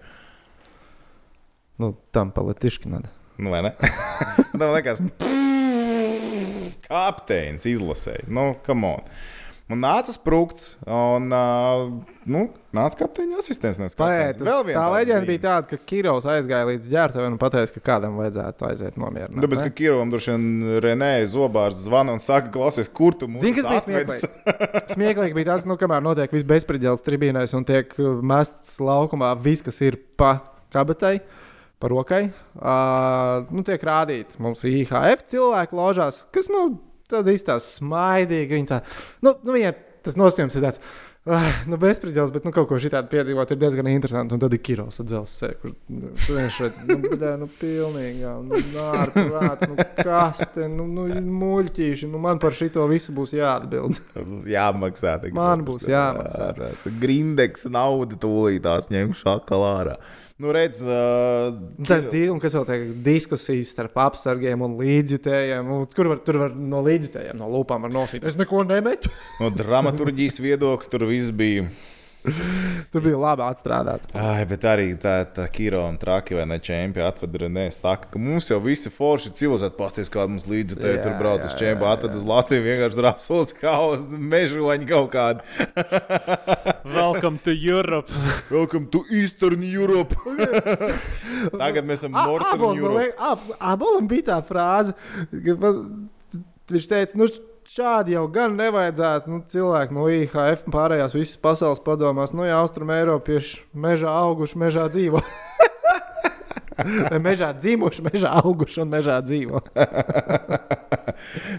[1.79, 3.11] Nu, tam paletiški nada.
[3.39, 3.73] Nu, vai ne?
[4.59, 4.99] Man liekas,
[6.89, 8.27] kapteinis izlasēja.
[8.27, 9.05] Nu, come on.
[9.69, 11.91] Un nāca sprūkts, un uh,
[12.25, 12.39] nu,
[12.73, 13.93] nāca kapteiņa asistents.
[13.99, 17.83] Pagaidiet, Vēl viena tā leģenda bija tāda, ka Kirovs aizgāja līdz ģērbtuvei un pateica, ka
[17.91, 19.37] kādam vajadzētu aiziet nomierināt.
[19.45, 23.61] Tāpēc, ka Kirovam droši vien Renē Zobārs zvana un saka, klausies, kur tu mūs Zini,
[23.61, 24.25] kas bija atvedis?
[24.95, 27.93] Smieklīgi bija tas, nu, kamēr notiek viss bezspridzels tribīnēs un tiek
[28.25, 30.39] mests laukumā viss, kas ir pa
[30.73, 31.19] kabatai,
[31.77, 32.25] pa rokai.
[32.57, 36.71] Uh, nu, tiek rādīts mums IHF cilvēku ložās, kas, nu,
[37.09, 38.55] tad izstāsta smaidīgi.
[38.57, 38.81] Viņi tā,
[39.25, 40.81] nu, nu viņiem tas nosacījums ir tāds.
[41.29, 44.33] Ah, nu, bezspridzels, bet nu, kaut ko šitādu piedzīvot ir diezgan interesanti.
[44.33, 48.61] Un tad ir kiros atdzelzs, kur nu, tu vienkārši redzi, nu, bļā, nu, pilnīgi, nu,
[48.81, 51.05] ārprāts, nu, kas te, nu, nu,
[51.41, 53.99] muļķīši, nu, man par šito visu būs jāatbild.
[54.15, 55.17] Mums jāmaksā.
[55.35, 56.71] Man būs jāmaksā.
[57.03, 59.99] Grindeks nauda tūlīt tās ņem šakalārā.
[60.39, 61.51] Nu, redz, uh,
[61.83, 65.67] Tas ir un kas vēl tiek diskusijas starp apsargiem un līdzjutējiem.
[65.67, 68.23] Nu, kur var, tur var no līdzjutējiem, no lūpām var nosīt.
[68.23, 69.11] Es neko nemetu.
[69.41, 71.67] no dramaturgijas viedokļa tur viss bija.
[72.91, 74.09] Tur bija labi atstrādāts.
[74.17, 77.67] Ai, bet arī tā, tā Kiro un Traki vai ne čempioni atveda Renē.
[77.73, 81.55] Saka, ka mums jau visi forši civilizēti pasties, kāda mums līdzi te tur brauc uz
[81.59, 81.91] čempionu.
[81.93, 85.45] Atveda uz Latviju vienkārši drapsos kaus, mežoņi kaut kādi.
[86.99, 88.11] Welcome to Europe.
[88.49, 90.15] Welcome to Eastern Europe.
[91.55, 93.13] Tagad mēs esam Northern Europe.
[93.59, 94.95] Abolam bija tā frāze,
[96.69, 97.29] viņš teica, nu,
[97.69, 99.31] šādi jau gan nevajadzētu.
[99.31, 104.61] Nu, cilvēki no IHF un pārējās visas pasaules padomās, nu, ja austrumē Eiropieši mežā auguši,
[104.65, 105.21] mežā dzīvo.
[107.25, 109.63] Mežā dzimuši, mežā auguši un mežā dzīvo.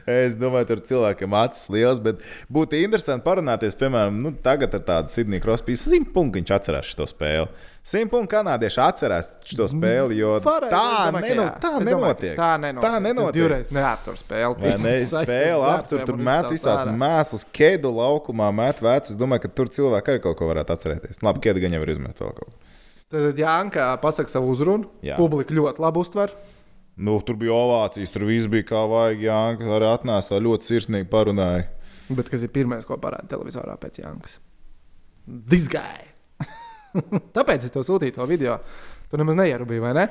[0.08, 5.12] Es domāju, tur cilvēkiem acis liels, bet būtu interesanti parunāties, piemēram, nu, tagad ar tādu
[5.12, 5.78] Sidniju Krospiju.
[5.80, 7.48] Simt punktu viņš atcerās šo spēli.
[7.90, 12.34] Simt punktu kanādieši atcerās šo spēli, jo Pareizi, tā, domāju, neno, tā Es domāju, nenotiek.
[12.38, 12.86] Tā nenotiek.
[12.86, 13.36] Tā nenotiek.
[13.36, 14.58] Tur Divreiz neaptur spēli.
[14.64, 14.96] Vai ne?
[15.10, 19.14] Spēle aptur, tur met visāds mēsls, kedu laukumā met vecs.
[19.14, 21.22] Es domāju, ka tur cilvēki arī kaut ko varētu atcerēties.
[21.26, 22.69] Labi, kedu gan jau var izmest vēl kaut ko.
[23.10, 24.86] Tad Jānis pasakā savu uzrunu.
[25.02, 25.16] Jā.
[25.18, 26.34] Publika ļoti labi uztver.
[27.00, 29.24] Nu, tur bija ovācijas, tur viss bija kā vajag.
[29.24, 29.38] Jā,
[29.76, 31.64] arī atnāca tā ļoti sirsnīgi parunāja.
[32.14, 34.36] Bet kas ir pirmais, ko parāda televizorā pēc Jānis?
[35.26, 36.06] Disgai!
[37.36, 38.58] Tāpēc es tev sūtīju to video.
[39.10, 40.06] Tu nemaz neierubīji, vai ne?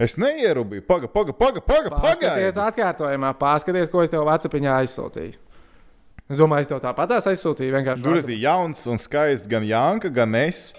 [0.00, 5.40] Es neierubīju, paga, paga, paga, paga, Paskaties atkārtojumā, paskaties, ko es tev Vācijā aizsūtīju.
[6.32, 7.74] Es domāju, es tev tāpat aizsūtīju.
[7.76, 10.70] Vienkārši Tur bija jauns un skaists gan Janka, gan es.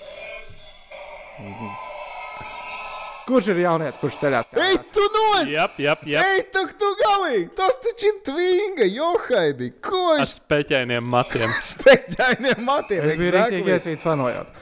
[3.23, 4.49] Kurš ir jaunieks, kurš ceļās?
[4.59, 5.47] Ej, tu nos!
[5.47, 6.25] Jep, jep, jep.
[6.27, 7.45] Ej, tu, tu galīgi!
[7.55, 9.69] Tas taču ir tvinga, johaidi!
[9.83, 11.55] Ko Ar viņš speķainiem matiem.
[11.71, 13.07] spēļainiem matiem?
[13.07, 13.39] Es biju exactly.
[13.39, 14.59] rīktīgi iesvīts fanojot.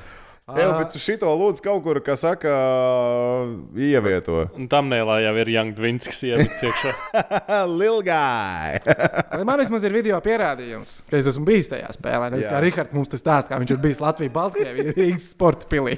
[0.51, 2.51] Jā, bet tu šito lūdzu kaut kur, kā saka,
[3.77, 4.43] ievieto.
[4.59, 6.93] Un tam nēlā jau ir Young Twins, kas ielikts iekšā.
[7.79, 8.81] Lil guy!
[9.37, 12.31] Vai man vismaz ir video pierādījums, ka es esmu bijis tajā spēlē?
[12.33, 12.55] Nevis Jā.
[12.57, 15.97] kā Rihards mums tas stāsta, kā viņš ir bijis Latvijas Baltkrievijas Rīgas sporta pilī.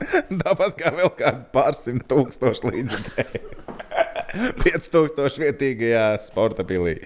[0.42, 3.56] Tāpat kā vēl kādi pārsimt tūkstoši līdzekļu.
[4.64, 6.96] 5000 vietīgajā sporta pilī.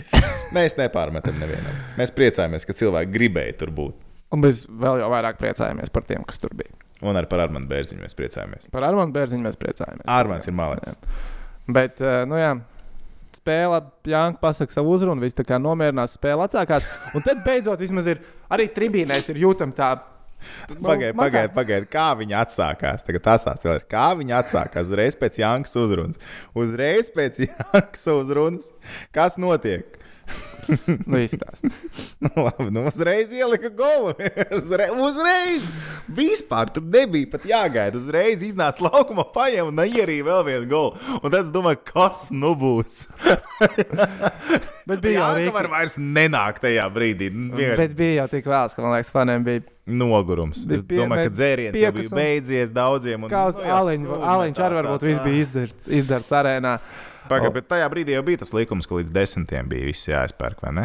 [0.55, 1.79] Mēs nepārmetam nevienam.
[1.99, 4.01] Mēs priecājamies, ka cilvēki gribēja tur būt.
[4.35, 6.75] Un mēs vēl jau vairāk priecājamies par tiem, kas tur bija.
[7.05, 8.69] Un arī par Armānu Bērziņu mēs priecājamies.
[8.73, 10.07] Par Armānu Bērziņu mēs priecājamies.
[10.11, 10.99] Armāns ir malets.
[11.65, 12.55] Bet, eh, nu jā,
[13.37, 16.87] spēle, Jānis pasakā savu uzrunu, viss tā kā nomierinās, spēle atsākās.
[17.15, 18.23] Un tad beidzot vismaz ir
[18.53, 19.93] arī tribīnēs ir jūtama tā.
[20.71, 23.05] Nu, Pagaidiet, pagaidiet, pagaid, kā viņi atsākās.
[23.07, 23.89] Tagad tas tāds vēl ir.
[23.91, 24.89] Kā viņi atsākās?
[24.91, 26.39] Uzreiz pēc Jankas uzrunas.
[26.55, 28.73] Uzreiz pēc Jankas uzrunas.
[29.15, 30.04] Kas notiek?
[31.11, 31.65] Nu, izstāst.
[32.25, 34.15] Nu, labi, nu uzreiz ielika golu.
[34.59, 35.67] Uzreiz, uzreiz.
[36.17, 37.99] Vispār tur nebija pat jāgaida.
[38.01, 40.97] Uzreiz iznāca laukumā, paņēma un ierīja vēl vienu golu.
[41.21, 43.05] Un tad es domāju, kas nu būs.
[44.89, 45.53] Bet bija jau Jā, rīki.
[45.55, 47.31] var vairs nenākt tajā brīdī.
[47.35, 50.63] Vienkārši Bet bija jau tik vēls, ka man liekas, faniem bija Nogurums.
[50.73, 53.25] Es pie- domāju, ka dzēriens jau bija beidzies daudziem.
[53.27, 54.07] un, nu, kā jā, aliņš.
[54.09, 56.79] uzmetās Aliņš arī varbūt viss bija izdzerts, izdzerts arēnā.
[57.31, 60.73] Pagaid, bet tajā brīdī jau bija tas likums, ka līdz desmitiem bija viss jāizpērk, vai
[60.77, 60.85] ne?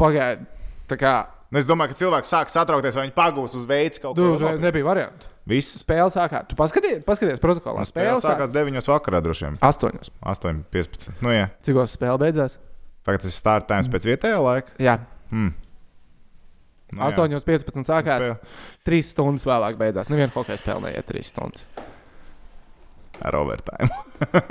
[0.00, 0.48] Pagaidiet,
[0.90, 1.14] tā kā.
[1.54, 4.38] Nu, es domāju, ka cilvēks sāk satraukties, vai viņi pagūs uz veids kaut Nu, ko
[4.40, 5.28] uzreiz nebija variantu.
[5.46, 5.76] Viss.
[5.84, 6.48] Spēle sākās.
[6.50, 7.84] Tu paskaties, paskaties protokolā.
[7.86, 9.58] Spēle Spēle sākās sākās 9 vakarā, droši vien.
[9.62, 10.00] 8.
[10.34, 11.12] 8, 15.
[11.22, 11.50] Nu, jā.
[11.62, 12.56] Cikos spēle beidzās?
[13.04, 14.74] Tagad tas ir start times pēc vietējā laika.
[14.82, 14.98] Jā,
[15.30, 15.52] Hmm.
[16.94, 17.12] Nu, jā.
[17.12, 17.86] 8.15.
[17.86, 18.24] sākās.
[18.24, 18.36] Spēle.
[18.88, 20.10] 3 stundas vēlāk beidzās.
[20.12, 21.68] Neviena hokeja spēle neiet 3 stundas.
[23.22, 23.88] Ar overtime.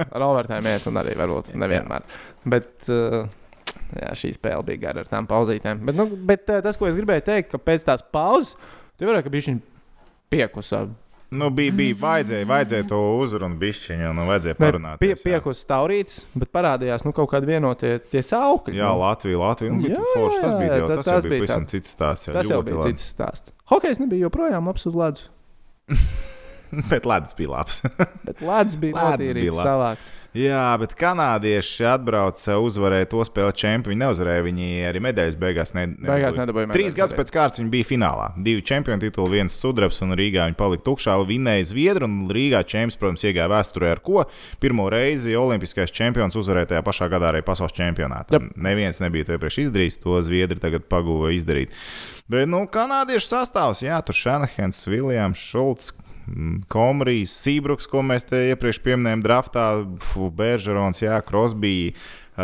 [0.07, 2.05] Ar overtime iet, un arī varbūt nevienmēr.
[2.47, 3.26] Bet uh,
[3.99, 5.84] jā, šī spēle bija gara ar tām pauzītēm.
[5.88, 8.55] Bet, nu, bet uh, tas, ko es gribēju teikt, ka pēc tās pauzes,
[8.97, 9.57] tu vari, ka bija šī
[10.34, 10.86] piekusa.
[11.34, 14.99] Nu, bija, bija vajadzēja, vajadzēja to uzrunu bišķiņu, un vajadzēja parunāt.
[15.01, 18.76] Pie, piekusa taurītis, bet parādījās nu, kaut kādi vienotie tie saukļi.
[18.78, 19.01] Jā, nu.
[19.01, 19.74] Latvija, Latvija.
[19.74, 20.41] Un bija forši.
[20.43, 22.30] Tas bija, jau, tas tas bija pavisam cits stāsts.
[22.30, 22.93] Jā, Tas jau bija labi.
[22.93, 23.55] cits stāsts.
[23.74, 25.26] Hokejs nebija joprojām labs uz ledus,
[26.91, 27.82] Bet ledus bija labs.
[28.28, 30.11] bet ledus bija notīrīts, salāts.
[30.34, 33.91] Jā, bet kanādieši atbrauca uzvarēt to spēli čempionu.
[33.93, 37.86] Viņi neuzvarēja, viņi arī medaļas beigās ne, Beigās nedabūja Trīs gadus pēc kārtas viņi bija
[37.86, 38.32] finālā.
[38.41, 41.19] Divi čempionu tituli, viens sudrabs un Rīgā viņi palika tukšā.
[41.30, 44.24] Vinēja Zviedru un Rīgā čempions, protams, iegāja vēsturē ar ko.
[44.63, 48.39] Pirmo reizi Olimpiskais čempions uzvarēja tajā pašā gadā arī pasaules čempionātā.
[48.39, 48.55] Jep.
[48.57, 51.78] Neviens nebija to iepriekš izdarījis, to Zviedri tagad paguva izdarīt.
[52.26, 55.93] Bet, nu, kanādiešu sastāvs, jā, tur Šanahens, Viljams, Šulcs.
[56.71, 59.63] Komrijs, Sībruks, ko mēs te iepriekš pieminējām, draftā,
[60.38, 61.91] Bēržerons, Jā, Krosbija,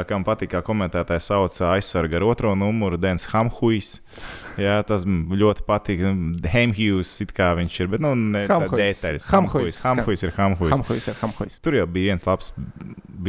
[0.09, 3.99] kam patīk, kā komentētājs sauca aizsargu ar otro numuru, Dens Hamhuis.
[4.59, 6.03] Jā, tas ļoti patīk.
[6.53, 8.99] Hemhjūs, it kā viņš ir, bet nu, ne Hamhuis.
[8.99, 9.29] detaļas.
[9.31, 9.79] Hamhuis.
[9.87, 10.75] Hamhuis ir Hamhuis.
[10.75, 11.59] Hamhuis ir Hamhuis.
[11.63, 12.51] Tur jau bija viens labs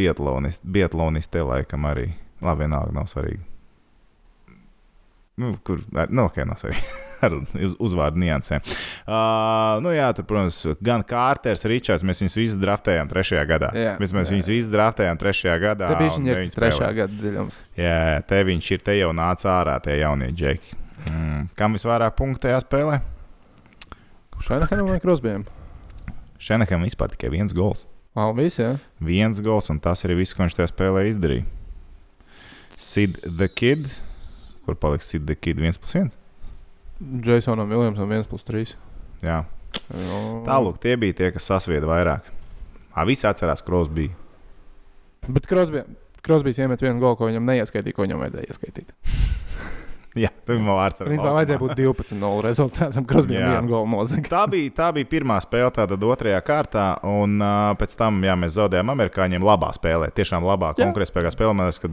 [0.01, 2.11] biatlonists, biatlonists te laikam arī.
[2.40, 3.44] Labi, vienalga nav svarīgi.
[5.41, 6.82] Nu, kur, ar- nu, ok, nav svarīgi.
[7.24, 8.64] Ar uz, uzvārdu niansēm.
[9.05, 13.68] Uh, nu, jā, tur, protams, gan Kārters, Ričards, mēs viņus visus draftējām trešajā gadā.
[13.76, 14.36] Jā, mēs mēs jā.
[14.36, 15.91] viņus visus draftējām trešajā gadā.
[15.93, 17.61] Te bija viņa ir trešā gada dziļums.
[17.76, 20.80] Jā, te viņš ir, te jau nāca ārā, tie jaunie džeki.
[21.11, 21.47] Mm.
[21.61, 23.01] Kam visvairāk punktu tajā spēlē?
[24.41, 25.45] Šainahanam vai Krosbijam?
[26.41, 27.84] Šenekam vispār tikai viens gols.
[28.16, 28.74] Ah, visi, jā.
[29.05, 31.45] Viens gols, un tas arī viss, ko viņš tajā spēlē izdarīja.
[32.80, 33.93] Sid the Kid.
[34.70, 36.12] Kur paliks Sid the Kid 1 plus 1?
[37.26, 38.76] Jasonam Viljamsam 1 plus 3.
[39.18, 40.18] Jā, Jā.
[40.46, 42.28] tālāk tie bija tie, kas sasvieda vairāk.
[42.94, 44.14] Ā, visi atcerās, bija.
[45.26, 48.94] Bet Krosbijs iemet vienu golu, ko viņam neieskaitīja, ko viņam vajadzēja ieskaitīt.
[50.22, 51.02] Jā, tā bija vārds.
[51.02, 53.08] Principā vajadzēja būt 12-0 rezultātam.
[53.10, 53.50] Krosbijam Jā.
[53.56, 54.30] vienu golu nozaga.
[54.30, 56.86] Tā bija, tā bija pirmā spēle, tātad otrajā kārtā.
[57.10, 60.12] Un uh, pēc tam jā, mēs zaudējām amerikāņiem labā spēlē.
[60.14, 61.58] Tiešām labā konkurētspējīgā spēlē.
[61.58, 61.92] Man liekas, ka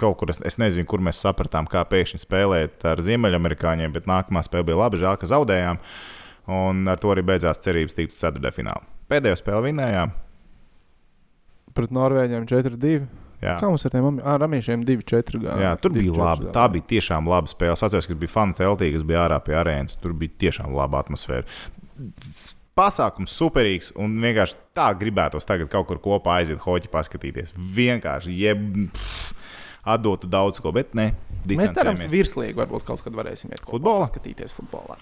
[0.00, 4.42] kaut kur es, es nezinu, kur mēs sapratām, kā pēkšņi spēlēt ar ziemeļamerikāņiem, bet nākamā
[4.46, 5.00] spēle bija laba.
[5.00, 5.80] Žēl, ka zaudējām.
[6.56, 8.84] Un ar to arī beidzās cerības tikt uz ceturtajā finālā.
[9.10, 10.12] Pēdējo spēli vinējām.
[11.76, 12.92] Pret Norvēģiem 4-2.
[13.42, 13.58] Jā.
[13.60, 15.64] Kā mums ar tiem am- ramiešiem 2-4 gadi?
[15.66, 16.46] Jā, tur bija labi.
[16.54, 17.74] Tā bija tiešām laba spēle.
[17.76, 19.98] Es atceros, ka bija fani teltī, kas bija ārā pie arēnas.
[20.00, 21.44] Tur bija tiešām laba atmosfēra.
[22.76, 27.54] Pasākums superīgs un vienkārši tā gribētos tagad kaut kur kopā aiziet, hoķi paskatīties.
[27.56, 29.35] Vienkārši, jeb pff,
[29.86, 31.12] atdotu daudz ko, bet ne.
[31.46, 32.12] Mēs ceram, distancējamies.
[32.12, 34.08] virslīgi varbūt kaut kad varēsim iet Futbolā?
[34.10, 34.96] Skatīties futbolā.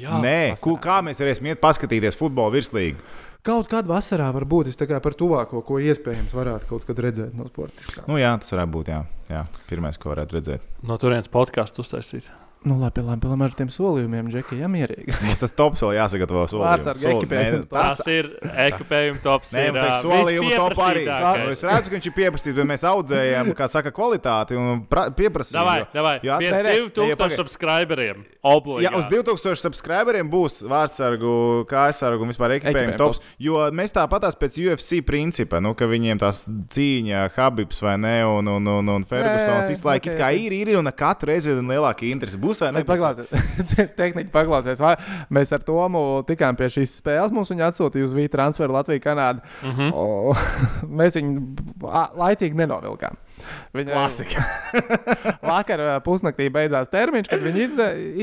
[0.00, 0.62] Jā, Nē, vasarā.
[0.64, 2.96] ku, kā mēs varēsim iet paskatīties futbolu virslīgi?
[3.44, 7.34] Kaut kādā vasarā varbūt es tā kā par tuvāko, ko iespējams varētu kaut kad redzēt
[7.36, 8.04] no sportiskā.
[8.08, 8.90] Nu, jā, tas varētu būt.
[8.92, 9.00] Jā,
[9.32, 9.42] jā.
[9.68, 10.66] Pirmais, ko varētu redzēt.
[10.84, 12.28] no turienes podkāstu uztaisīt.
[12.60, 15.14] Nu, labi, labi, labi ar tiem solījumiem, Džeki, ja mierīgi.
[15.24, 16.42] Mums tas tops vēl jāsagatavo.
[16.60, 17.62] Vārds ar ekipējumu.
[17.70, 18.26] Tas, tas ir
[18.66, 19.52] ekipējuma tops.
[19.56, 21.04] Nē, ir, mums vajag ā, solījumu top arī.
[21.54, 25.56] Es redzu, ka viņš ir pieprasīts, bet mēs audzējam, kā saka, kvalitāti un pra- pieprasījām.
[25.70, 26.12] Davai, davai.
[26.20, 27.38] jo Pie atcerē- Nē, ja 2000 pagaid.
[27.40, 28.20] subscriberiem.
[28.28, 28.98] Jā, Obligāti.
[29.00, 33.24] uz 2000 subscriberiem būs vārdsargu, kājsargu un vispār ekipējuma tops.
[33.40, 38.46] Jo mēs tāpatās pēc UFC principa, nu, ka viņiem tās cīņa, Habibs vai ne, un,
[38.58, 42.36] un, un, un Fergusons visu laiku ir, ir, ir, un katru reizi ir lielāka interese.
[42.50, 43.30] Būs vai paklausies,
[43.98, 44.82] tehniski paklausies.
[44.82, 44.94] vai
[45.32, 47.34] Mēs ar Tomu tikām pie šīs spēles.
[47.34, 49.44] Mums viņa atsūtīja uz Vītu transferu Latviju, Kanādu.
[49.62, 49.92] Mm -hmm.
[49.94, 50.34] O,
[51.00, 51.44] mēs viņu
[52.20, 53.18] laicīgi nenovilkām.
[53.76, 54.44] Viņa Klasika.
[55.52, 57.66] vakar pusnaktī beidzās termiņš, kad viņi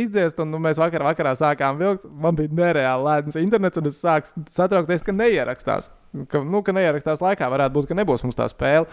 [0.03, 2.07] izdziest, un nu, mēs vakar vakarā sākām vilkt.
[2.07, 5.91] Man bija nereāli lēns internets, un es sāku satraukties, ka neierakstās.
[6.32, 8.88] Ka, nu, ka neierakstās laikā, varētu būt, ka nebūs mums tā spēle.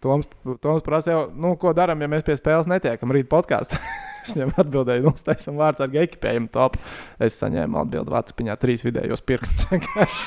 [0.00, 0.28] Toms,
[0.62, 3.80] Toms prasīja, nu, ko darām, ja mēs pie spēles netiekam rīt podkāstā.
[4.22, 6.78] es viņam atbildēju, nu, tas ir vārds ar ekipējumu top.
[7.22, 9.66] Es saņēmu atbildi Vācijā, trīs vidējos pirkstus.
[9.72, 10.22] vienkārši.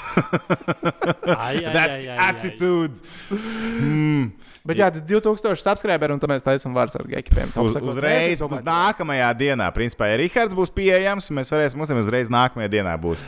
[1.76, 3.00] That's the attitude.
[3.32, 4.34] Mm.
[4.66, 7.54] Bet jā, tas 2000 subscriberi, un tad mēs taisām vārds ar ekipējumu.
[7.54, 7.68] top.
[7.70, 12.72] Uz, uzreiz, uz nākamajā dienā, principā, ja Rihards būs pieejams, mēs varēsim, mums uzreiz nākamajā
[12.80, 13.22] dienā būs.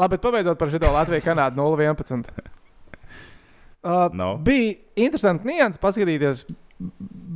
[0.00, 2.32] Labi, bet pabeidzot par šo Latviju, Kanādu 0-11.
[3.82, 4.36] Uh, No.
[4.38, 6.44] Bija interesanti nianses paskatīties,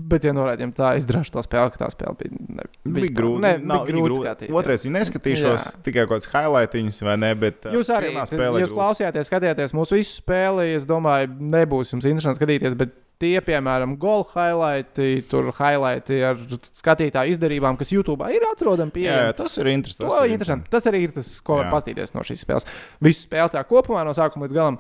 [0.07, 3.41] bet, ja norādījām tā, izdarīšu to spēli, ka tā spēle bija, ne, Bija grūti.
[3.43, 4.53] Ne, nav- bija grūti skatīties.
[4.55, 5.72] Otrais, ja neskatīšos Jā.
[5.89, 7.32] tikai kaut kāds highlightiņus, vai ne?
[7.34, 10.68] Bet, uh, Jūs arī spēle jūs klausījāties, skatījāties mūsu visu spēli.
[10.78, 17.36] Es domāju, nebūs jums interesanti skatīties, bet tie, piemēram, gol highlighti, tur highlighti ar skatītāju
[17.36, 19.36] izdarībām, kas YouTube ir atrodami Jā, pieejami.
[19.38, 20.10] tas ir interesanti.
[20.12, 20.70] To ir interesanti.
[20.72, 21.72] Tas arī ir tas, ko var Jā.
[21.76, 22.68] paskatīties no šīs spēles.
[23.00, 24.78] Visu spēli tā kopumā no sākuma līdz galam.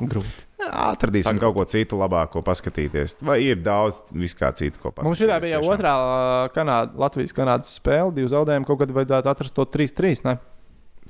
[0.00, 0.46] Grūti.
[0.60, 3.18] Jā, Atradīsim kaut ko citu labāko paskatīties.
[3.24, 5.08] Vai ir daudz viskā citu, ko paskatīties?
[5.08, 5.74] Mums šī bija tiešām.
[5.76, 5.92] otrā
[6.54, 8.14] Kanāda, Latvijas-Kanādas spēle.
[8.16, 10.38] Divi zaudējumi, kaut kad vajadzētu atrast to 3-3.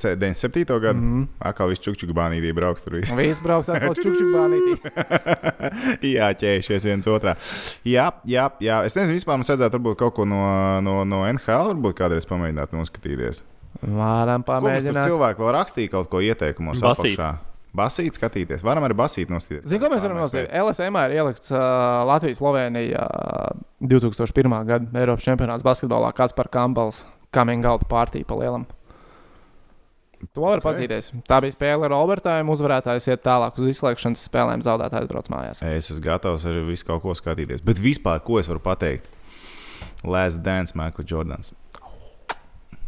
[0.05, 0.17] Ne?
[0.17, 0.81] C- 97.
[0.81, 0.99] gadu.
[1.01, 1.27] Mm.
[1.51, 3.13] Atkal viss čukčuku bānītī brauks tur viss.
[3.17, 4.79] Visi brauks atkal čukčukbānītī.
[6.17, 7.37] jā, ķēries viens otrā.
[7.87, 8.81] Jā, jā, jā.
[8.89, 10.43] Es nezinu, vispār mums vajadzētu varbūt kaut ko no,
[10.85, 13.45] no, no NHL, varbūt kādreiz pamēģināt noskatīties.
[13.81, 15.05] Varam pamēģināt.
[15.07, 17.15] cilvēki vēl rakstīja kaut ko ieteikumos Basīt.
[17.15, 17.31] apakšā?
[17.77, 18.65] Basīt skatīties.
[18.67, 19.69] Varam arī basīt noskatīties.
[19.71, 20.57] Zinu, ko mēs varam noskatīties.
[20.59, 21.61] LSM ir ielikts uh,
[22.11, 23.61] Latvijas-Slovenijā uh,
[23.93, 24.57] 2001.
[24.67, 26.11] gada Eiropas čempionāts basketbolā.
[26.19, 28.67] Kāds par Kambals, coming out partiju pa lielam.
[30.35, 30.65] To var Ok.
[30.65, 30.67] okay.
[30.87, 31.11] pazīties.
[31.27, 32.45] Tā bija spēle ar Albertāju.
[32.53, 35.63] Uzvarētājs iet tālāk uz izslēgšanas spēlēm, zaudētājs brauc mājās.
[35.65, 37.63] Es esmu gatavs arī visu kaut ko skatīties.
[37.65, 39.09] Bet vispār, ko es varu pateikt?
[40.05, 41.53] Last Dance, Michael Jordans.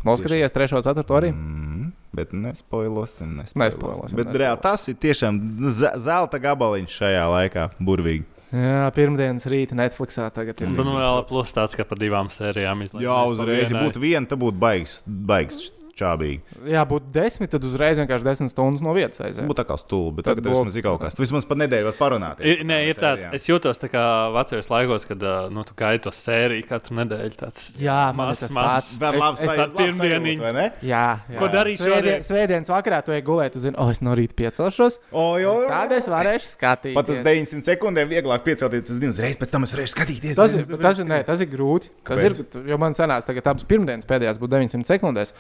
[0.03, 0.73] Noskatījies 3.
[0.77, 1.05] un 4.
[1.15, 1.29] arī.
[1.31, 3.37] Mm, bet nespoilosim.
[3.39, 4.41] Nespoilosim, Bet nespoilosim.
[4.43, 5.39] reāli tas ir tiešām
[5.71, 8.25] ze- zelta gabaliņš šajā laikā, burvīgi.
[8.53, 10.67] Jā, pirmdienas rīta Netflixā tagad ir.
[10.69, 13.01] Un vēl plus tāds, ka par divām sērijām izlaiž.
[13.07, 16.41] Jā, uzreiz, ja būtu viena, tad būtu baigs, baigs čābīgi.
[16.73, 19.47] Jā, būtu desmit, tad uzreiz vienkārši desmit stundas no vietas aiziet.
[19.49, 21.15] Būtu tā kā stulbi, bet tagad būtu- vismaz ir kaut kas.
[21.15, 22.41] Tu vismaz pat nedēļu var parunāt.
[22.41, 24.05] Ir, nē, ir tāds, es jūtos tā kā
[24.35, 25.19] vecajos laikos, kad
[25.53, 27.37] nu, tu gaidi to sēriju katru nedēļu.
[27.43, 28.99] Tāds, Jā, man tas pats.
[28.99, 30.73] Vēl es- sajūta, ne?
[30.83, 31.39] Jā, jā.
[31.39, 32.23] Ko darīt šodien?
[32.27, 34.99] svētdienas vakarā tu ej gulēt, tu zini, o, es no rīta piecelšos.
[35.13, 36.95] O, jo, Tad es varēšu skatīties.
[36.95, 40.37] Pat uz 900 sekundēm vieglāk piecelties uz divas reizes, pēc tam es varēšu skatīties.
[40.37, 41.91] Tas tas, ir, nē, tas ir grūti.
[42.05, 45.33] Tas ir, jo man sanāca, tagad abas pirmdienas pēdējās būtu 900 sekundēs.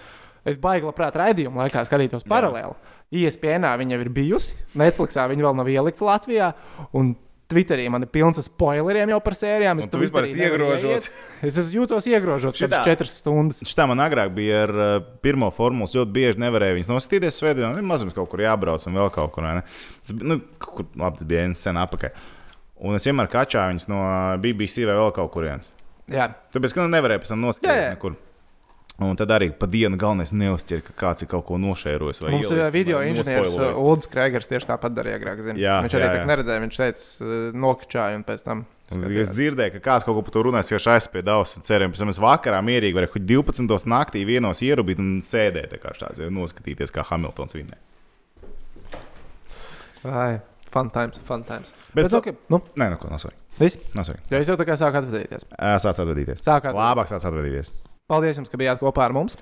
[0.48, 2.74] Es baigi labprāt raidījumu laikā skatītos paralēli.
[3.12, 6.48] ISPN viņa jau ir bijusi, Netflixā viņa vēl nav ielikta Latvijā.
[6.96, 7.12] Un
[7.52, 9.82] Twitterī man ir pilns ar spoileriem jau par sērijām.
[9.82, 11.08] Es Twitterī vispār nevaru iegrožots.
[11.44, 12.78] Es esmu jūtos iegrožots Šitā.
[12.78, 13.60] kādas četras stundas.
[13.68, 14.92] Šitā man agrāk bija ar uh,
[15.24, 15.84] pirmo formulu.
[15.90, 17.74] Es ļoti bieži nevarēju viņas noskatīties svētdienā.
[17.76, 19.44] Nu, Mazums kaut kur jābrauc un vēl kaut kur.
[19.44, 19.66] ne?
[20.00, 22.16] Tas, nu, kaut kur labi, tas bija sen apakaļ.
[22.88, 24.00] Un es vienmēr kačāju viņas no
[24.42, 25.74] BBC vai vēl kaut kurienes.
[26.10, 27.92] Jā, Tāpēc, ka nu, nevarēju pēc tam Jā, noskatīties jā.
[27.94, 28.16] nekur.
[29.02, 32.20] Un tad arī pa dienu galvenais neuzķer, ka kāds ir kaut ko nošērojis.
[32.22, 33.56] vai Mums ir ielicis, video vai inženieris.
[33.80, 35.42] Ulrichs Krēgers tieši tāpat darīja agrāk.
[35.46, 35.60] zini.
[35.62, 36.28] Jā, viņš arī jā, tā jā.
[36.30, 37.34] neredzēja, viņš teica, uh,
[37.66, 38.64] nokačāja un pēc tam.
[38.92, 39.30] Es skatījās.
[39.32, 41.94] dzirdēju, ka kāds kaut ko par to runājas, ka šais pie daudz ceriem.
[41.94, 43.86] Pēc tam es vakarā mierīgi varēju kaut 12.
[43.88, 47.78] naktī vienos ierubīt un sēdēt tā kā šāds, noskatīties, kā Hamiltons vinnē.
[50.02, 50.40] Vai,
[50.74, 51.72] fun times, fun times.
[51.94, 53.38] Bet, Bet, okay, nu, Nē, nu ko, nav svarīgi.
[53.60, 53.78] viss.
[53.94, 54.28] Nav svarīgi.
[54.34, 55.46] Jo es jau tā kā sāku atvadīties.
[55.56, 56.42] Sāc atvadīties.
[56.44, 56.76] Sākāt.
[56.76, 57.70] Labāk sāc atvadīties.
[58.12, 59.38] Paldies jums, ka bijāt kopā ar mums.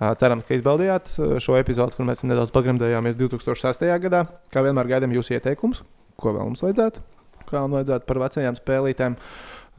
[0.00, 1.10] Cerams, ka izbaudījāt
[1.44, 3.84] šo epizodu, kur mēs nedaudz pagremdējāmies 2006.
[4.06, 4.22] gadā.
[4.52, 5.82] Kā vienmēr gaidām jūsu ieteikumus,
[6.20, 7.02] ko vēl mums vajadzētu,
[7.50, 9.18] kā man vajadzētu par vecajām spēlītēm.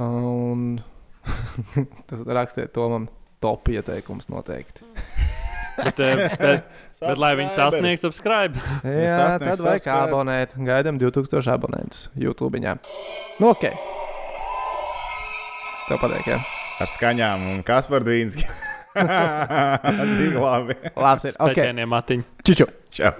[0.05, 0.67] Un
[2.11, 3.09] tas rakstiet to man
[3.41, 4.85] top ieteikums noteikti.
[5.81, 6.65] Bet, eh, bet,
[6.99, 8.59] bet lai viņi sasniegtu subscribe.
[8.83, 10.11] Jā, sasniegs tad vajag subscribe.
[10.11, 10.55] abonēt.
[10.67, 12.59] Gaidām 2000 abonentus YouTube.
[12.61, 13.69] Nu, ok.
[15.87, 16.41] Tev patīk, jā.
[16.81, 18.47] Ar skaņām un Kaspar Dvīnski.
[18.97, 20.77] Tik labi.
[20.97, 21.37] Labs ir.
[21.37, 21.53] Ok.
[21.53, 22.25] Pēķēniem matiņi.
[22.47, 22.67] Čiču.
[22.95, 23.13] Čau.